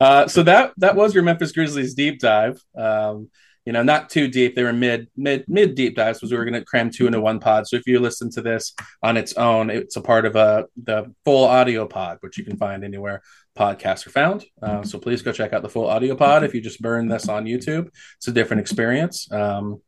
Uh, 0.00 0.28
so 0.28 0.42
that 0.44 0.72
that 0.76 0.94
was 0.94 1.14
your 1.14 1.24
Memphis 1.24 1.52
Grizzlies 1.52 1.94
deep 1.94 2.20
dive. 2.20 2.62
Um, 2.76 3.28
you 3.64 3.72
know, 3.72 3.82
not 3.82 4.10
too 4.10 4.28
deep. 4.28 4.54
They 4.54 4.62
were 4.62 4.72
mid, 4.72 5.08
mid, 5.16 5.44
mid 5.48 5.74
deep 5.74 5.96
dives 5.96 6.18
because 6.18 6.30
we 6.30 6.36
were 6.36 6.44
going 6.44 6.54
to 6.54 6.64
cram 6.64 6.90
two 6.90 7.06
into 7.06 7.20
one 7.20 7.40
pod. 7.40 7.66
So 7.66 7.76
if 7.76 7.86
you 7.86 7.98
listen 7.98 8.30
to 8.32 8.42
this 8.42 8.74
on 9.02 9.16
its 9.16 9.32
own, 9.34 9.70
it's 9.70 9.96
a 9.96 10.02
part 10.02 10.26
of 10.26 10.36
a 10.36 10.38
uh, 10.38 10.62
the 10.82 11.14
full 11.24 11.44
audio 11.44 11.86
pod, 11.86 12.18
which 12.20 12.36
you 12.36 12.44
can 12.44 12.56
find 12.56 12.84
anywhere 12.84 13.22
podcasts 13.58 14.06
are 14.06 14.10
found. 14.10 14.44
Uh, 14.62 14.82
so 14.82 14.98
please 14.98 15.22
go 15.22 15.32
check 15.32 15.52
out 15.52 15.62
the 15.62 15.68
full 15.68 15.88
audio 15.88 16.14
pod. 16.14 16.44
If 16.44 16.54
you 16.54 16.60
just 16.60 16.82
burn 16.82 17.08
this 17.08 17.28
on 17.28 17.46
YouTube, 17.46 17.88
it's 18.16 18.28
a 18.28 18.32
different 18.32 18.60
experience. 18.60 19.30
Um, 19.32 19.80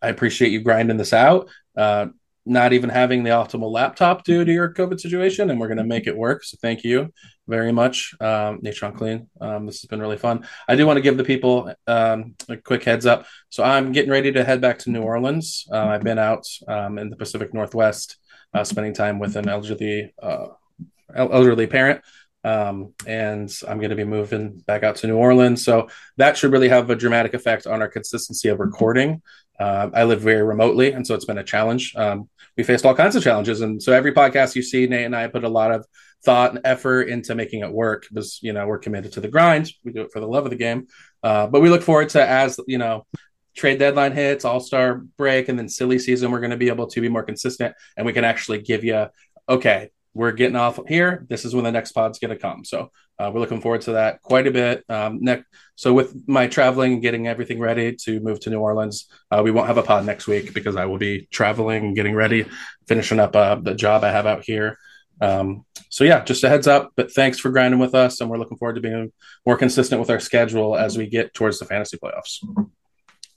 I 0.00 0.08
appreciate 0.08 0.52
you 0.52 0.60
grinding 0.60 0.96
this 0.96 1.12
out. 1.12 1.48
Uh, 1.76 2.06
not 2.44 2.72
even 2.72 2.90
having 2.90 3.22
the 3.22 3.30
optimal 3.30 3.70
laptop 3.70 4.24
due 4.24 4.44
to 4.44 4.52
your 4.52 4.72
COVID 4.74 5.00
situation, 5.00 5.50
and 5.50 5.60
we're 5.60 5.68
going 5.68 5.78
to 5.78 5.84
make 5.84 6.06
it 6.06 6.16
work. 6.16 6.44
So 6.44 6.56
thank 6.60 6.82
you 6.82 7.12
very 7.48 7.72
much, 7.72 8.14
um, 8.20 8.60
Natron 8.62 8.92
Clean. 8.92 9.28
Um, 9.40 9.66
this 9.66 9.80
has 9.82 9.88
been 9.88 10.00
really 10.00 10.16
fun. 10.16 10.46
I 10.68 10.76
do 10.76 10.86
want 10.86 10.96
to 10.96 11.02
give 11.02 11.16
the 11.16 11.24
people 11.24 11.72
um, 11.86 12.34
a 12.48 12.56
quick 12.56 12.84
heads 12.84 13.06
up. 13.06 13.26
So 13.50 13.64
I'm 13.64 13.92
getting 13.92 14.10
ready 14.10 14.32
to 14.32 14.44
head 14.44 14.60
back 14.60 14.78
to 14.80 14.90
New 14.90 15.02
Orleans. 15.02 15.66
Uh, 15.70 15.86
I've 15.86 16.04
been 16.04 16.18
out 16.18 16.46
um, 16.68 16.98
in 16.98 17.10
the 17.10 17.16
Pacific 17.16 17.52
Northwest, 17.52 18.16
uh, 18.54 18.64
spending 18.64 18.94
time 18.94 19.18
with 19.18 19.36
an 19.36 19.48
elderly 19.48 20.14
uh, 20.22 20.48
elderly 21.14 21.66
parent. 21.66 22.00
Um, 22.44 22.94
and 23.06 23.54
I'm 23.68 23.78
going 23.78 23.90
to 23.90 23.96
be 23.96 24.04
moving 24.04 24.62
back 24.66 24.82
out 24.82 24.96
to 24.96 25.06
New 25.06 25.16
Orleans. 25.16 25.64
So 25.64 25.88
that 26.16 26.36
should 26.36 26.52
really 26.52 26.68
have 26.68 26.90
a 26.90 26.96
dramatic 26.96 27.34
effect 27.34 27.66
on 27.66 27.80
our 27.80 27.88
consistency 27.88 28.48
of 28.48 28.58
recording. 28.58 29.22
Uh, 29.58 29.90
I 29.94 30.04
live 30.04 30.20
very 30.20 30.42
remotely, 30.42 30.92
and 30.92 31.06
so 31.06 31.14
it's 31.14 31.24
been 31.24 31.38
a 31.38 31.44
challenge. 31.44 31.94
Um, 31.94 32.28
we 32.56 32.64
faced 32.64 32.84
all 32.84 32.94
kinds 32.94 33.14
of 33.16 33.22
challenges, 33.22 33.60
and 33.60 33.80
so 33.82 33.92
every 33.92 34.12
podcast 34.12 34.56
you 34.56 34.62
see, 34.62 34.86
Nate 34.86 35.06
and 35.06 35.14
I 35.14 35.28
put 35.28 35.44
a 35.44 35.48
lot 35.48 35.70
of 35.70 35.86
thought 36.24 36.52
and 36.52 36.60
effort 36.64 37.08
into 37.08 37.34
making 37.34 37.60
it 37.60 37.70
work 37.70 38.06
because 38.08 38.40
you 38.42 38.52
know 38.52 38.66
we're 38.66 38.78
committed 38.78 39.12
to 39.12 39.20
the 39.20 39.28
grind. 39.28 39.70
We 39.84 39.92
do 39.92 40.02
it 40.02 40.12
for 40.12 40.20
the 40.20 40.26
love 40.26 40.44
of 40.44 40.50
the 40.50 40.56
game, 40.56 40.88
uh, 41.22 41.46
but 41.46 41.60
we 41.60 41.70
look 41.70 41.82
forward 41.82 42.08
to 42.10 42.26
as 42.26 42.58
you 42.66 42.78
know 42.78 43.06
trade 43.54 43.78
deadline 43.78 44.12
hits, 44.12 44.44
All 44.44 44.58
Star 44.58 45.04
break, 45.16 45.48
and 45.48 45.58
then 45.58 45.68
silly 45.68 45.98
season. 45.98 46.30
We're 46.30 46.40
going 46.40 46.50
to 46.50 46.56
be 46.56 46.68
able 46.68 46.88
to 46.88 47.00
be 47.00 47.08
more 47.08 47.22
consistent, 47.22 47.74
and 47.96 48.04
we 48.04 48.12
can 48.12 48.24
actually 48.24 48.62
give 48.62 48.82
you 48.82 49.06
okay 49.48 49.90
we're 50.14 50.32
getting 50.32 50.56
off 50.56 50.78
here. 50.88 51.24
This 51.28 51.44
is 51.44 51.54
when 51.54 51.64
the 51.64 51.72
next 51.72 51.92
pod's 51.92 52.18
going 52.18 52.30
to 52.30 52.36
come. 52.36 52.64
So 52.64 52.90
uh, 53.18 53.30
we're 53.32 53.40
looking 53.40 53.60
forward 53.60 53.82
to 53.82 53.92
that 53.92 54.20
quite 54.22 54.46
a 54.46 54.50
bit. 54.50 54.84
Um, 54.88 55.18
next, 55.22 55.46
so 55.74 55.92
with 55.92 56.28
my 56.28 56.46
traveling 56.48 56.94
and 56.94 57.02
getting 57.02 57.26
everything 57.26 57.58
ready 57.58 57.96
to 58.04 58.20
move 58.20 58.40
to 58.40 58.50
New 58.50 58.60
Orleans, 58.60 59.08
uh, 59.30 59.40
we 59.42 59.50
won't 59.50 59.68
have 59.68 59.78
a 59.78 59.82
pod 59.82 60.04
next 60.04 60.26
week 60.26 60.52
because 60.54 60.76
I 60.76 60.84
will 60.86 60.98
be 60.98 61.28
traveling 61.30 61.84
and 61.84 61.96
getting 61.96 62.14
ready, 62.14 62.46
finishing 62.86 63.20
up 63.20 63.34
uh, 63.34 63.56
the 63.56 63.74
job 63.74 64.04
I 64.04 64.10
have 64.10 64.26
out 64.26 64.44
here. 64.44 64.78
Um, 65.20 65.64
so 65.88 66.04
yeah, 66.04 66.24
just 66.24 66.44
a 66.44 66.48
heads 66.48 66.66
up. 66.66 66.92
But 66.96 67.12
thanks 67.12 67.38
for 67.38 67.50
grinding 67.50 67.80
with 67.80 67.94
us, 67.94 68.20
and 68.20 68.28
we're 68.28 68.38
looking 68.38 68.58
forward 68.58 68.74
to 68.74 68.80
being 68.80 69.12
more 69.46 69.56
consistent 69.56 70.00
with 70.00 70.10
our 70.10 70.20
schedule 70.20 70.76
as 70.76 70.98
we 70.98 71.06
get 71.06 71.32
towards 71.32 71.58
the 71.58 71.64
fantasy 71.64 71.96
playoffs. 71.96 72.44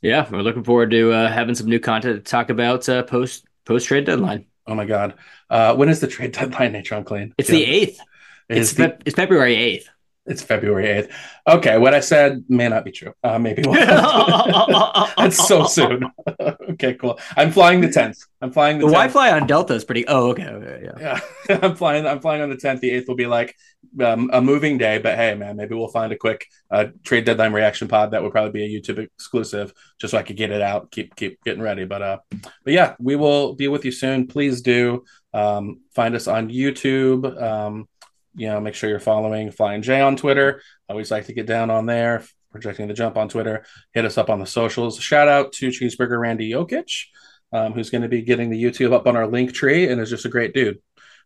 Yeah, 0.02 0.28
we're 0.30 0.42
looking 0.42 0.64
forward 0.64 0.92
to 0.92 1.12
uh, 1.12 1.32
having 1.32 1.56
some 1.56 1.68
new 1.68 1.80
content 1.80 2.24
to 2.24 2.30
talk 2.30 2.50
about 2.50 2.88
uh, 2.90 3.04
post 3.04 3.46
post 3.66 3.88
trade 3.88 4.06
deadline. 4.06 4.46
Oh 4.68 4.76
my 4.76 4.86
god, 4.86 5.16
uh, 5.50 5.76
when 5.76 5.90
is 5.90 6.00
the 6.00 6.08
trade 6.08 6.32
deadline, 6.34 6.72
Natron 6.72 7.04
Clean? 7.04 7.34
It's 7.38 7.50
yeah. 7.50 7.56
the 7.56 7.66
eighth. 7.66 8.00
It's, 8.48 8.74
the, 8.74 8.98
it's 9.06 9.16
February 9.16 9.56
eighth. 9.56 9.90
It's 10.28 10.42
February 10.42 10.86
8th. 10.86 11.12
Okay, 11.48 11.78
what 11.78 11.94
I 11.94 12.00
said 12.00 12.46
may 12.50 12.68
not 12.68 12.84
be 12.84 12.92
true. 12.92 13.14
Uh, 13.24 13.38
maybe 13.38 13.62
we'll 13.64 13.74
That's 15.18 15.48
so 15.48 15.66
soon. 15.66 16.10
okay, 16.72 16.96
cool. 16.96 17.20
I'm 17.38 17.52
flying 17.52 17.82
the 17.82 17.88
10th. 17.88 18.26
I'm 18.42 18.52
flying 18.52 18.80
the, 18.80 18.88
the 18.88 18.94
Why 18.94 19.08
fly 19.08 19.32
on 19.32 19.46
Delta 19.46 19.76
is 19.76 19.86
pretty. 19.86 20.08
Oh, 20.08 20.30
okay, 20.30 20.48
okay, 20.48 20.82
yeah. 20.84 21.20
Yeah, 21.48 21.60
I'm 21.62 21.76
flying. 21.76 22.08
I'm 22.08 22.22
flying 22.22 22.42
on 22.42 22.50
the 22.50 22.56
10th. 22.56 22.80
The 22.80 22.90
8th 22.92 23.08
will 23.08 23.16
be 23.16 23.28
like 23.28 23.56
um, 24.04 24.32
a 24.34 24.42
moving 24.42 24.80
day, 24.80 24.98
but 24.98 25.16
hey, 25.16 25.36
man, 25.36 25.58
maybe 25.58 25.76
we'll 25.76 25.90
find 25.90 26.12
a 26.12 26.18
quick 26.18 26.48
uh, 26.72 26.86
trade 27.04 27.26
deadline 27.26 27.54
reaction 27.54 27.88
pod 27.88 28.12
that 28.12 28.24
would 28.24 28.32
probably 28.32 28.52
be 28.52 28.76
a 28.76 28.82
YouTube 28.82 28.98
exclusive, 28.98 29.74
just 30.00 30.12
so 30.12 30.18
I 30.18 30.24
could 30.24 30.38
get 30.38 30.50
it 30.50 30.62
out, 30.62 30.90
keep 30.90 31.16
keep 31.16 31.44
getting 31.44 31.62
ready. 31.62 31.86
But 31.86 32.02
uh, 32.02 32.18
but 32.64 32.74
yeah, 32.74 32.96
we 33.00 33.16
will 33.16 33.54
be 33.54 33.68
with 33.68 33.86
you 33.86 33.92
soon. 33.92 34.26
Please 34.26 34.62
do 34.62 35.04
um, 35.36 35.82
find 35.94 36.16
us 36.16 36.28
on 36.28 36.50
YouTube. 36.50 37.40
Um, 37.40 37.88
you 38.36 38.48
know, 38.48 38.60
make 38.60 38.76
sure 38.76 38.90
you're 38.90 39.00
following 39.00 39.52
Flying 39.52 39.82
J 39.82 40.02
on 40.02 40.16
Twitter. 40.16 40.62
Always 40.90 41.12
like 41.12 41.26
to 41.28 41.34
get 41.34 41.46
down 41.46 41.70
on 41.70 41.86
there, 41.86 42.24
projecting 42.52 42.88
the 42.88 42.94
jump 42.94 43.18
on 43.18 43.30
Twitter. 43.30 43.66
Hit 43.94 44.06
us 44.06 44.18
up 44.18 44.30
on 44.30 44.40
the 44.40 44.46
socials. 44.46 45.00
Shout 45.00 45.28
out 45.28 45.54
to 45.54 45.70
Cheeseburger 45.70 46.20
Randy 46.20 46.52
Jokic, 46.52 47.06
um, 47.52 47.74
who's 47.74 47.90
going 47.90 48.02
to 48.02 48.10
be 48.10 48.22
getting 48.22 48.50
the 48.50 48.62
YouTube 48.62 48.94
up 48.94 49.08
on 49.08 49.16
our 49.16 49.28
link 49.28 49.54
tree 49.54 49.88
and 49.88 50.00
is 50.02 50.10
just 50.10 50.26
a 50.26 50.30
great 50.30 50.54
dude. 50.54 50.80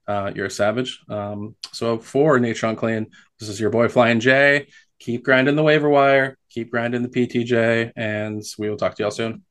Uh, 0.08 0.32
you're 0.34 0.48
a 0.48 0.52
savage. 0.52 1.00
Um, 1.08 1.56
so 1.72 2.00
for 2.00 2.40
Natron 2.40 2.76
Clean, 2.76 3.06
this 3.40 3.50
is 3.50 3.60
your 3.60 3.70
boy 3.70 3.90
Flying 3.90 4.20
J. 4.20 4.68
Keep 5.00 5.24
grinding 5.24 5.56
the 5.56 5.64
waiver 5.64 5.88
wire, 5.88 6.38
keep 6.50 6.72
grinding 6.72 7.04
the 7.04 7.10
PTJ, 7.10 7.94
and 7.96 8.44
we 8.58 8.70
will 8.70 8.78
talk 8.78 8.96
to 8.96 9.04
y'all 9.04 9.12
soon. 9.12 9.44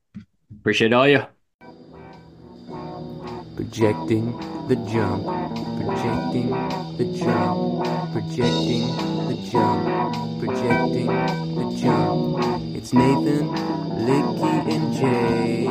Appreciate 0.59 0.93
all 0.93 1.07
you. 1.07 1.25
Projecting 3.55 4.37
the 4.67 4.75
jump, 4.91 5.25
projecting 5.89 6.49
the 6.97 7.05
jump, 7.17 7.83
projecting 8.13 8.85
the 9.27 9.49
jump, 9.51 10.39
projecting 10.39 11.07
the 11.07 11.77
jump. 11.81 12.37
It's 12.75 12.93
Nathan, 12.93 13.49
Litke, 14.05 14.69
and 14.69 14.93
Jay. 14.93 15.65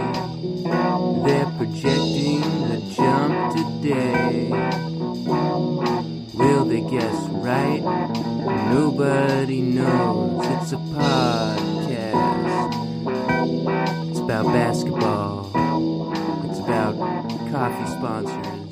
They're 1.24 1.50
projecting 1.56 2.40
the 2.68 2.80
jump 2.96 3.54
today. 3.54 4.50
Will 6.34 6.64
they 6.64 6.80
guess 6.80 7.28
right? 7.30 7.82
Nobody 8.72 9.60
knows. 9.62 10.44
It's 10.46 10.72
a 10.72 10.78
podcast. 10.78 12.10
It's 14.10 14.18
about 14.18 14.46
basketball. 14.46 15.52
It's 16.50 16.58
about 16.58 16.96
coffee 17.52 17.86
sponsors 17.86 18.67